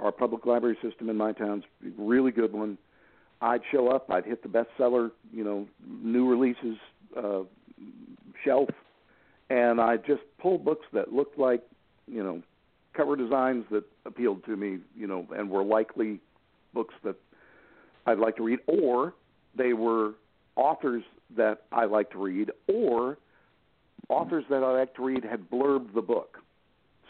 Our 0.00 0.10
public 0.12 0.46
library 0.46 0.76
system 0.82 1.08
in 1.08 1.16
my 1.16 1.32
town's 1.32 1.64
a 1.84 1.90
really 1.98 2.32
good 2.32 2.52
one. 2.52 2.78
I'd 3.40 3.60
show 3.70 3.88
up. 3.88 4.10
I'd 4.10 4.24
hit 4.24 4.42
the 4.42 4.48
bestseller, 4.48 5.10
you 5.32 5.44
know, 5.44 5.66
new 6.02 6.28
releases 6.28 6.76
uh, 7.16 7.42
shelf, 8.44 8.68
and 9.50 9.80
I 9.80 9.96
just 9.96 10.22
pull 10.40 10.58
books 10.58 10.86
that 10.92 11.12
looked 11.12 11.38
like, 11.38 11.62
you 12.06 12.22
know, 12.22 12.42
cover 12.94 13.16
designs 13.16 13.64
that 13.70 13.84
appealed 14.06 14.44
to 14.44 14.56
me, 14.56 14.78
you 14.96 15.06
know, 15.06 15.26
and 15.36 15.50
were 15.50 15.64
likely 15.64 16.20
books 16.72 16.94
that 17.04 17.16
I'd 18.06 18.18
like 18.18 18.36
to 18.36 18.42
read, 18.42 18.60
or 18.66 19.14
they 19.56 19.72
were 19.72 20.12
authors 20.56 21.02
that 21.36 21.62
I 21.72 21.84
like 21.84 22.10
to 22.12 22.18
read, 22.18 22.50
or 22.68 23.18
authors 24.08 24.44
that 24.50 24.62
I 24.62 24.78
like 24.78 24.94
to 24.96 25.04
read 25.04 25.24
had 25.24 25.50
blurbed 25.50 25.94
the 25.94 26.02
book. 26.02 26.38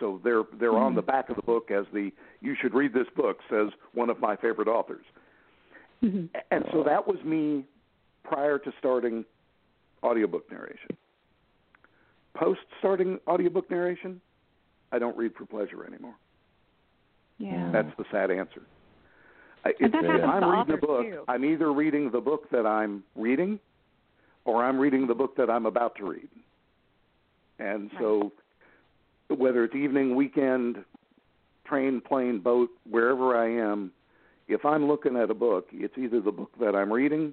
So 0.00 0.20
they're 0.24 0.42
they're 0.58 0.72
mm-hmm. 0.72 0.84
on 0.84 0.94
the 0.94 1.02
back 1.02 1.28
of 1.30 1.36
the 1.36 1.42
book 1.42 1.70
as 1.70 1.86
the 1.92 2.10
you 2.40 2.56
should 2.60 2.74
read 2.74 2.92
this 2.92 3.06
book 3.16 3.38
says 3.48 3.68
one 3.92 4.10
of 4.10 4.20
my 4.20 4.36
favorite 4.36 4.68
authors. 4.68 5.04
Mm-hmm. 6.02 6.26
And 6.50 6.64
so 6.72 6.82
that 6.82 7.06
was 7.06 7.22
me 7.24 7.64
prior 8.24 8.58
to 8.58 8.72
starting 8.78 9.24
audiobook 10.04 10.50
narration. 10.50 10.96
Post 12.36 12.60
starting 12.78 13.18
audiobook 13.26 13.70
narration, 13.70 14.20
I 14.92 14.98
don't 14.98 15.16
read 15.16 15.32
for 15.34 15.46
pleasure 15.46 15.84
anymore. 15.86 16.14
Yeah. 17.38 17.70
That's 17.72 17.90
the 17.96 18.04
sad 18.12 18.30
answer. 18.30 18.62
if, 19.64 19.76
if 19.80 19.94
I'm 20.24 20.44
reading 20.44 20.74
a 20.74 20.78
book, 20.78 21.02
too. 21.02 21.24
I'm 21.26 21.44
either 21.44 21.72
reading 21.72 22.10
the 22.10 22.20
book 22.20 22.50
that 22.50 22.66
I'm 22.66 23.02
reading 23.16 23.58
or 24.44 24.62
I'm 24.64 24.78
reading 24.78 25.06
the 25.06 25.14
book 25.14 25.36
that 25.36 25.48
I'm 25.50 25.66
about 25.66 25.96
to 25.96 26.04
read. 26.04 26.28
And 27.58 27.90
right. 27.92 28.00
so 28.00 28.32
whether 29.28 29.64
it's 29.64 29.74
evening, 29.74 30.14
weekend, 30.14 30.84
train, 31.66 32.00
plane, 32.00 32.40
boat, 32.40 32.68
wherever 32.88 33.36
I 33.36 33.50
am, 33.50 33.90
if 34.48 34.64
I'm 34.64 34.86
looking 34.86 35.16
at 35.16 35.30
a 35.30 35.34
book, 35.34 35.68
it's 35.72 35.96
either 35.96 36.20
the 36.20 36.32
book 36.32 36.50
that 36.60 36.74
I'm 36.74 36.92
reading, 36.92 37.32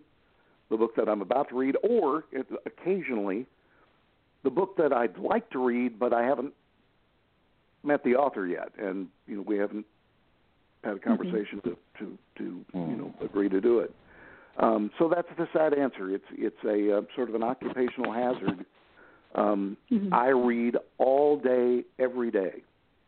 the 0.71 0.77
book 0.77 0.95
that 0.95 1.07
I'm 1.07 1.21
about 1.21 1.49
to 1.49 1.55
read, 1.55 1.75
or 1.83 2.23
occasionally 2.65 3.45
the 4.43 4.49
book 4.49 4.77
that 4.77 4.91
I'd 4.91 5.17
like 5.17 5.49
to 5.51 5.63
read, 5.63 5.99
but 5.99 6.13
I 6.13 6.23
haven't 6.23 6.53
met 7.83 8.03
the 8.03 8.15
author 8.15 8.47
yet, 8.47 8.69
and 8.79 9.07
you 9.27 9.35
know 9.35 9.43
we 9.43 9.57
haven't 9.57 9.85
had 10.83 10.93
a 10.93 10.95
mm-hmm. 10.95 11.09
conversation 11.09 11.59
mm-hmm. 11.59 11.69
to 11.69 11.77
to 11.99 12.17
to 12.37 12.65
mm. 12.73 12.89
you 12.89 12.95
know 12.95 13.13
agree 13.23 13.49
to 13.49 13.61
do 13.61 13.79
it. 13.79 13.93
Um, 14.57 14.91
so 14.97 15.09
that's 15.13 15.27
the 15.37 15.47
sad 15.53 15.73
answer. 15.73 16.09
It's 16.09 16.25
it's 16.31 16.63
a 16.63 16.97
uh, 16.97 17.01
sort 17.15 17.29
of 17.29 17.35
an 17.35 17.43
occupational 17.43 18.11
hazard. 18.11 18.65
Um, 19.35 19.77
mm-hmm. 19.91 20.13
I 20.13 20.29
read 20.29 20.77
all 20.97 21.37
day, 21.37 21.83
every 21.99 22.31
day, 22.31 22.63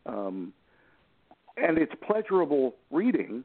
um, 0.06 0.52
and 1.56 1.76
it's 1.76 1.92
pleasurable 2.06 2.74
reading, 2.90 3.44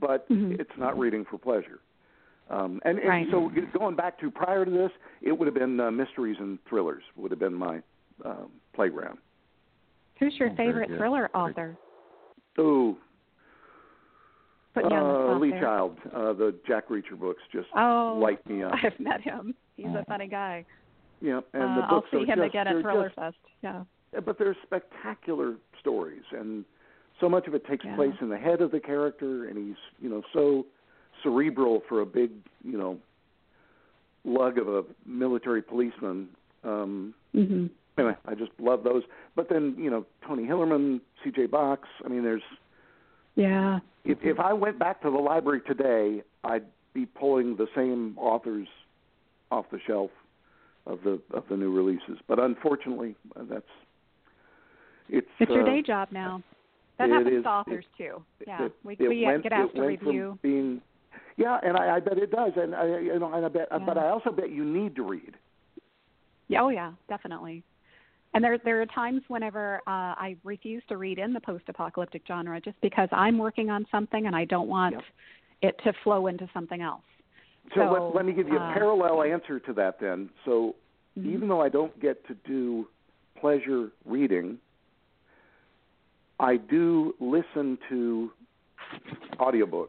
but 0.00 0.28
mm-hmm. 0.28 0.60
it's 0.60 0.76
not 0.78 0.98
reading 0.98 1.24
for 1.28 1.38
pleasure. 1.38 1.80
Um, 2.50 2.80
and, 2.84 2.98
and 2.98 3.08
right. 3.08 3.26
so 3.30 3.50
going 3.76 3.96
back 3.96 4.18
to 4.20 4.30
prior 4.30 4.64
to 4.64 4.70
this, 4.70 4.90
it 5.22 5.32
would 5.32 5.46
have 5.46 5.54
been 5.54 5.80
uh, 5.80 5.90
mysteries 5.90 6.36
and 6.38 6.58
thrillers 6.68 7.02
would 7.16 7.30
have 7.30 7.40
been 7.40 7.54
my 7.54 7.80
um, 8.24 8.50
playground. 8.74 9.18
Who's 10.18 10.34
your 10.38 10.50
oh, 10.50 10.56
favorite 10.56 10.90
thriller 10.96 11.30
author? 11.34 11.76
Oh, 12.58 12.96
Put 14.74 14.90
you 14.90 14.96
uh, 14.96 15.38
Lee 15.38 15.50
there. 15.50 15.60
Child, 15.60 15.96
uh, 16.14 16.32
the 16.32 16.54
Jack 16.66 16.88
Reacher 16.88 17.18
books 17.18 17.40
just 17.52 17.68
oh, 17.76 18.18
light 18.20 18.44
me 18.48 18.64
up. 18.64 18.72
I've 18.82 18.98
met 18.98 19.20
him. 19.20 19.54
He's 19.76 19.86
a 19.86 20.04
funny 20.08 20.26
guy. 20.26 20.64
Yeah, 21.20 21.40
and 21.52 21.62
uh, 21.62 21.74
the 21.76 21.86
books 21.88 22.08
I'll 22.12 22.20
see 22.20 22.26
him 22.26 22.38
just, 22.38 22.48
again 22.48 22.66
at 22.66 22.82
Thriller 22.82 23.08
just, 23.08 23.16
Fest. 23.16 23.36
Yeah. 23.62 23.84
But 24.24 24.36
they're 24.38 24.56
spectacular 24.64 25.54
stories, 25.80 26.22
and 26.32 26.64
so 27.20 27.28
much 27.28 27.46
of 27.46 27.54
it 27.54 27.64
takes 27.66 27.84
yeah. 27.84 27.94
place 27.94 28.14
in 28.20 28.28
the 28.28 28.36
head 28.36 28.60
of 28.60 28.72
the 28.72 28.80
character, 28.80 29.48
and 29.48 29.56
he's 29.56 29.76
you 30.00 30.10
know 30.10 30.22
so 30.32 30.66
cerebral 31.24 31.82
for 31.88 32.00
a 32.00 32.06
big 32.06 32.30
you 32.62 32.78
know 32.78 32.98
lug 34.24 34.58
of 34.58 34.68
a 34.68 34.84
military 35.04 35.62
policeman. 35.62 36.28
Um, 36.62 37.14
mm-hmm. 37.34 37.66
Anyway, 37.98 38.16
I 38.26 38.34
just 38.34 38.52
love 38.60 38.84
those. 38.84 39.02
But 39.34 39.48
then 39.48 39.74
you 39.76 39.90
know 39.90 40.06
Tony 40.26 40.44
Hillerman, 40.44 41.00
C.J. 41.24 41.46
Box. 41.46 41.88
I 42.04 42.08
mean, 42.08 42.22
there's 42.22 42.42
yeah. 43.34 43.80
If 44.04 44.18
if 44.22 44.38
I 44.38 44.52
went 44.52 44.78
back 44.78 45.02
to 45.02 45.10
the 45.10 45.18
library 45.18 45.62
today, 45.66 46.22
I'd 46.44 46.66
be 46.92 47.06
pulling 47.06 47.56
the 47.56 47.66
same 47.74 48.16
authors 48.18 48.68
off 49.50 49.66
the 49.72 49.80
shelf 49.86 50.10
of 50.86 51.00
the 51.02 51.20
of 51.32 51.44
the 51.48 51.56
new 51.56 51.72
releases. 51.72 52.18
But 52.28 52.38
unfortunately, 52.38 53.16
that's 53.48 53.64
it's 55.08 55.26
it's 55.40 55.50
your 55.50 55.62
uh, 55.62 55.66
day 55.66 55.82
job 55.82 56.08
now. 56.12 56.42
That 56.98 57.10
happens 57.10 57.38
is, 57.38 57.42
to 57.42 57.48
authors 57.48 57.84
it, 57.98 58.02
too. 58.02 58.22
Yeah, 58.46 58.66
it, 58.66 58.72
we 58.84 58.94
it 58.94 59.08
we 59.08 59.24
went, 59.24 59.42
get 59.42 59.52
asked 59.52 59.74
to 59.74 59.82
review. 59.82 60.38
Being, 60.42 60.80
yeah, 61.36 61.58
and 61.62 61.76
I, 61.76 61.96
I 61.96 62.00
bet 62.00 62.18
it 62.18 62.30
does, 62.30 62.52
and 62.56 62.74
I 62.74 62.98
you 62.98 63.18
know, 63.18 63.32
and 63.32 63.44
I 63.44 63.48
bet, 63.48 63.68
yeah. 63.70 63.78
but 63.78 63.98
I 63.98 64.08
also 64.08 64.30
bet 64.30 64.50
you 64.50 64.64
need 64.64 64.94
to 64.96 65.02
read. 65.02 65.34
Yeah, 66.48 66.62
oh 66.62 66.68
yeah, 66.68 66.92
definitely. 67.08 67.62
And 68.34 68.42
there 68.42 68.58
there 68.58 68.80
are 68.82 68.86
times 68.86 69.22
whenever 69.28 69.76
uh, 69.86 70.14
I 70.16 70.36
refuse 70.44 70.82
to 70.88 70.96
read 70.96 71.18
in 71.18 71.32
the 71.32 71.40
post-apocalyptic 71.40 72.22
genre 72.26 72.60
just 72.60 72.80
because 72.80 73.08
I'm 73.12 73.38
working 73.38 73.70
on 73.70 73.86
something 73.90 74.26
and 74.26 74.34
I 74.34 74.44
don't 74.44 74.68
want 74.68 74.96
it 75.62 75.76
to 75.84 75.92
flow 76.02 76.26
into 76.26 76.48
something 76.52 76.82
else. 76.82 77.02
So, 77.74 77.80
so 77.80 77.92
let, 77.92 78.16
let 78.16 78.26
me 78.26 78.32
give 78.32 78.48
you 78.48 78.58
a 78.58 78.70
uh, 78.70 78.74
parallel 78.74 79.22
answer 79.22 79.58
to 79.60 79.72
that 79.74 79.98
then. 80.00 80.30
So 80.44 80.76
mm-hmm. 81.18 81.32
even 81.32 81.48
though 81.48 81.62
I 81.62 81.68
don't 81.68 81.98
get 82.00 82.26
to 82.28 82.34
do 82.46 82.88
pleasure 83.40 83.90
reading, 84.04 84.58
I 86.38 86.56
do 86.56 87.14
listen 87.20 87.78
to 87.88 88.30
audiobooks 89.38 89.88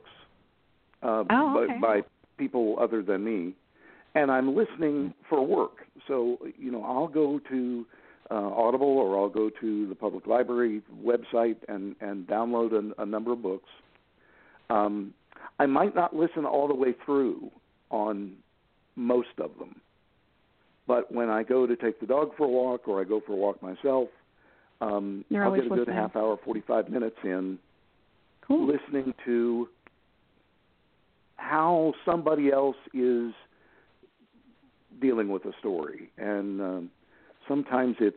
uh, 1.04 1.24
oh, 1.30 1.60
okay. 1.64 1.80
by, 1.80 2.02
by 2.02 2.08
people 2.38 2.78
other 2.80 3.02
than 3.02 3.24
me, 3.24 3.54
and 4.16 4.32
I'm 4.32 4.56
listening 4.56 5.14
for 5.30 5.46
work. 5.46 5.88
So 6.08 6.38
you 6.58 6.72
know, 6.72 6.84
I'll 6.84 7.08
go 7.08 7.40
to 7.50 7.86
uh, 8.32 8.34
Audible 8.34 8.88
or 8.88 9.18
I'll 9.18 9.30
go 9.30 9.50
to 9.62 9.88
the 9.88 9.96
public 9.96 10.28
library 10.28 10.82
website 11.04 11.58
and 11.68 11.96
and 12.02 12.28
download 12.28 12.74
a, 12.74 13.02
a 13.02 13.06
number 13.06 13.34
of 13.34 13.42
books. 13.42 13.70
Um, 14.70 15.14
I 15.60 15.66
might 15.66 15.96
not 15.96 16.16
listen 16.16 16.46
all 16.46 16.68
the 16.68 16.76
way 16.76 16.96
through 17.06 17.52
on 17.92 18.34
most 18.96 19.40
of 19.40 19.52
them, 19.60 19.76
but 20.88 21.12
when 21.12 21.30
I 21.30 21.44
go 21.44 21.68
to 21.68 21.76
take 21.76 22.00
the 22.00 22.08
dog 22.08 22.32
for 22.38 22.46
a 22.46 22.50
walk 22.50 22.88
or 22.88 23.00
I 23.02 23.04
go 23.04 23.22
for 23.26 23.34
a 23.34 23.36
walk 23.36 23.62
myself, 23.62 24.10
um, 24.82 25.24
You're 25.30 25.46
I'll 25.46 25.56
get 25.56 25.66
a 25.66 25.70
good 25.70 25.80
listening. 25.80 25.96
half 25.96 26.16
hour, 26.16 26.38
45 26.44 26.90
minutes 26.90 27.18
in 27.24 27.60
cool. 28.42 28.68
listening 28.68 29.14
to 29.26 29.70
how 31.38 31.94
somebody 32.06 32.52
else 32.52 32.78
is 32.94 33.34
dealing 35.02 35.30
with 35.30 35.46
a 35.46 35.52
story, 35.60 36.12
and 36.18 36.62
um, 36.62 36.92
sometimes 37.48 37.96
it's 38.00 38.16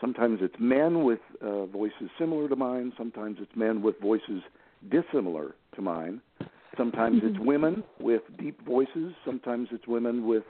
sometimes 0.00 0.38
it's 0.42 0.54
men 0.58 1.04
with 1.04 1.20
uh, 1.40 1.66
voices 1.66 2.10
similar 2.18 2.48
to 2.48 2.56
mine. 2.56 2.92
Sometimes 2.96 3.38
it's 3.40 3.54
men 3.56 3.82
with 3.82 3.98
voices 4.00 4.42
dissimilar 4.90 5.54
to 5.74 5.82
mine. 5.82 6.20
Sometimes 6.76 7.20
it's 7.22 7.36
Mm-hmm. 7.36 7.46
women 7.46 7.84
with 8.00 8.22
deep 8.38 8.60
voices. 8.64 9.14
Sometimes 9.24 9.68
it's 9.72 9.86
women 9.86 10.26
with 10.26 10.44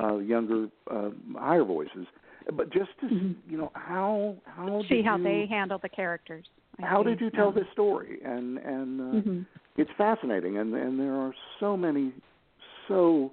uh, 0.00 0.18
younger, 0.18 0.68
uh, 0.90 1.10
higher 1.36 1.64
voices. 1.64 2.06
But 2.52 2.70
just 2.70 2.90
to 3.00 3.06
Mhm. 3.06 3.36
you 3.48 3.56
know 3.56 3.70
how 3.74 4.36
how 4.44 4.82
See 4.88 5.02
how 5.02 5.16
you, 5.16 5.24
they 5.24 5.46
handle 5.46 5.78
the 5.78 5.88
characters. 5.88 6.46
I 6.82 6.86
how 6.86 7.02
see. 7.02 7.10
did 7.10 7.20
you 7.20 7.30
tell 7.30 7.52
yeah. 7.54 7.60
this 7.62 7.66
story 7.72 8.18
and 8.24 8.58
and 8.58 9.00
uh, 9.00 9.20
hmm 9.22 9.40
it's 9.76 9.90
fascinating 9.98 10.58
and 10.58 10.74
and 10.74 10.98
there 11.00 11.14
are 11.14 11.34
so 11.60 11.76
many 11.76 12.12
so 12.88 13.32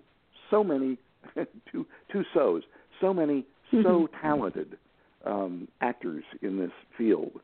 so 0.50 0.64
many 0.64 0.98
two 1.72 1.86
two 2.12 2.24
so's 2.34 2.64
so 3.00 3.14
many 3.14 3.46
so 3.84 4.08
Mm-hmm. 4.08 4.22
talented 4.22 4.78
um 5.26 5.68
actors 5.82 6.24
in 6.42 6.58
this 6.60 6.72
field 6.98 7.40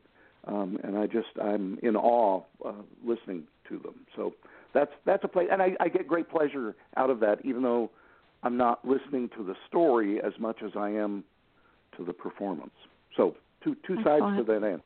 um 0.46 0.78
and 0.82 0.98
i 0.98 1.06
just 1.06 1.28
i'm 1.42 1.78
in 1.82 1.96
awe 1.96 2.42
uh, 2.66 2.72
listening 3.04 3.44
to 3.68 3.78
them 3.78 3.94
so 4.16 4.34
that's 4.74 4.90
that's 5.06 5.24
a 5.24 5.28
play 5.28 5.46
and 5.50 5.62
i 5.62 5.70
i 5.80 5.88
get 5.88 6.06
great 6.06 6.28
pleasure 6.28 6.74
out 6.96 7.08
of 7.10 7.20
that 7.20 7.38
even 7.44 7.62
though 7.62 7.90
i'm 8.42 8.56
not 8.56 8.84
listening 8.84 9.28
to 9.36 9.44
the 9.44 9.54
story 9.68 10.20
as 10.20 10.32
much 10.38 10.58
as 10.64 10.72
i 10.76 10.90
am 10.90 11.24
to 11.96 12.04
the 12.04 12.12
performance 12.12 12.70
so 13.16 13.34
two 13.62 13.76
two 13.86 13.96
sides 14.04 14.24
to 14.36 14.42
that 14.44 14.64
answer 14.64 14.82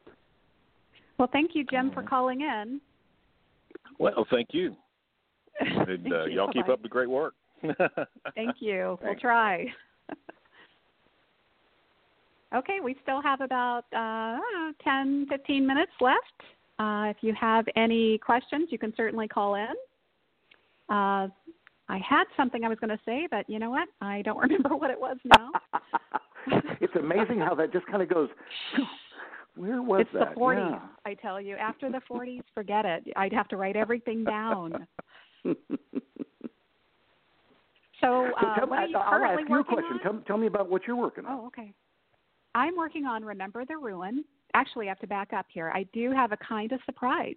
Well, 1.19 1.29
thank 1.33 1.53
you, 1.55 1.65
Jim, 1.65 1.91
for 1.93 2.03
calling 2.03 2.41
in. 2.41 2.81
Well, 3.99 4.27
thank 4.31 4.49
you. 4.53 4.77
And, 5.61 5.87
Thank 5.87 6.15
uh, 6.15 6.25
you. 6.25 6.37
y'all 6.37 6.51
keep 6.51 6.63
Bye-bye. 6.63 6.73
up 6.73 6.83
the 6.83 6.89
great 6.89 7.11
work. 7.11 7.35
Thank 8.35 8.57
you. 8.61 8.99
We'll 9.03 9.15
try. 9.17 9.67
okay, 12.55 12.79
we 12.83 12.97
still 13.03 13.21
have 13.23 13.43
about 13.43 13.85
uh, 13.95 14.39
10, 14.83 15.27
15 15.29 15.67
minutes 15.67 15.93
left. 16.01 16.19
Uh, 16.79 17.11
if 17.11 17.19
you 17.21 17.35
have 17.39 17.67
any 17.77 18.19
questions, 18.19 18.69
you 18.71 18.79
can 18.79 18.93
certainly 18.97 19.29
call 19.29 19.55
in. 19.55 19.75
Uh, 20.89 21.29
I 21.89 21.99
had 21.99 22.25
something 22.37 22.65
I 22.65 22.69
was 22.69 22.79
going 22.79 22.91
to 22.91 23.01
say, 23.05 23.29
but 23.31 23.49
you 23.49 23.59
know 23.59 23.71
what? 23.71 23.89
I 24.01 24.23
don't 24.23 24.39
remember 24.39 24.75
what 24.75 24.91
it 24.91 24.99
was 24.99 25.19
now. 25.25 25.51
it's 26.81 26.97
amazing 26.97 27.39
how 27.39 27.55
that 27.55 27.73
just 27.73 27.87
kind 27.87 28.03
of 28.03 28.09
goes. 28.09 28.29
Where 29.55 29.83
was 29.83 30.03
it's 30.03 30.11
that? 30.15 30.35
the 30.35 30.41
40s, 30.41 30.71
Yeah. 30.71 30.81
I 31.05 31.15
tell 31.15 31.41
you. 31.41 31.57
After 31.57 31.91
the 31.91 32.01
40s, 32.11 32.43
forget 32.55 32.85
it. 32.85 33.05
I'd 33.17 33.33
have 33.33 33.49
to 33.49 33.57
write 33.57 33.77
everything 33.77 34.25
down. 34.25 34.87
So, 38.01 38.33
So 38.41 38.47
uh, 38.47 38.55
tell 38.57 38.67
me, 38.67 38.71
what 38.71 38.79
are 38.81 38.87
you 38.89 38.97
I'll 38.97 39.25
ask 39.25 39.49
you 39.49 39.61
a 39.61 39.65
question. 39.65 39.99
Tell, 40.03 40.19
tell 40.27 40.37
me 40.37 40.49
about 40.49 40.69
what 40.69 40.83
you're 40.89 40.97
working 40.97 41.25
on. 41.25 41.39
Oh, 41.39 41.47
okay. 41.47 41.73
I'm 42.55 42.77
working 42.77 43.05
on 43.07 43.25
Remember 43.25 43.65
the 43.65 43.77
Ruin. 43.77 44.25
actually, 44.55 44.87
I 44.87 44.89
have 44.89 44.99
to 45.01 45.07
back 45.07 45.33
up 45.33 45.47
here. 45.49 45.71
I 45.73 45.85
do 45.93 46.11
have 46.11 46.33
a 46.33 46.37
kind 46.39 46.73
of 46.73 46.81
surprise. 46.85 47.37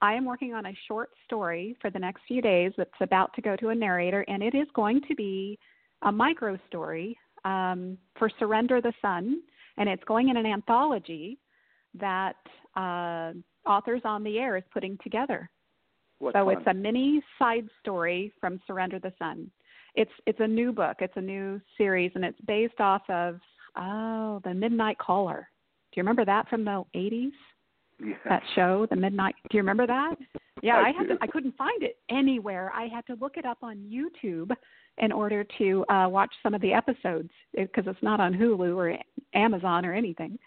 I 0.00 0.14
am 0.14 0.24
working 0.24 0.54
on 0.54 0.64
a 0.66 0.72
short 0.86 1.10
story 1.26 1.76
for 1.82 1.90
the 1.90 1.98
next 1.98 2.22
few 2.26 2.40
days 2.40 2.72
that's 2.78 2.90
about 3.02 3.34
to 3.34 3.42
go 3.42 3.54
to 3.56 3.68
a 3.68 3.74
narrator, 3.74 4.24
and 4.28 4.42
it 4.42 4.54
is 4.54 4.66
going 4.74 5.02
to 5.08 5.14
be 5.14 5.58
a 6.02 6.10
micro 6.12 6.58
story 6.68 7.18
um, 7.44 7.98
for 8.18 8.30
Surrender 8.38 8.80
the 8.80 8.92
Sun, 9.02 9.40
and 9.76 9.88
it's 9.90 10.04
going 10.04 10.28
in 10.30 10.36
an 10.38 10.46
anthology 10.46 11.38
that 12.00 12.36
uh, 12.76 13.32
Authors 13.68 14.02
on 14.04 14.22
the 14.22 14.38
Air 14.38 14.56
is 14.56 14.64
putting 14.72 14.98
together. 15.02 15.50
What 16.18 16.34
so 16.34 16.48
it's 16.48 16.66
a 16.66 16.74
mini 16.74 17.22
side 17.38 17.68
story 17.80 18.32
from 18.40 18.60
Surrender 18.66 18.98
the 18.98 19.12
Sun. 19.18 19.50
It's 19.94 20.10
it's 20.26 20.40
a 20.40 20.46
new 20.46 20.72
book. 20.72 20.96
It's 21.00 21.16
a 21.16 21.20
new 21.20 21.60
series, 21.76 22.10
and 22.14 22.24
it's 22.24 22.40
based 22.46 22.80
off 22.80 23.02
of 23.08 23.38
oh 23.76 24.40
the 24.44 24.54
Midnight 24.54 24.98
Caller. 24.98 25.48
Do 25.92 26.00
you 26.00 26.02
remember 26.02 26.24
that 26.24 26.48
from 26.48 26.64
the 26.64 26.84
80s? 26.94 27.30
yeah. 28.04 28.14
that 28.28 28.42
show, 28.54 28.86
the 28.90 28.96
Midnight. 28.96 29.34
Do 29.50 29.56
you 29.56 29.62
remember 29.62 29.86
that? 29.86 30.16
Yeah, 30.62 30.76
I 30.76 30.88
I, 30.88 30.92
had 30.92 31.08
do. 31.08 31.16
to. 31.16 31.22
I 31.22 31.26
couldn't 31.26 31.56
find 31.56 31.82
it 31.82 31.96
anywhere. 32.10 32.72
I 32.74 32.86
had 32.86 33.06
to 33.06 33.14
look 33.20 33.36
it 33.36 33.44
up 33.44 33.58
on 33.62 33.76
YouTube 33.76 34.50
in 34.98 35.12
order 35.12 35.44
to 35.58 35.84
uh, 35.88 36.08
watch 36.08 36.32
some 36.42 36.54
of 36.54 36.60
the 36.60 36.72
episodes 36.72 37.30
because 37.56 37.84
it's 37.86 38.02
not 38.02 38.20
on 38.20 38.34
Hulu 38.34 38.76
or 38.76 38.96
Amazon 39.34 39.86
or 39.86 39.94
anything. 39.94 40.38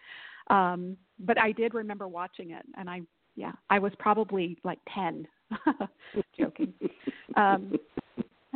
Um, 0.49 0.97
but 1.25 1.39
I 1.39 1.51
did 1.51 1.73
remember 1.73 2.07
watching 2.07 2.51
it, 2.51 2.65
and 2.77 2.89
I 2.89 3.01
yeah, 3.35 3.53
I 3.69 3.79
was 3.79 3.93
probably 3.99 4.57
like 4.63 4.79
ten. 4.93 5.27
Joking. 6.37 6.73
Um, 7.37 7.79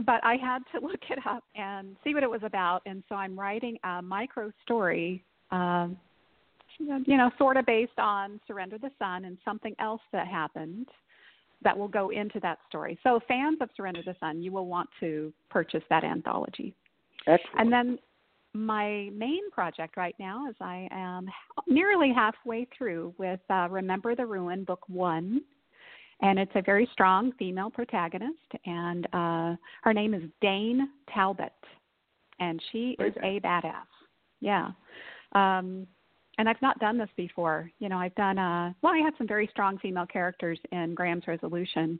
but 0.05 0.22
I 0.26 0.36
had 0.36 0.59
to 0.74 0.86
look 0.86 0.99
it 1.09 1.20
up 1.26 1.45
and 1.55 1.95
see 2.03 2.13
what 2.13 2.24
it 2.24 2.30
was 2.30 2.41
about, 2.43 2.82
and 2.86 3.03
so 3.07 3.16
I'm 3.16 3.39
writing 3.39 3.78
a 3.86 4.01
micro 4.01 4.51
story. 4.63 5.24
Um, 5.51 5.97
you 6.78 7.16
know, 7.16 7.32
sort 7.38 7.55
of 7.55 7.66
based 7.66 7.97
on 7.97 8.41
Surrender 8.45 8.78
the 8.78 8.89
Sun 8.99 9.24
and 9.24 9.38
something 9.45 9.74
else 9.80 10.01
that 10.11 10.28
happened 10.28 10.89
that 11.63 11.78
will 11.78 11.88
go 11.88 12.09
into 12.09 12.38
that 12.41 12.57
story. 12.68 12.99
So, 13.01 13.22
fans 13.30 13.59
of 13.61 13.70
Surrender 13.78 14.01
the 14.05 14.16
Sun, 14.20 14.41
you 14.43 14.51
will 14.51 14.66
want 14.66 14.89
to 14.99 15.32
purchase 15.49 15.84
that 15.89 16.03
anthology. 16.03 16.74
Excellent. 17.28 17.59
And 17.59 17.72
then 17.72 17.99
my 18.56 19.10
main 19.14 19.51
project 19.51 19.97
right 19.97 20.16
now 20.20 20.49
is 20.49 20.56
I 20.62 20.88
am 20.91 21.28
nearly 21.68 22.12
halfway 22.14 22.68
through 22.78 23.14
with 23.18 23.39
uh, 23.49 23.68
Remember 23.70 24.16
the 24.16 24.26
Ruin, 24.26 24.64
Book 24.64 24.88
One. 24.88 25.41
And 26.22 26.39
it's 26.39 26.51
a 26.56 26.62
very 26.62 26.88
strong 26.93 27.34
female 27.38 27.70
protagonist, 27.70 28.38
and 28.66 29.06
uh, 29.12 29.56
her 29.84 29.93
name 29.93 30.14
is 30.14 30.24
Dane 30.39 30.88
Talbot, 31.14 31.51
and 32.39 32.62
she 32.72 32.95
is 32.99 33.14
a 33.22 33.41
badass. 33.41 33.84
Yeah. 34.39 34.70
Um, 35.34 35.86
and 36.38 36.47
I've 36.47 36.62
not 36.62 36.80
done 36.80 36.97
this 36.97 37.10
before. 37.18 37.70
You 37.80 37.89
know, 37.89 37.97
I've 37.97 38.16
done 38.16 38.38
uh 38.38 38.72
well, 38.82 38.93
I 38.93 38.99
had 38.99 39.14
some 39.18 39.28
very 39.28 39.47
strong 39.51 39.78
female 39.80 40.06
characters 40.06 40.60
in 40.72 40.95
Graham's 40.95 41.28
Resolution, 41.28 41.99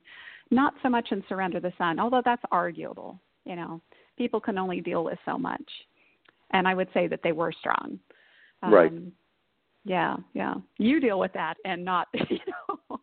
not 0.52 0.74
so 0.82 0.90
much 0.90 1.10
in 1.12 1.24
Surrender 1.28 1.60
the 1.60 1.74
Sun, 1.78 2.00
although 2.00 2.22
that's 2.24 2.44
arguable. 2.52 3.20
You 3.46 3.56
know, 3.56 3.82
people 4.18 4.40
can 4.40 4.58
only 4.58 4.82
deal 4.82 5.04
with 5.04 5.20
so 5.26 5.38
much, 5.38 5.70
and 6.52 6.68
I 6.68 6.74
would 6.74 6.90
say 6.94 7.08
that 7.08 7.22
they 7.24 7.32
were 7.32 7.52
strong. 7.52 8.00
Um, 8.64 8.74
Right. 8.74 8.92
Yeah, 9.84 10.16
yeah. 10.34 10.56
You 10.80 11.00
deal 11.00 11.20
with 11.20 11.32
that 11.34 11.56
and 11.64 11.86
not, 11.86 12.08
you 12.30 12.40
know. 12.90 13.00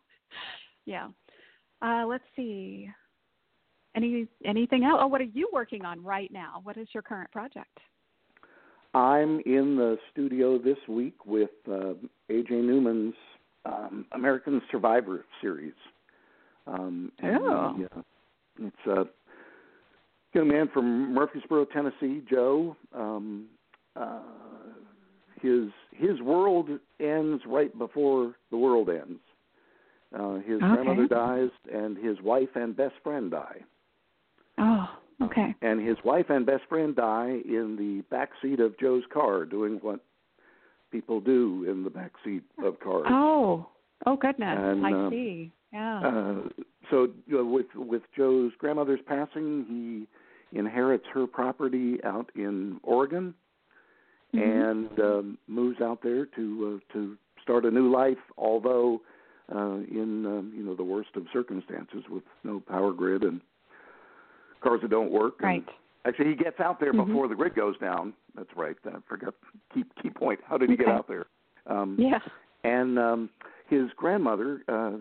yeah. 0.85 1.07
Uh, 1.81 2.05
let's 2.05 2.23
see. 2.35 2.89
Any 3.95 4.27
anything 4.43 4.83
else? 4.83 4.99
Oh, 5.01 5.07
what 5.07 5.21
are 5.21 5.25
you 5.25 5.49
working 5.53 5.85
on 5.85 6.03
right 6.03 6.31
now? 6.31 6.59
What 6.63 6.77
is 6.77 6.87
your 6.93 7.03
current 7.03 7.31
project? 7.31 7.79
I'm 8.93 9.39
in 9.45 9.75
the 9.75 9.97
studio 10.11 10.57
this 10.57 10.77
week 10.87 11.25
with 11.25 11.51
uh, 11.67 11.93
AJ 12.29 12.51
Newman's 12.51 13.13
um, 13.65 14.05
American 14.11 14.61
Survivor 14.71 15.25
series. 15.41 15.73
Um, 16.67 17.11
and, 17.19 17.37
Oh. 17.37 17.87
uh, 17.95 18.01
it's 18.59 18.87
a 18.87 19.05
young 20.33 20.47
man 20.47 20.69
from 20.73 21.13
Murfreesboro, 21.13 21.65
Tennessee, 21.65 22.21
Joe. 22.29 22.75
Um, 22.93 23.47
uh, 23.95 24.19
his 25.41 25.69
his 25.91 26.19
world 26.21 26.69
ends 26.99 27.43
right 27.45 27.77
before 27.77 28.33
the 28.49 28.57
world 28.57 28.89
ends. 28.89 29.19
Uh, 30.13 30.35
his 30.35 30.61
Okay. 30.61 30.73
grandmother 30.73 31.07
dies, 31.07 31.49
and 31.71 31.97
his 31.97 32.19
wife 32.21 32.55
and 32.55 32.75
best 32.75 32.95
friend 33.03 33.31
die. 33.31 33.61
Oh, 34.57 34.97
okay. 35.21 35.55
And 35.61 35.85
his 35.85 35.97
wife 36.03 36.29
and 36.29 36.45
best 36.45 36.63
friend 36.69 36.95
die 36.95 37.41
in 37.45 37.75
the 37.75 38.03
back 38.09 38.29
seat 38.41 38.59
of 38.59 38.77
Joe's 38.77 39.03
car, 39.11 39.45
doing 39.45 39.79
what 39.81 39.99
people 40.91 41.19
do 41.19 41.65
in 41.67 41.83
the 41.83 41.89
back 41.89 42.11
seat 42.23 42.43
of 42.63 42.79
cars. 42.79 43.05
Oh, 43.09 43.67
oh 44.05 44.15
goodness. 44.15 44.57
And, 44.59 44.85
I 44.85 44.91
um, 44.91 45.09
see. 45.09 45.51
Yeah. 45.73 45.99
Uh, 45.99 46.63
so 46.91 47.11
with 47.27 47.65
with 47.75 48.03
Joe's 48.15 48.51
grandmother's 48.59 49.01
passing, 49.07 49.65
he 49.67 50.07
inherits 50.53 51.05
her 51.13 51.27
property 51.27 52.03
out 52.03 52.29
in 52.35 52.79
Oregon, 52.83 53.33
Mhm. 54.33 54.41
and 54.41 54.99
um, 54.99 55.37
moves 55.47 55.79
out 55.81 56.01
there 56.01 56.25
to 56.25 56.81
uh, 56.89 56.93
to 56.93 57.17
start 57.41 57.65
a 57.65 57.71
new 57.71 57.89
life. 57.91 58.17
Although 58.37 59.01
uh, 59.53 59.77
in 59.91 60.25
um, 60.25 60.51
you 60.55 60.63
know 60.63 60.75
the 60.75 60.83
worst 60.83 61.09
of 61.15 61.25
circumstances, 61.33 62.03
with 62.09 62.23
no 62.43 62.59
power 62.61 62.93
grid 62.93 63.23
and 63.23 63.41
cars 64.61 64.81
that 64.81 64.89
don't 64.89 65.11
work. 65.11 65.35
and- 65.39 65.47
right. 65.47 65.69
Actually, 66.05 66.27
he 66.29 66.35
gets 66.35 66.59
out 66.59 66.81
there 66.81 66.91
Mhm. 66.91 67.05
before 67.07 67.29
the 67.29 67.35
grid 67.35 67.55
goes 67.55 67.77
down. 67.77 68.13
That's 68.35 68.53
right. 68.57 68.75
I 68.85 68.99
forgot 69.07 69.33
key 69.73 69.85
key 70.01 70.09
point. 70.09 70.41
How 70.43 70.57
did 70.57 70.69
he 70.69 70.75
get 70.75 70.89
out 70.89 71.07
there? 71.07 71.25
Um, 71.65 71.95
Yeah. 71.97 72.19
and 72.65 72.99
um, 72.99 73.29
his 73.67 73.89
grandmother, 73.93 74.63
uh, 74.67 74.97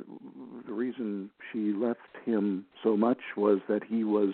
the 0.67 0.73
reason 0.73 1.29
she 1.51 1.73
left 1.73 2.17
him 2.25 2.67
so 2.85 2.97
much 2.97 3.19
was 3.37 3.61
that 3.67 3.83
he 3.83 4.05
was 4.05 4.33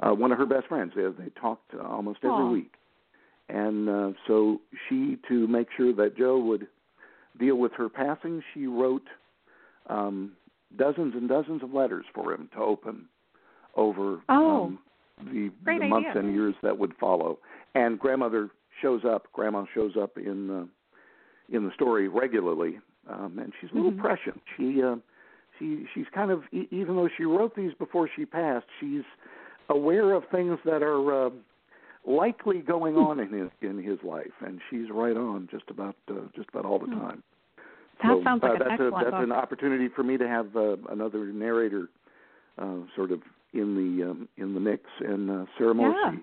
uh, 0.00 0.10
one 0.12 0.32
of 0.32 0.38
her 0.38 0.46
best 0.46 0.66
friends. 0.66 0.92
They, 0.96 1.02
they 1.02 1.30
talked 1.40 1.72
uh, 1.74 1.86
almost 1.86 2.20
every 2.22 2.48
week, 2.48 2.72
and 3.48 3.88
uh, 3.88 4.10
so 4.26 4.60
she, 4.88 5.18
to 5.28 5.46
make 5.46 5.68
sure 5.76 5.92
that 5.94 6.16
Joe 6.16 6.38
would 6.38 6.66
deal 7.38 7.56
with 7.56 7.72
her 7.76 7.88
passing, 7.88 8.42
she 8.54 8.66
wrote 8.66 9.06
um, 9.88 10.32
dozens 10.78 11.14
and 11.14 11.28
dozens 11.28 11.62
of 11.62 11.72
letters 11.72 12.04
for 12.14 12.32
him 12.32 12.48
to 12.54 12.60
open 12.60 13.06
over 13.76 14.20
Oh. 14.28 14.64
um, 14.66 14.78
the, 15.32 15.50
the 15.64 15.78
months 15.86 16.08
idea. 16.10 16.22
and 16.22 16.34
years 16.34 16.54
that 16.62 16.76
would 16.78 16.92
follow. 16.98 17.38
And 17.74 17.98
grandmother 17.98 18.50
shows 18.82 19.02
up. 19.04 19.26
Grandma 19.32 19.64
shows 19.74 19.92
up 20.00 20.16
in 20.16 20.50
uh, 20.50 20.64
in 21.54 21.64
the 21.64 21.72
story 21.74 22.08
regularly, 22.08 22.78
um, 23.08 23.38
and 23.40 23.52
she's 23.60 23.70
a 23.72 23.74
little 23.74 23.90
Mhm. 23.92 23.98
prescient. 24.00 24.40
She 24.56 24.82
uh, 24.82 24.96
she 25.58 25.84
she's 25.94 26.06
kind 26.14 26.30
of 26.30 26.42
e- 26.52 26.68
even 26.70 26.96
though 26.96 27.08
she 27.16 27.24
wrote 27.24 27.54
these 27.54 27.72
before 27.74 28.08
she 28.16 28.24
passed, 28.24 28.66
she's 28.80 29.02
aware 29.70 30.12
of 30.12 30.24
things 30.30 30.58
that 30.64 30.82
are 30.82 31.26
uh, 31.26 31.30
likely 32.06 32.58
going 32.58 32.96
on 32.96 33.20
in 33.20 33.32
his 33.32 33.50
in 33.62 33.82
his 33.82 33.98
life, 34.02 34.32
and 34.44 34.60
she's 34.68 34.90
right 34.90 35.16
on 35.16 35.48
just 35.50 35.64
about 35.68 35.96
uh, 36.10 36.14
just 36.36 36.48
about 36.50 36.64
all 36.64 36.78
the 36.78 36.86
Hmm. 36.86 36.98
time. 36.98 37.22
That 38.02 38.16
so, 38.16 38.22
sounds 38.24 38.42
like 38.42 38.52
uh, 38.52 38.54
an 38.54 38.60
that's 38.60 38.70
excellent 38.72 38.94
a, 38.94 39.04
that's 39.04 39.10
book. 39.12 39.24
an 39.24 39.32
opportunity 39.32 39.88
for 39.88 40.02
me 40.02 40.16
to 40.18 40.26
have 40.28 40.56
uh, 40.56 40.76
another 40.90 41.26
narrator 41.26 41.88
uh, 42.58 42.76
sort 42.96 43.12
of 43.12 43.20
in 43.52 43.74
the 43.74 44.10
um, 44.10 44.28
in 44.36 44.54
the 44.54 44.60
mix, 44.60 44.84
and 45.00 45.30
uh, 45.30 45.44
Sarah 45.56 45.74
Yeah. 45.74 46.16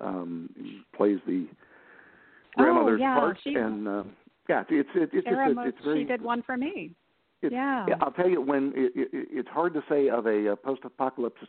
Um, 0.00 0.50
plays 0.96 1.20
the 1.24 1.46
Oh, 2.56 2.62
grandmother's 2.62 3.00
yeah, 3.00 3.14
part, 3.14 3.38
she- 3.42 3.54
and 3.54 3.88
uh, 3.88 4.02
yeah, 4.48 4.64
it's 4.68 4.88
it, 4.94 5.10
it's 5.12 5.24
Sarah 5.24 5.48
just 5.48 5.58
a, 5.58 5.68
it's 5.68 5.78
very 5.84 6.00
she 6.02 6.04
did 6.04 6.22
one 6.22 6.42
for 6.42 6.56
me. 6.56 6.92
It's, 7.44 7.52
Yeah. 7.52 7.86
I'll 8.00 8.10
tell 8.12 8.28
you 8.28 8.40
when 8.40 8.72
it, 8.74 8.92
it, 8.96 9.08
it's 9.30 9.48
hard 9.48 9.74
to 9.74 9.82
say 9.88 10.08
of 10.08 10.26
a, 10.26 10.52
uh 10.52 10.56
post-apocalypse 10.56 11.40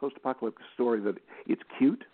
post-apocalyptic 0.00 0.64
story 0.74 1.00
that 1.00 1.16
it's 1.46 1.62
cute, 1.78 2.04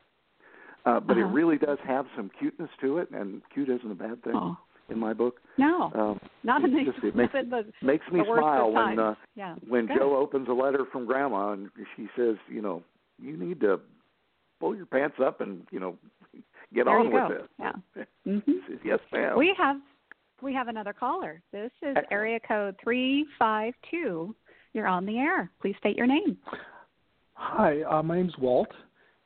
uh, 0.86 0.98
but 1.00 1.16
it 1.18 1.24
Uh-huh. 1.24 1.32
really 1.32 1.58
does 1.58 1.78
have 1.86 2.06
some 2.16 2.30
cuteness 2.38 2.70
to 2.80 2.98
it, 2.98 3.10
and 3.10 3.42
cute 3.52 3.68
isn't 3.68 3.90
a 3.90 3.94
bad 3.94 4.22
thing 4.24 4.34
Oh, 4.34 4.56
in 4.88 4.98
my 4.98 5.12
book. 5.12 5.40
no. 5.58 5.92
Um, 5.94 6.20
not 6.42 6.62
the, 6.62 6.68
just- 6.68 7.04
it 7.04 7.14
makes 7.22 7.32
the, 7.32 7.64
makes 7.82 8.06
me 8.10 8.22
smile 8.24 8.72
when 8.72 8.98
uh, 8.98 9.14
yeah. 9.36 9.54
when 9.68 9.86
Good. 9.86 9.98
Joe 9.98 10.16
opens 10.16 10.48
a 10.48 10.52
letter 10.52 10.84
from 10.90 11.06
Grandma 11.06 11.52
and 11.52 11.70
she 11.96 12.08
says, 12.16 12.36
you 12.48 12.62
know, 12.62 12.82
you 13.20 13.36
need 13.36 13.60
to 13.60 13.80
pull 14.58 14.74
your 14.74 14.86
pants 14.86 15.16
up 15.24 15.40
and 15.40 15.66
you 15.70 15.78
know 15.80 15.96
get 16.74 16.86
there 16.86 16.98
on 16.98 17.12
with 17.12 17.28
go. 17.28 17.34
it. 17.34 17.50
Yeah. 17.60 18.04
hmm 18.24 18.52
says, 18.68 18.78
yes, 18.84 18.98
ma'am. 19.12 19.36
We 19.38 19.54
have 19.58 19.76
we 20.43 20.53
have 20.53 20.68
another 20.68 20.93
caller. 20.93 21.40
This 21.53 21.70
is 21.82 21.97
Excellent. 21.97 22.07
area 22.11 22.40
code 22.47 22.74
three 22.82 23.26
five 23.38 23.74
two. 23.90 24.34
You're 24.74 24.88
on 24.88 25.07
the 25.07 25.18
air. 25.18 25.51
Please 25.61 25.76
state 25.78 25.97
your 25.97 26.07
name. 26.07 26.36
Hi, 27.34 27.82
uh, 27.82 28.03
my 28.03 28.16
name's 28.16 28.36
Walt, 28.38 28.68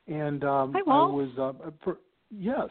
and 0.06 0.44
um, 0.44 0.72
Hi, 0.74 0.82
Walt. 0.86 1.10
I 1.10 1.14
was 1.14 1.56
uh, 1.64 1.70
for, 1.82 1.98
yes, 2.30 2.68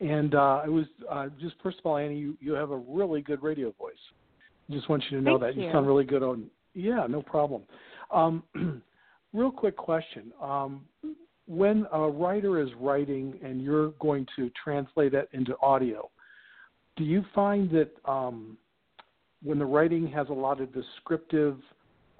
and 0.00 0.34
uh, 0.34 0.62
I 0.64 0.68
was 0.68 0.86
uh, 1.10 1.26
just 1.40 1.54
first 1.62 1.78
of 1.78 1.86
all, 1.86 1.96
Annie, 1.96 2.18
you, 2.18 2.36
you 2.40 2.52
have 2.52 2.70
a 2.70 2.76
really 2.76 3.22
good 3.22 3.42
radio 3.42 3.72
voice. 3.78 3.94
Just 4.70 4.88
want 4.88 5.02
you 5.10 5.18
to 5.18 5.24
know 5.24 5.38
Thank 5.38 5.56
that 5.56 5.62
you. 5.62 5.70
sound 5.72 5.86
really 5.86 6.04
good 6.04 6.22
on. 6.22 6.46
Yeah, 6.74 7.06
no 7.08 7.22
problem. 7.22 7.62
Um, 8.12 8.42
real 9.32 9.50
quick 9.50 9.76
question: 9.76 10.32
um, 10.40 10.82
When 11.46 11.86
a 11.92 12.08
writer 12.08 12.60
is 12.60 12.70
writing 12.80 13.38
and 13.44 13.62
you're 13.62 13.90
going 14.00 14.26
to 14.36 14.50
translate 14.62 15.14
it 15.14 15.28
into 15.32 15.54
audio, 15.60 16.10
do 17.02 17.08
you 17.08 17.24
find 17.34 17.68
that 17.70 17.90
um, 18.04 18.56
when 19.42 19.58
the 19.58 19.64
writing 19.64 20.06
has 20.06 20.28
a 20.28 20.32
lot 20.32 20.60
of 20.60 20.72
descriptive 20.72 21.58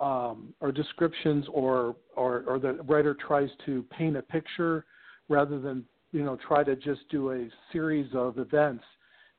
um, 0.01 0.53
or 0.61 0.73
descriptions, 0.73 1.45
or, 1.53 1.95
or 2.17 2.43
or 2.49 2.59
the 2.59 2.73
writer 2.89 3.15
tries 3.15 3.49
to 3.65 3.85
paint 3.97 4.17
a 4.17 4.23
picture 4.23 4.85
rather 5.29 5.61
than 5.61 5.85
you 6.11 6.25
know 6.25 6.37
try 6.49 6.65
to 6.65 6.75
just 6.75 7.03
do 7.13 7.31
a 7.31 7.49
series 7.71 8.11
of 8.13 8.39
events, 8.39 8.83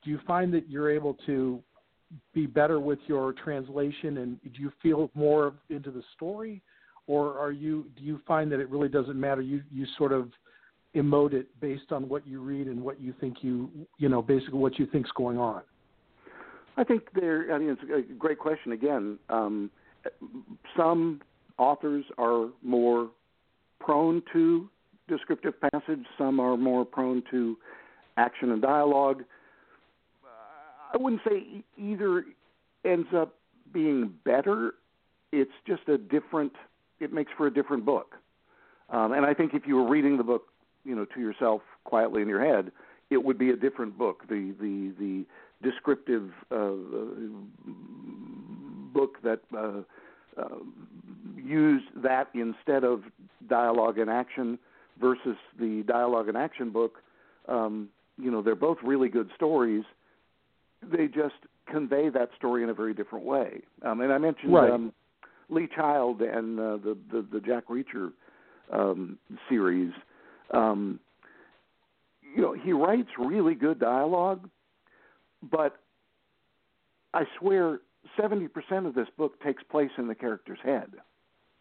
do 0.02 0.12
you 0.12 0.20
find 0.26 0.54
that 0.54 0.70
you're 0.70 0.90
able 0.90 1.18
to 1.26 1.62
be 2.34 2.46
better 2.46 2.80
with 2.80 3.00
your 3.08 3.34
translation, 3.34 4.20
and 4.20 4.40
do 4.44 4.62
you 4.62 4.72
feel 4.82 5.12
more 5.14 5.56
into 5.70 5.92
the 5.92 6.04
story, 6.16 6.62
or 7.08 7.38
are 7.38 7.52
you 7.52 7.86
do 7.98 8.04
you 8.06 8.22
find 8.26 8.50
that 8.50 8.62
it 8.62 8.70
really 8.70 8.88
doesn't 8.88 9.20
matter? 9.20 9.42
You 9.42 9.62
you 9.70 9.86
sort 9.98 10.14
of 10.14 10.32
emote 10.96 11.34
it 11.34 11.48
based 11.60 11.92
on 11.92 12.08
what 12.08 12.26
you 12.28 12.42
read 12.42 12.68
and 12.68 12.82
what 12.82 13.02
you 13.02 13.14
think 13.20 13.38
you 13.42 13.70
you 13.98 14.10
know 14.10 14.22
basically 14.22 14.60
what 14.60 14.78
you 14.78 14.86
think's 14.86 15.12
going 15.16 15.38
on. 15.38 15.62
I 16.78 16.84
think 16.84 17.04
there. 17.14 17.54
I 17.54 17.58
mean, 17.58 17.70
it's 17.70 18.10
a 18.12 18.14
great 18.14 18.40
question. 18.40 18.72
Again, 18.72 19.20
um, 19.30 19.70
some 20.76 21.22
authors 21.58 22.06
are 22.18 22.50
more 22.64 23.10
prone 23.80 24.24
to 24.34 24.70
descriptive 25.08 25.54
passage. 25.62 26.06
Some 26.18 26.40
are 26.40 26.58
more 26.58 26.86
prone 26.86 27.24
to 27.32 27.58
action 28.18 28.52
and 28.52 28.62
dialogue. 28.62 29.24
I 30.94 30.98
wouldn't 30.98 31.22
say 31.28 31.64
either 31.78 32.26
ends 32.86 33.08
up 33.16 33.36
being 33.74 34.14
better. 34.24 34.76
It's 35.32 35.52
just 35.68 35.88
a 35.88 35.98
different. 35.98 36.54
It 37.00 37.12
makes 37.12 37.32
for 37.38 37.48
a 37.48 37.54
different 37.54 37.86
book. 37.86 38.16
Um, 38.90 39.14
and 39.14 39.26
I 39.26 39.34
think 39.34 39.54
if 39.54 39.64
you 39.66 39.76
were 39.76 39.90
reading 39.90 40.18
the 40.18 40.24
book, 40.24 40.44
you 40.84 40.96
know, 40.96 41.06
to 41.14 41.20
yourself 41.20 41.62
quietly 41.84 42.22
in 42.22 42.28
your 42.28 42.44
head, 42.44 42.72
it 43.10 43.24
would 43.24 43.38
be 43.38 43.50
a 43.52 43.56
different 43.56 43.98
book. 43.98 44.24
The 44.28 44.54
the 44.60 44.94
the 45.00 45.26
descriptive 45.62 46.30
uh, 46.52 46.72
book 48.94 49.18
that 49.24 49.40
uh, 49.56 49.82
uh, 50.38 50.58
used 51.36 51.86
that 52.04 52.30
instead 52.34 52.84
of 52.84 53.04
dialogue 53.50 53.98
and 53.98 54.10
action 54.10 54.60
versus 55.00 55.38
the 55.60 55.84
dialogue 55.88 56.28
and 56.28 56.38
action 56.38 56.70
book. 56.70 56.98
Um, 57.48 57.90
you 58.18 58.30
know, 58.32 58.42
they're 58.42 58.56
both 58.56 58.78
really 58.84 59.10
good 59.10 59.30
stories. 59.36 59.84
They 60.82 61.08
just 61.08 61.36
convey 61.70 62.10
that 62.10 62.30
story 62.38 62.64
in 62.64 62.70
a 62.70 62.74
very 62.74 62.94
different 62.94 63.26
way. 63.26 63.62
Um, 63.84 64.02
and 64.02 64.12
I 64.12 64.18
mentioned 64.18 64.54
right. 64.54 64.70
um, 64.70 64.94
Lee 65.50 65.68
Child 65.74 66.22
and 66.22 66.60
uh, 66.60 66.78
the, 66.78 66.98
the 67.12 67.26
the 67.34 67.40
Jack 67.40 67.68
Reacher 67.68 68.12
um, 68.72 69.18
series. 69.50 69.92
Um, 70.52 71.00
you 72.36 72.42
know, 72.42 72.54
he 72.54 72.74
writes 72.74 73.10
really 73.18 73.56
good 73.56 73.80
dialogue, 73.80 74.50
but 75.42 75.78
I 77.14 77.24
swear 77.40 77.80
70% 78.20 78.50
of 78.88 78.96
this 78.96 79.08
book 79.18 79.42
takes 79.42 79.64
place 79.64 79.92
in 79.98 80.08
the 80.08 80.16
character's 80.16 80.60
head. 80.64 80.92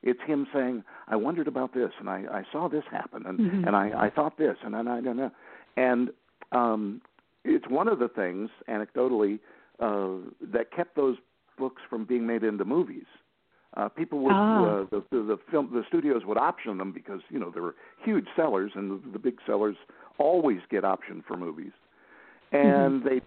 It's 0.02 0.20
him 0.26 0.48
saying, 0.52 0.82
"I 1.06 1.14
wondered 1.14 1.46
about 1.46 1.74
this, 1.74 1.92
and 2.00 2.08
I, 2.08 2.24
I 2.30 2.42
saw 2.50 2.68
this 2.68 2.82
happen, 2.90 3.24
and 3.24 3.38
mm-hmm. 3.38 3.64
and 3.68 3.76
I, 3.76 4.06
I 4.06 4.10
thought 4.10 4.36
this, 4.36 4.56
and 4.64 4.74
then 4.74 4.88
I 4.88 5.00
don't 5.00 5.16
know." 5.16 5.30
And 5.76 6.10
um, 6.50 7.00
it's 7.44 7.66
one 7.68 7.86
of 7.86 8.00
the 8.00 8.08
things, 8.08 8.50
anecdotally, 8.68 9.38
uh, 9.78 10.28
that 10.52 10.72
kept 10.74 10.96
those 10.96 11.16
books 11.56 11.82
from 11.88 12.04
being 12.04 12.26
made 12.26 12.42
into 12.42 12.64
movies. 12.64 13.06
Uh, 13.76 13.88
people 13.88 14.18
would 14.20 14.32
ah. 14.32 14.82
uh, 14.82 14.84
the, 14.90 15.02
the 15.10 15.22
the 15.22 15.38
film 15.50 15.70
the 15.72 15.82
studios 15.88 16.22
would 16.26 16.36
option 16.36 16.76
them 16.76 16.92
because 16.92 17.20
you 17.30 17.38
know 17.38 17.50
they 17.50 17.60
were 17.60 17.74
huge 18.04 18.26
sellers, 18.36 18.72
and 18.74 18.90
the, 18.90 19.12
the 19.12 19.18
big 19.18 19.38
sellers 19.46 19.76
always 20.18 20.58
get 20.70 20.82
optioned 20.84 21.24
for 21.26 21.36
movies. 21.36 21.72
And 22.52 23.02
mm-hmm. 23.02 23.08
they 23.08 23.20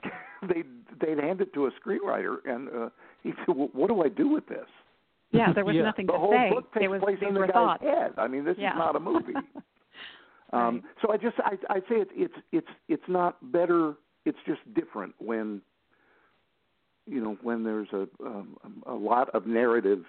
they 0.54 0.64
they'd 1.02 1.24
hand 1.24 1.42
it 1.42 1.54
to 1.56 1.66
a 1.66 1.72
screenwriter, 1.72 2.38
and 2.46 2.70
uh, 2.70 2.90
he 3.24 3.34
said, 3.46 3.56
well, 3.56 3.70
"What 3.74 3.88
do 3.88 4.04
I 4.04 4.10
do 4.10 4.30
with 4.30 4.48
this?" 4.48 4.68
Yeah, 5.32 5.52
there 5.52 5.66
was 5.66 5.76
yeah. 5.76 5.82
nothing 5.84 6.06
the 6.06 6.14
to 6.14 6.20
whole 6.20 6.32
say. 6.32 6.50
book 6.52 6.72
takes 6.74 6.86
it 6.86 6.88
was, 6.90 7.02
place 7.02 7.18
in 7.28 7.34
the 7.34 7.40
guy's 7.42 7.52
thoughts. 7.52 7.84
head. 7.84 8.12
I 8.18 8.28
mean, 8.28 8.46
this 8.46 8.56
yeah. 8.60 8.74
is 8.74 8.78
not 8.78 8.96
a 8.96 9.00
movie. 9.00 9.34
um. 10.54 10.84
So 11.02 11.12
I 11.12 11.18
just 11.18 11.38
I 11.40 11.58
I 11.70 11.80
say 11.80 11.96
it's 11.96 12.12
it's 12.16 12.36
it's 12.52 12.68
it's 12.88 13.04
not 13.08 13.52
better. 13.52 13.96
It's 14.26 14.38
just 14.46 14.62
different 14.76 15.16
when 15.18 15.62
you 17.08 17.24
know 17.24 17.38
when 17.42 17.64
there's 17.64 17.90
a 17.94 18.08
um, 18.24 18.58
a 18.86 18.94
lot 18.94 19.30
of 19.34 19.48
narrative. 19.48 20.04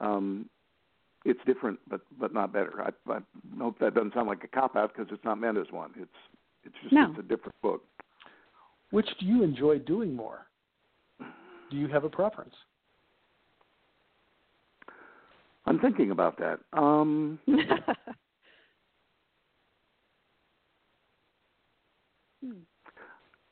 Um, 0.00 0.48
it's 1.24 1.40
different, 1.46 1.78
but 1.88 2.00
but 2.18 2.32
not 2.32 2.52
better. 2.52 2.82
I, 2.82 3.12
I 3.12 3.18
hope 3.58 3.78
that 3.80 3.94
doesn't 3.94 4.14
sound 4.14 4.28
like 4.28 4.44
a 4.44 4.48
cop 4.48 4.76
out 4.76 4.94
because 4.94 5.12
it's 5.12 5.24
not 5.24 5.38
meant 5.38 5.58
as 5.58 5.66
one. 5.70 5.90
It's 5.96 6.10
it's 6.64 6.74
just 6.82 6.92
No. 6.92 7.10
it's 7.10 7.18
a 7.18 7.22
different 7.22 7.60
book. 7.60 7.82
Which 8.90 9.08
do 9.20 9.26
you 9.26 9.42
enjoy 9.42 9.78
doing 9.80 10.14
more? 10.14 10.46
Do 11.70 11.76
you 11.76 11.88
have 11.88 12.04
a 12.04 12.08
preference? 12.08 12.54
I'm 15.66 15.78
thinking 15.80 16.12
about 16.12 16.38
that. 16.38 16.60
Um, 16.72 17.38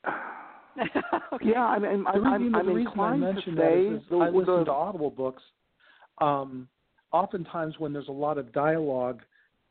okay. 1.33 1.49
yeah, 1.49 1.65
I 1.65 1.79
mean, 1.79 2.03
The 2.03 2.09
I'm, 2.09 2.23
reason, 2.23 2.33
I'm, 2.33 2.51
the 2.51 2.57
I'm 2.57 2.67
reason 2.67 2.99
I 2.99 3.13
inclined 3.13 3.35
to 3.35 3.41
say 3.41 3.55
that 3.55 3.95
is, 3.95 4.01
the, 4.09 4.17
I 4.17 4.29
listen 4.29 4.45
the, 4.45 4.63
to 4.65 4.71
Audible 4.71 5.11
books. 5.11 5.43
Um, 6.19 6.67
oftentimes, 7.11 7.75
when 7.79 7.93
there's 7.93 8.07
a 8.07 8.13
lot 8.13 8.37
of 8.37 8.51
dialogue, 8.51 9.21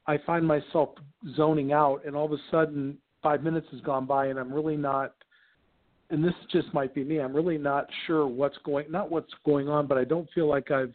I 0.07 0.19
find 0.25 0.47
myself 0.47 0.91
zoning 1.37 1.73
out, 1.73 2.03
and 2.07 2.15
all 2.15 2.27
of 2.27 2.33
a 2.33 2.43
sudden, 2.51 2.99
five 3.23 3.43
minutes 3.43 3.67
has 3.73 3.81
gone 3.81 4.07
by, 4.07 4.27
and 4.27 4.39
I'm 4.39 4.53
really 4.53 4.77
not. 4.77 5.15
And 6.11 6.23
this 6.23 6.35
just 6.53 6.73
might 6.73 6.95
be 6.95 7.03
me. 7.03 7.19
I'm 7.19 7.35
really 7.35 7.59
not 7.59 7.89
sure 8.07 8.27
what's 8.29 8.57
going, 8.65 8.91
not 8.91 9.11
what's 9.11 9.33
going 9.45 9.69
on, 9.69 9.89
but 9.89 9.99
I 9.99 10.05
don't 10.05 10.29
feel 10.33 10.49
like 10.49 10.71
I've 10.71 10.95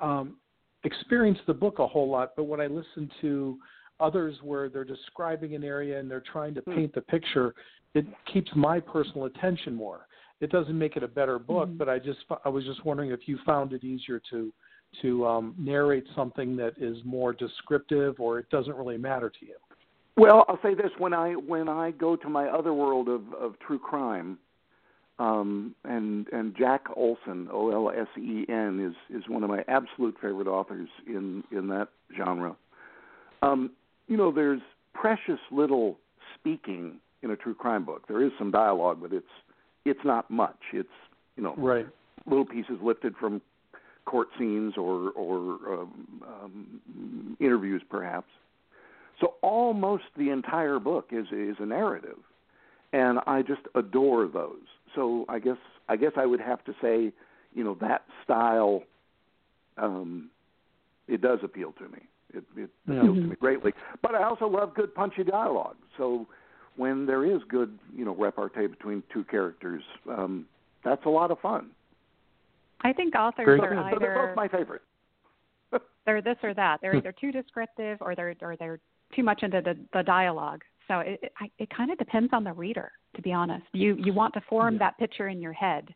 um, 0.00 0.38
experienced 0.82 1.42
the 1.46 1.54
book 1.54 1.78
a 1.78 1.86
whole 1.86 2.10
lot. 2.10 2.32
But 2.36 2.44
when 2.44 2.60
I 2.60 2.66
listen 2.66 3.08
to 3.20 3.56
others 4.00 4.34
where 4.42 4.68
they're 4.68 4.84
describing 4.84 5.54
an 5.54 5.62
area 5.62 6.00
and 6.00 6.10
they're 6.10 6.24
trying 6.32 6.54
to 6.54 6.60
Hmm. 6.62 6.74
paint 6.74 6.94
the 6.94 7.02
picture, 7.02 7.54
it 7.94 8.04
keeps 8.32 8.50
my 8.56 8.80
personal 8.80 9.26
attention 9.26 9.74
more. 9.74 10.08
It 10.44 10.50
doesn't 10.50 10.78
make 10.78 10.98
it 10.98 11.02
a 11.02 11.08
better 11.08 11.38
book, 11.38 11.70
Mhm. 11.70 11.78
but 11.78 11.88
I 11.88 11.98
just 11.98 12.20
I 12.44 12.50
was 12.50 12.64
just 12.64 12.84
wondering 12.84 13.10
if 13.10 13.26
you 13.26 13.38
found 13.38 13.72
it 13.72 13.82
easier 13.82 14.20
to 14.30 14.52
to 15.00 15.26
um, 15.26 15.54
narrate 15.58 16.06
something 16.14 16.54
that 16.56 16.74
is 16.76 17.02
more 17.04 17.32
descriptive, 17.32 18.20
or 18.20 18.38
it 18.38 18.48
doesn't 18.50 18.76
really 18.76 18.98
matter 18.98 19.30
to 19.30 19.46
you. 19.46 19.56
Well, 20.16 20.44
I'll 20.46 20.60
say 20.60 20.74
this: 20.74 20.92
when 20.98 21.14
I 21.14 21.32
when 21.32 21.68
I 21.68 21.92
go 21.92 22.14
to 22.14 22.28
my 22.28 22.46
other 22.48 22.74
world 22.74 23.08
of, 23.08 23.22
of 23.32 23.58
true 23.66 23.78
crime, 23.78 24.38
um, 25.18 25.74
and 25.84 26.28
and 26.28 26.54
Jack 26.54 26.82
Olsen, 26.94 27.48
O 27.50 27.70
L 27.70 27.90
S 27.90 28.08
E 28.18 28.44
N, 28.48 28.80
is 28.80 29.16
is 29.16 29.26
one 29.28 29.42
of 29.44 29.48
my 29.48 29.64
absolute 29.66 30.14
favorite 30.20 30.46
authors 30.46 30.90
in 31.06 31.42
in 31.52 31.68
that 31.68 31.88
genre. 32.14 32.54
Um, 33.40 33.70
you 34.08 34.18
know, 34.18 34.30
there's 34.30 34.60
precious 34.92 35.40
little 35.50 35.98
speaking 36.34 37.00
in 37.22 37.30
a 37.30 37.36
true 37.36 37.54
crime 37.54 37.84
book. 37.86 38.06
There 38.06 38.22
is 38.22 38.32
some 38.38 38.50
dialogue, 38.50 38.98
but 39.00 39.12
it's 39.14 39.26
it's 39.84 40.04
not 40.04 40.30
much. 40.30 40.58
It's 40.72 40.88
you 41.36 41.42
know 41.42 41.54
Right. 41.56 41.86
little 42.26 42.44
pieces 42.46 42.78
lifted 42.82 43.16
from 43.16 43.40
court 44.04 44.28
scenes 44.38 44.74
or 44.76 45.10
or 45.10 45.80
um, 45.80 46.22
um, 46.26 47.36
interviews, 47.40 47.82
perhaps. 47.88 48.28
So 49.20 49.34
almost 49.42 50.04
the 50.16 50.30
entire 50.30 50.78
book 50.78 51.10
is 51.12 51.26
is 51.32 51.56
a 51.60 51.66
narrative, 51.66 52.18
and 52.92 53.20
I 53.26 53.42
just 53.42 53.62
adore 53.74 54.26
those. 54.26 54.66
So 54.94 55.24
I 55.28 55.38
guess 55.38 55.56
I 55.88 55.96
guess 55.96 56.12
I 56.16 56.26
would 56.26 56.40
have 56.40 56.64
to 56.64 56.74
say, 56.80 57.12
you 57.54 57.64
know, 57.64 57.76
that 57.80 58.04
style, 58.24 58.82
um, 59.76 60.30
it 61.08 61.20
does 61.20 61.38
appeal 61.42 61.72
to 61.72 61.88
me. 61.88 61.98
It, 62.32 62.44
it 62.56 62.70
Yeah. 62.88 63.00
appeals 63.00 63.18
to 63.18 63.24
Mhm. 63.24 63.30
me 63.30 63.36
greatly. 63.36 63.72
But 64.02 64.14
I 64.14 64.24
also 64.24 64.48
love 64.48 64.74
good 64.74 64.94
punchy 64.94 65.24
dialogue. 65.24 65.76
So 65.96 66.26
when 66.76 67.06
there 67.06 67.24
is 67.24 67.40
good, 67.48 67.78
you 67.94 68.04
know, 68.04 68.14
repartee 68.14 68.66
between 68.66 69.02
two 69.12 69.24
characters, 69.24 69.82
um, 70.10 70.46
that's 70.84 71.04
a 71.06 71.08
lot 71.10 71.30
of 71.30 71.38
fun. 71.40 71.70
I 72.82 72.92
think 72.92 73.14
authors 73.14 73.46
Very 73.46 73.60
are 73.60 73.68
good. 73.74 73.92
So 73.92 73.98
they're 73.98 74.12
either 74.16 74.28
both 74.28 74.36
my 74.36 74.48
favorite. 74.48 74.82
they're 76.06 76.20
this 76.22 76.36
or 76.42 76.52
that. 76.54 76.80
They're 76.82 76.96
either 76.96 77.14
too 77.18 77.32
descriptive 77.32 77.98
or 78.00 78.14
they're 78.14 78.34
or 78.42 78.56
they're 78.56 78.80
too 79.14 79.22
much 79.22 79.42
into 79.42 79.60
the, 79.62 79.76
the 79.92 80.02
dialogue. 80.02 80.62
So 80.88 80.98
it 81.00 81.20
it, 81.22 81.32
it 81.58 81.68
kind 81.74 81.90
of 81.90 81.98
depends 81.98 82.32
on 82.32 82.44
the 82.44 82.52
reader, 82.52 82.92
to 83.16 83.22
be 83.22 83.32
honest. 83.32 83.64
You 83.72 83.96
you 83.98 84.12
want 84.12 84.34
to 84.34 84.40
form 84.48 84.74
Yeah. 84.74 84.78
that 84.80 84.98
picture 84.98 85.28
in 85.28 85.40
your 85.40 85.54
head, 85.54 85.94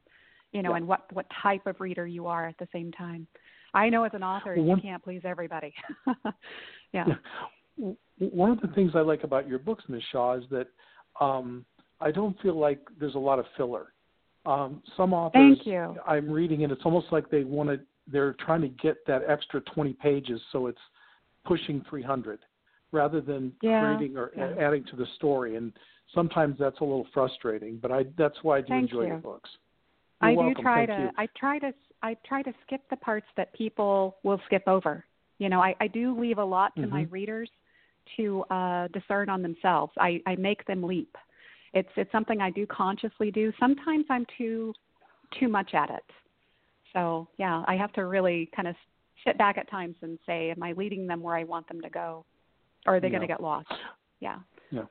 you 0.52 0.62
know, 0.62 0.70
Yeah. 0.70 0.76
and 0.76 0.88
what 0.88 1.12
what 1.12 1.26
type 1.42 1.66
of 1.66 1.80
reader 1.80 2.06
you 2.06 2.26
are 2.26 2.46
at 2.46 2.56
the 2.58 2.68
same 2.72 2.90
time. 2.92 3.26
I 3.74 3.90
know 3.90 4.04
as 4.04 4.12
an 4.14 4.22
author, 4.22 4.54
Well, 4.56 4.76
you 4.76 4.82
can't 4.82 5.02
please 5.04 5.20
everybody. 5.24 5.74
yeah. 6.92 7.04
One 8.18 8.50
of 8.50 8.60
the 8.60 8.68
things 8.68 8.92
I 8.94 9.00
like 9.00 9.24
about 9.24 9.48
your 9.48 9.58
books, 9.58 9.84
Ms. 9.88 10.02
Shaw, 10.10 10.34
is 10.34 10.44
that 10.50 10.68
um, 11.20 11.64
I 12.00 12.10
don't 12.10 12.38
feel 12.40 12.58
like 12.58 12.80
there's 12.98 13.14
a 13.14 13.18
lot 13.18 13.38
of 13.38 13.46
filler. 13.56 13.92
Um, 14.46 14.82
some 14.96 15.12
authors 15.12 15.56
Thank 15.56 15.66
you. 15.66 15.96
I'm 16.06 16.30
reading, 16.30 16.64
and 16.64 16.72
it's 16.72 16.82
almost 16.84 17.06
like 17.12 17.30
they 17.30 17.44
want 17.44 17.68
to. 17.70 17.80
They're 18.10 18.34
trying 18.34 18.62
to 18.62 18.68
get 18.68 18.96
that 19.06 19.22
extra 19.28 19.60
20 19.60 19.92
pages, 19.94 20.40
so 20.52 20.66
it's 20.66 20.78
pushing 21.44 21.84
300. 21.90 22.38
rather 22.92 23.20
than 23.20 23.52
yeah, 23.60 23.80
creating 23.80 24.16
or 24.16 24.32
yeah. 24.36 24.54
adding 24.58 24.84
to 24.84 24.96
the 24.96 25.06
story. 25.16 25.56
And 25.56 25.72
sometimes 26.14 26.56
that's 26.58 26.80
a 26.80 26.84
little 26.84 27.06
frustrating, 27.12 27.78
but 27.80 27.92
I 27.92 28.04
that's 28.16 28.36
why 28.42 28.58
I 28.58 28.60
do 28.62 28.68
Thank 28.68 28.90
enjoy 28.90 29.02
you. 29.02 29.06
your 29.08 29.18
books. 29.18 29.50
You're 30.22 30.30
I 30.30 30.34
welcome. 30.34 30.54
do 30.54 30.62
try 30.62 30.86
Thank 30.86 30.98
to 30.98 31.02
you. 31.04 31.10
I 31.18 31.28
try 31.38 31.58
to 31.58 31.74
I 32.02 32.16
try 32.26 32.42
to 32.42 32.52
skip 32.66 32.82
the 32.90 32.96
parts 32.96 33.26
that 33.36 33.52
people 33.52 34.16
will 34.22 34.40
skip 34.46 34.62
over. 34.66 35.04
You 35.38 35.48
know, 35.48 35.60
I, 35.60 35.74
I 35.80 35.86
do 35.86 36.18
leave 36.18 36.38
a 36.38 36.44
lot 36.44 36.74
to 36.76 36.86
my 36.86 37.04
Mhm. 37.04 37.12
readers 37.12 37.50
to 38.16 38.42
uh, 38.50 38.88
discern 38.88 39.28
on 39.28 39.42
themselves. 39.42 39.92
I, 39.98 40.20
I 40.26 40.36
make 40.36 40.64
them 40.66 40.82
leap. 40.82 41.16
It's 41.74 41.88
it's 41.96 42.10
something 42.12 42.40
I 42.40 42.50
do 42.50 42.66
consciously 42.66 43.30
do. 43.30 43.52
Sometimes 43.60 44.06
I'm 44.08 44.26
too 44.36 44.72
too 45.38 45.48
much 45.48 45.74
at 45.74 45.90
it. 45.90 46.04
So 46.92 47.28
yeah, 47.38 47.62
I 47.66 47.76
have 47.76 47.92
to 47.94 48.06
really 48.06 48.50
kind 48.56 48.68
of 48.68 48.74
sit 49.26 49.36
back 49.36 49.58
at 49.58 49.70
times 49.70 49.96
and 50.02 50.18
say, 50.26 50.50
am 50.50 50.62
I 50.62 50.72
leading 50.72 51.06
them 51.06 51.22
where 51.22 51.36
I 51.36 51.44
want 51.44 51.68
them 51.68 51.80
to 51.82 51.90
go, 51.90 52.24
or 52.86 52.96
are 52.96 53.00
they 53.00 53.10
going 53.10 53.20
to 53.20 53.26
get 53.26 53.42
lost? 53.42 53.68
Yeah. 54.20 54.38
Yeah. 54.70 54.82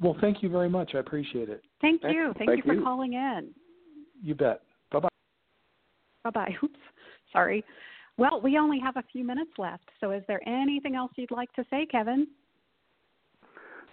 Well, 0.00 0.16
thank 0.20 0.42
you 0.42 0.48
very 0.48 0.68
much. 0.68 0.92
I 0.94 0.98
appreciate 0.98 1.48
it. 1.48 1.62
Thank 1.80 2.02
Thank- 2.02 2.14
you. 2.14 2.34
Thank, 2.36 2.50
thank 2.50 2.56
you 2.58 2.70
for 2.70 2.74
you. 2.74 2.82
calling 2.82 3.14
in. 3.14 3.50
You 4.22 4.34
bet. 4.34 4.62
Bye 4.90 5.00
bye. 5.00 5.08
Bye 6.24 6.30
bye. 6.30 6.54
Oops. 6.62 6.78
Sorry. 7.32 7.64
Well, 8.18 8.40
we 8.42 8.58
only 8.58 8.78
have 8.78 8.96
a 8.96 9.04
few 9.10 9.24
minutes 9.24 9.52
left. 9.56 9.88
So 10.00 10.10
is 10.10 10.22
there 10.28 10.46
anything 10.46 10.94
else 10.96 11.12
you'd 11.16 11.30
like 11.30 11.52
to 11.54 11.64
say, 11.70 11.86
Kevin? 11.86 12.26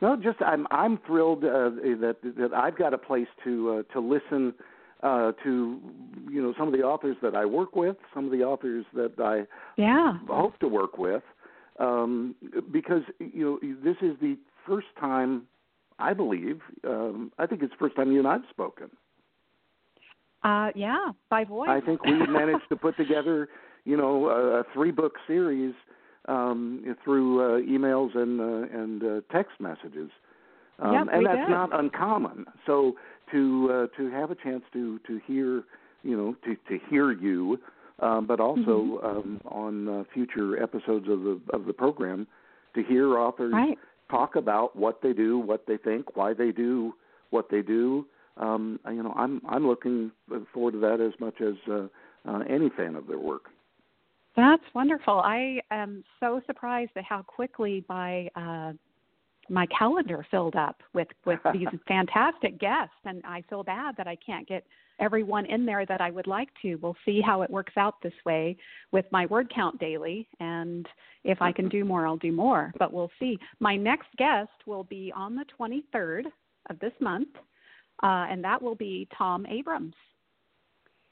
No, 0.02 0.16
just 0.16 0.41
I'm 0.41 0.66
I'm 0.72 0.97
thrilled 1.06 1.43
uh, 1.43 1.70
that 2.02 2.18
that 2.24 2.54
I've 2.54 2.78
got 2.78 2.93
a 2.93 2.97
place 2.97 3.28
to 3.43 3.84
uh, 3.89 3.93
to 3.93 4.00
listen 4.00 4.54
uh, 5.04 5.34
to 5.43 5.80
you 6.30 6.41
know 6.41 6.54
some 6.58 6.68
of 6.68 6.74
the 6.74 6.84
authors 6.84 7.18
that 7.22 7.36
I 7.36 7.45
work 7.45 7.76
with, 7.76 7.97
some 8.14 8.26
of 8.26 8.32
the 8.32 8.43
authors 8.43 8.86
that 8.93 9.20
I 9.20 9.45
Yeah. 9.78 10.18
hope 10.28 10.58
to 10.60 10.68
work 10.68 10.97
with, 10.97 11.24
um, 11.80 12.36
because 12.72 13.04
you 13.20 13.60
know 13.62 13.74
this 13.84 13.97
is 14.02 14.18
the 14.22 14.38
first 14.66 14.88
time 15.00 15.43
I 16.00 16.14
believe 16.14 16.62
um, 16.86 17.32
I 17.38 17.45
think 17.45 17.62
it's 17.62 17.74
the 17.74 17.78
first 17.78 17.95
time 17.95 18.12
you 18.12 18.20
and 18.20 18.28
I've 18.28 18.47
spoken. 18.50 18.89
Uh 20.43 20.72
yeah, 20.76 21.12
by 21.30 21.43
voice. 21.43 21.70
I 21.70 21.82
think 21.82 22.06
we 22.06 22.26
managed 22.26 22.70
to 22.70 22.78
put 22.78 22.95
together 22.95 23.50
you 23.84 23.97
know 23.97 24.30
a, 24.30 24.60
a 24.62 24.64
three 24.74 24.91
book 24.91 25.16
series 25.28 25.74
um, 26.30 26.95
through 27.03 27.41
uh, 27.41 27.61
emails 27.61 28.15
and 28.15 28.39
uh, 28.39 28.77
and 28.80 29.03
uh, 29.03 29.21
text 29.32 29.53
messages. 29.59 30.09
Um, 30.80 30.93
Yep, 30.93 31.07
and 31.11 31.25
that's 31.25 31.39
did. 31.41 31.49
not 31.49 31.77
uncommon. 31.80 32.45
So 32.65 32.95
to 33.32 33.69
uh, 33.91 33.97
to 33.97 34.09
have 34.11 34.32
a 34.32 34.36
chance 34.36 34.63
to 34.73 34.99
to 35.07 35.19
hear 35.27 35.63
you 36.03 36.15
know 36.15 36.36
to 36.45 36.55
to 36.69 36.80
hear 36.89 37.11
you, 37.11 37.59
um, 37.99 38.25
but 38.27 38.39
also 38.39 38.61
Mm-hmm. 38.61 39.05
um, 39.05 39.41
on 39.45 39.88
uh, 39.89 40.03
future 40.13 40.61
episodes 40.61 41.07
of 41.09 41.21
the 41.23 41.41
of 41.51 41.65
the 41.65 41.73
program, 41.73 42.27
to 42.75 42.84
hear 42.84 43.17
authors 43.17 43.53
Right. 43.53 43.77
talk 44.09 44.36
about 44.36 44.75
what 44.75 45.01
they 45.01 45.13
do, 45.13 45.38
what 45.38 45.65
they 45.67 45.77
think, 45.77 46.15
why 46.15 46.34
they 46.34 46.51
do 46.51 46.93
what 47.30 47.49
they 47.49 47.61
do. 47.61 48.05
Um, 48.38 48.80
you 48.89 49.03
know, 49.03 49.13
I'm 49.15 49.41
I'm 49.47 49.67
looking 49.67 50.11
forward 50.53 50.71
to 50.73 50.80
that 50.80 51.01
as 51.01 51.13
much 51.19 51.41
as 51.41 51.55
uh, 51.69 51.88
uh, 52.27 52.39
any 52.49 52.69
fan 52.69 52.95
of 52.95 53.07
their 53.07 53.19
work. 53.19 53.49
That's 54.40 54.64
wonderful. 54.74 55.20
I 55.20 55.60
am 55.70 56.02
so 56.22 56.42
surprised 56.48 56.92
at 56.96 57.04
how 57.04 57.24
quickly 57.24 57.84
my 57.90 58.30
uh 58.36 58.72
my 59.50 59.66
calendar 59.78 60.26
filled 60.32 60.56
up 60.56 60.82
with 60.94 61.10
with 61.26 61.40
these 61.54 61.68
fantastic 61.90 62.58
guests 62.58 62.96
and 63.04 63.22
I 63.26 63.44
feel 63.50 63.64
bad 63.64 63.96
that 63.98 64.08
I 64.08 64.16
can't 64.26 64.48
get 64.48 64.66
everyone 64.98 65.46
in 65.46 65.66
there 65.66 65.86
that 65.86 66.00
I 66.00 66.10
would 66.10 66.28
like 66.28 66.48
to. 66.62 66.76
We'll 66.76 66.96
see 67.04 67.20
how 67.20 67.42
it 67.42 67.50
works 67.50 67.74
out 67.76 67.96
this 68.02 68.14
way 68.26 68.56
with 68.94 69.06
my 69.12 69.26
word 69.26 69.52
count 69.54 69.78
daily 69.78 70.26
and 70.40 70.88
if 71.26 71.42
I 71.42 71.52
can 71.52 71.68
do 71.68 71.84
more 71.84 72.08
I'll 72.08 72.16
do 72.16 72.32
more, 72.32 72.72
but 72.80 72.94
we'll 72.94 73.12
see. 73.20 73.38
My 73.60 73.76
next 73.76 74.08
guest 74.18 74.52
will 74.66 74.86
be 74.86 75.12
on 75.14 75.36
the 75.36 75.46
23rd 75.60 76.26
of 76.70 76.80
this 76.80 76.94
month. 77.02 77.30
Uh, 78.02 78.28
and 78.30 78.42
that 78.42 78.62
will 78.62 78.76
be 78.76 79.06
Tom 79.18 79.46
Abrams. 79.48 79.94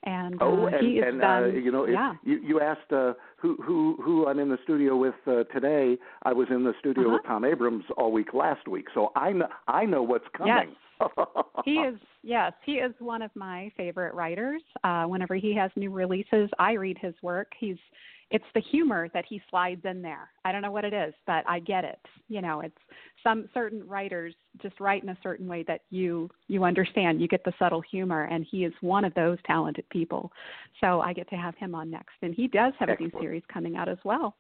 And 0.08 0.38
Oh, 0.42 0.66
uh, 0.66 0.68
and, 0.68 0.98
and 1.10 1.20
done, 1.22 1.44
uh, 1.44 1.48
you 1.48 1.72
know, 1.72 1.86
yeah. 1.86 2.14
you 2.24 2.38
you 2.50 2.62
asked 2.62 2.92
uh, 2.94 3.14
who 3.42 3.58
who 3.66 3.98
who 4.04 4.26
I'm 4.28 4.40
in 4.40 4.50
the 4.50 4.58
studio 4.64 4.96
with 4.96 5.16
uh, 5.28 5.44
today. 5.56 5.98
I 6.24 6.32
was 6.32 6.48
in 6.50 6.64
the 6.64 6.74
studio 6.80 7.04
Uh-huh. 7.08 7.14
with 7.16 7.26
Tom 7.26 7.44
Abrams 7.44 7.84
all 7.98 8.12
week 8.20 8.34
last 8.34 8.68
week, 8.70 8.88
so 8.94 9.12
I 9.16 9.30
know 9.34 9.48
I 9.68 9.84
know 9.86 10.04
what's 10.04 10.30
coming. 10.38 10.70
Yes. 11.02 11.10
he 11.66 11.74
is 11.90 12.00
yes 12.24 12.54
he 12.66 12.76
is 12.88 12.94
one 13.00 13.22
of 13.22 13.30
my 13.36 13.72
favorite 13.78 14.16
writers 14.16 14.64
uh 14.84 15.04
whenever 15.04 15.36
he 15.36 15.54
has 15.56 15.70
new 15.76 15.92
releases 15.92 16.50
i 16.58 16.72
read 16.74 16.98
his 17.00 17.14
work 17.22 17.50
he's 17.60 17.78
it's 18.30 18.46
the 18.54 18.62
humor 18.62 19.08
that 19.14 19.26
he 19.28 19.42
slides 19.50 19.82
in 19.86 20.02
there. 20.02 20.30
I 20.44 20.52
don't 20.52 20.62
know 20.62 20.72
what 20.72 20.86
it 20.86 20.94
is 20.94 21.14
but 21.26 21.44
i 21.48 21.60
get 21.60 21.84
it. 21.84 22.00
You 22.28 22.42
know 22.42 22.62
it's 22.62 22.78
some 23.24 23.50
certain 23.54 23.88
writers 23.88 24.34
just 24.62 24.80
write 24.80 25.04
in 25.04 25.10
a 25.10 25.18
certain 25.24 25.48
way 25.48 25.64
that 25.68 25.82
you 25.90 26.30
you 26.48 26.64
understand. 26.64 27.22
You 27.22 27.28
get 27.28 27.44
the 27.44 27.54
subtle 27.60 27.82
humor 27.82 28.24
and 28.24 28.46
he 28.50 28.66
is 28.66 28.74
one 28.82 29.06
of 29.06 29.14
those 29.14 29.38
talented 29.46 29.88
people. 29.90 30.32
So 30.82 31.02
i 31.02 31.14
get 31.14 31.30
to 31.30 31.36
have 31.36 31.56
him 31.56 31.76
on 31.76 31.90
next 31.90 32.16
and 32.22 32.34
he 32.34 32.48
does 32.48 32.74
have 32.80 32.90
a 32.90 32.98
new 33.00 33.12
series 33.20 33.44
coming 33.52 33.76
out 33.76 33.90
as 33.90 34.00
well. 34.04 34.36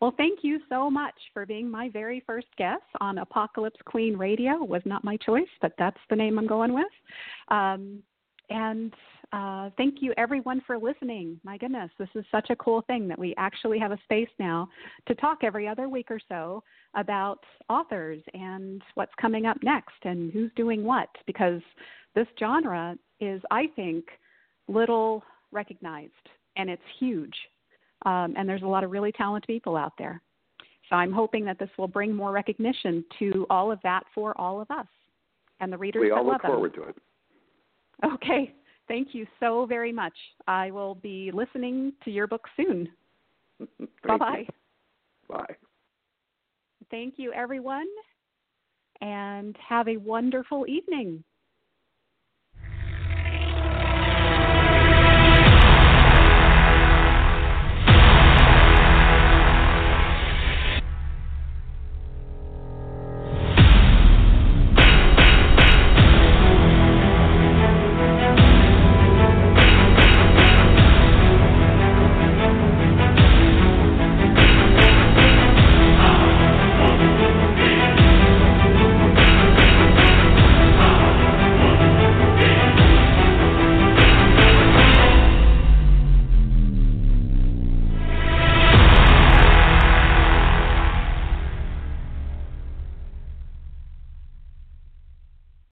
Well, 0.00 0.14
thank 0.16 0.40
you 0.42 0.58
so 0.68 0.90
much 0.90 1.14
for 1.32 1.46
being 1.46 1.70
my 1.70 1.88
very 1.88 2.24
first 2.26 2.48
guest 2.58 2.82
on 3.00 3.18
Apocalypse 3.18 3.78
Queen 3.84 4.16
Radio. 4.16 4.64
Was 4.64 4.82
not 4.84 5.04
my 5.04 5.16
choice, 5.18 5.48
but 5.60 5.74
that's 5.78 6.00
the 6.10 6.16
name 6.16 6.38
I'm 6.38 6.46
going 6.46 6.74
with. 6.74 6.86
Um, 7.48 8.02
and 8.50 8.92
uh, 9.32 9.70
thank 9.76 9.96
you, 10.00 10.12
everyone, 10.16 10.60
for 10.66 10.78
listening. 10.78 11.40
My 11.42 11.56
goodness, 11.56 11.90
this 11.98 12.08
is 12.14 12.24
such 12.30 12.50
a 12.50 12.56
cool 12.56 12.82
thing 12.82 13.08
that 13.08 13.18
we 13.18 13.34
actually 13.38 13.78
have 13.78 13.92
a 13.92 13.98
space 14.04 14.28
now 14.38 14.68
to 15.06 15.14
talk 15.14 15.38
every 15.42 15.66
other 15.66 15.88
week 15.88 16.10
or 16.10 16.20
so 16.28 16.62
about 16.94 17.38
authors 17.68 18.20
and 18.34 18.82
what's 18.94 19.12
coming 19.20 19.46
up 19.46 19.56
next 19.62 19.94
and 20.04 20.32
who's 20.32 20.50
doing 20.54 20.84
what, 20.84 21.08
because 21.26 21.62
this 22.14 22.26
genre 22.38 22.96
is, 23.20 23.40
I 23.50 23.68
think, 23.74 24.04
little 24.68 25.22
recognized 25.50 26.12
and 26.56 26.68
it's 26.68 26.82
huge 26.98 27.34
um, 28.04 28.34
and 28.36 28.48
there's 28.48 28.62
a 28.62 28.66
lot 28.66 28.84
of 28.84 28.90
really 28.90 29.12
talented 29.12 29.46
people 29.46 29.76
out 29.76 29.92
there. 29.98 30.20
So 30.88 30.96
I'm 30.96 31.12
hoping 31.12 31.44
that 31.46 31.58
this 31.58 31.70
will 31.78 31.88
bring 31.88 32.14
more 32.14 32.32
recognition 32.32 33.04
to 33.18 33.46
all 33.48 33.72
of 33.72 33.78
that 33.82 34.02
for 34.14 34.38
all 34.38 34.60
of 34.60 34.70
us 34.70 34.86
and 35.60 35.72
the 35.72 35.78
readers 35.78 36.00
we 36.00 36.10
all 36.10 36.26
look 36.26 36.42
forward 36.42 36.74
to 36.74 36.82
it. 36.84 36.96
Okay, 38.04 38.52
thank 38.92 39.14
you 39.14 39.26
so 39.40 39.64
very 39.64 39.90
much. 39.90 40.12
I 40.46 40.70
will 40.70 40.96
be 40.96 41.30
listening 41.32 41.94
to 42.04 42.10
your 42.10 42.26
book 42.26 42.46
soon. 42.58 42.90
bye 44.06 44.18
bye. 44.18 44.46
Bye. 45.28 45.56
Thank 46.90 47.14
you, 47.16 47.32
everyone, 47.32 47.86
and 49.00 49.56
have 49.66 49.88
a 49.88 49.96
wonderful 49.96 50.66
evening. 50.68 51.24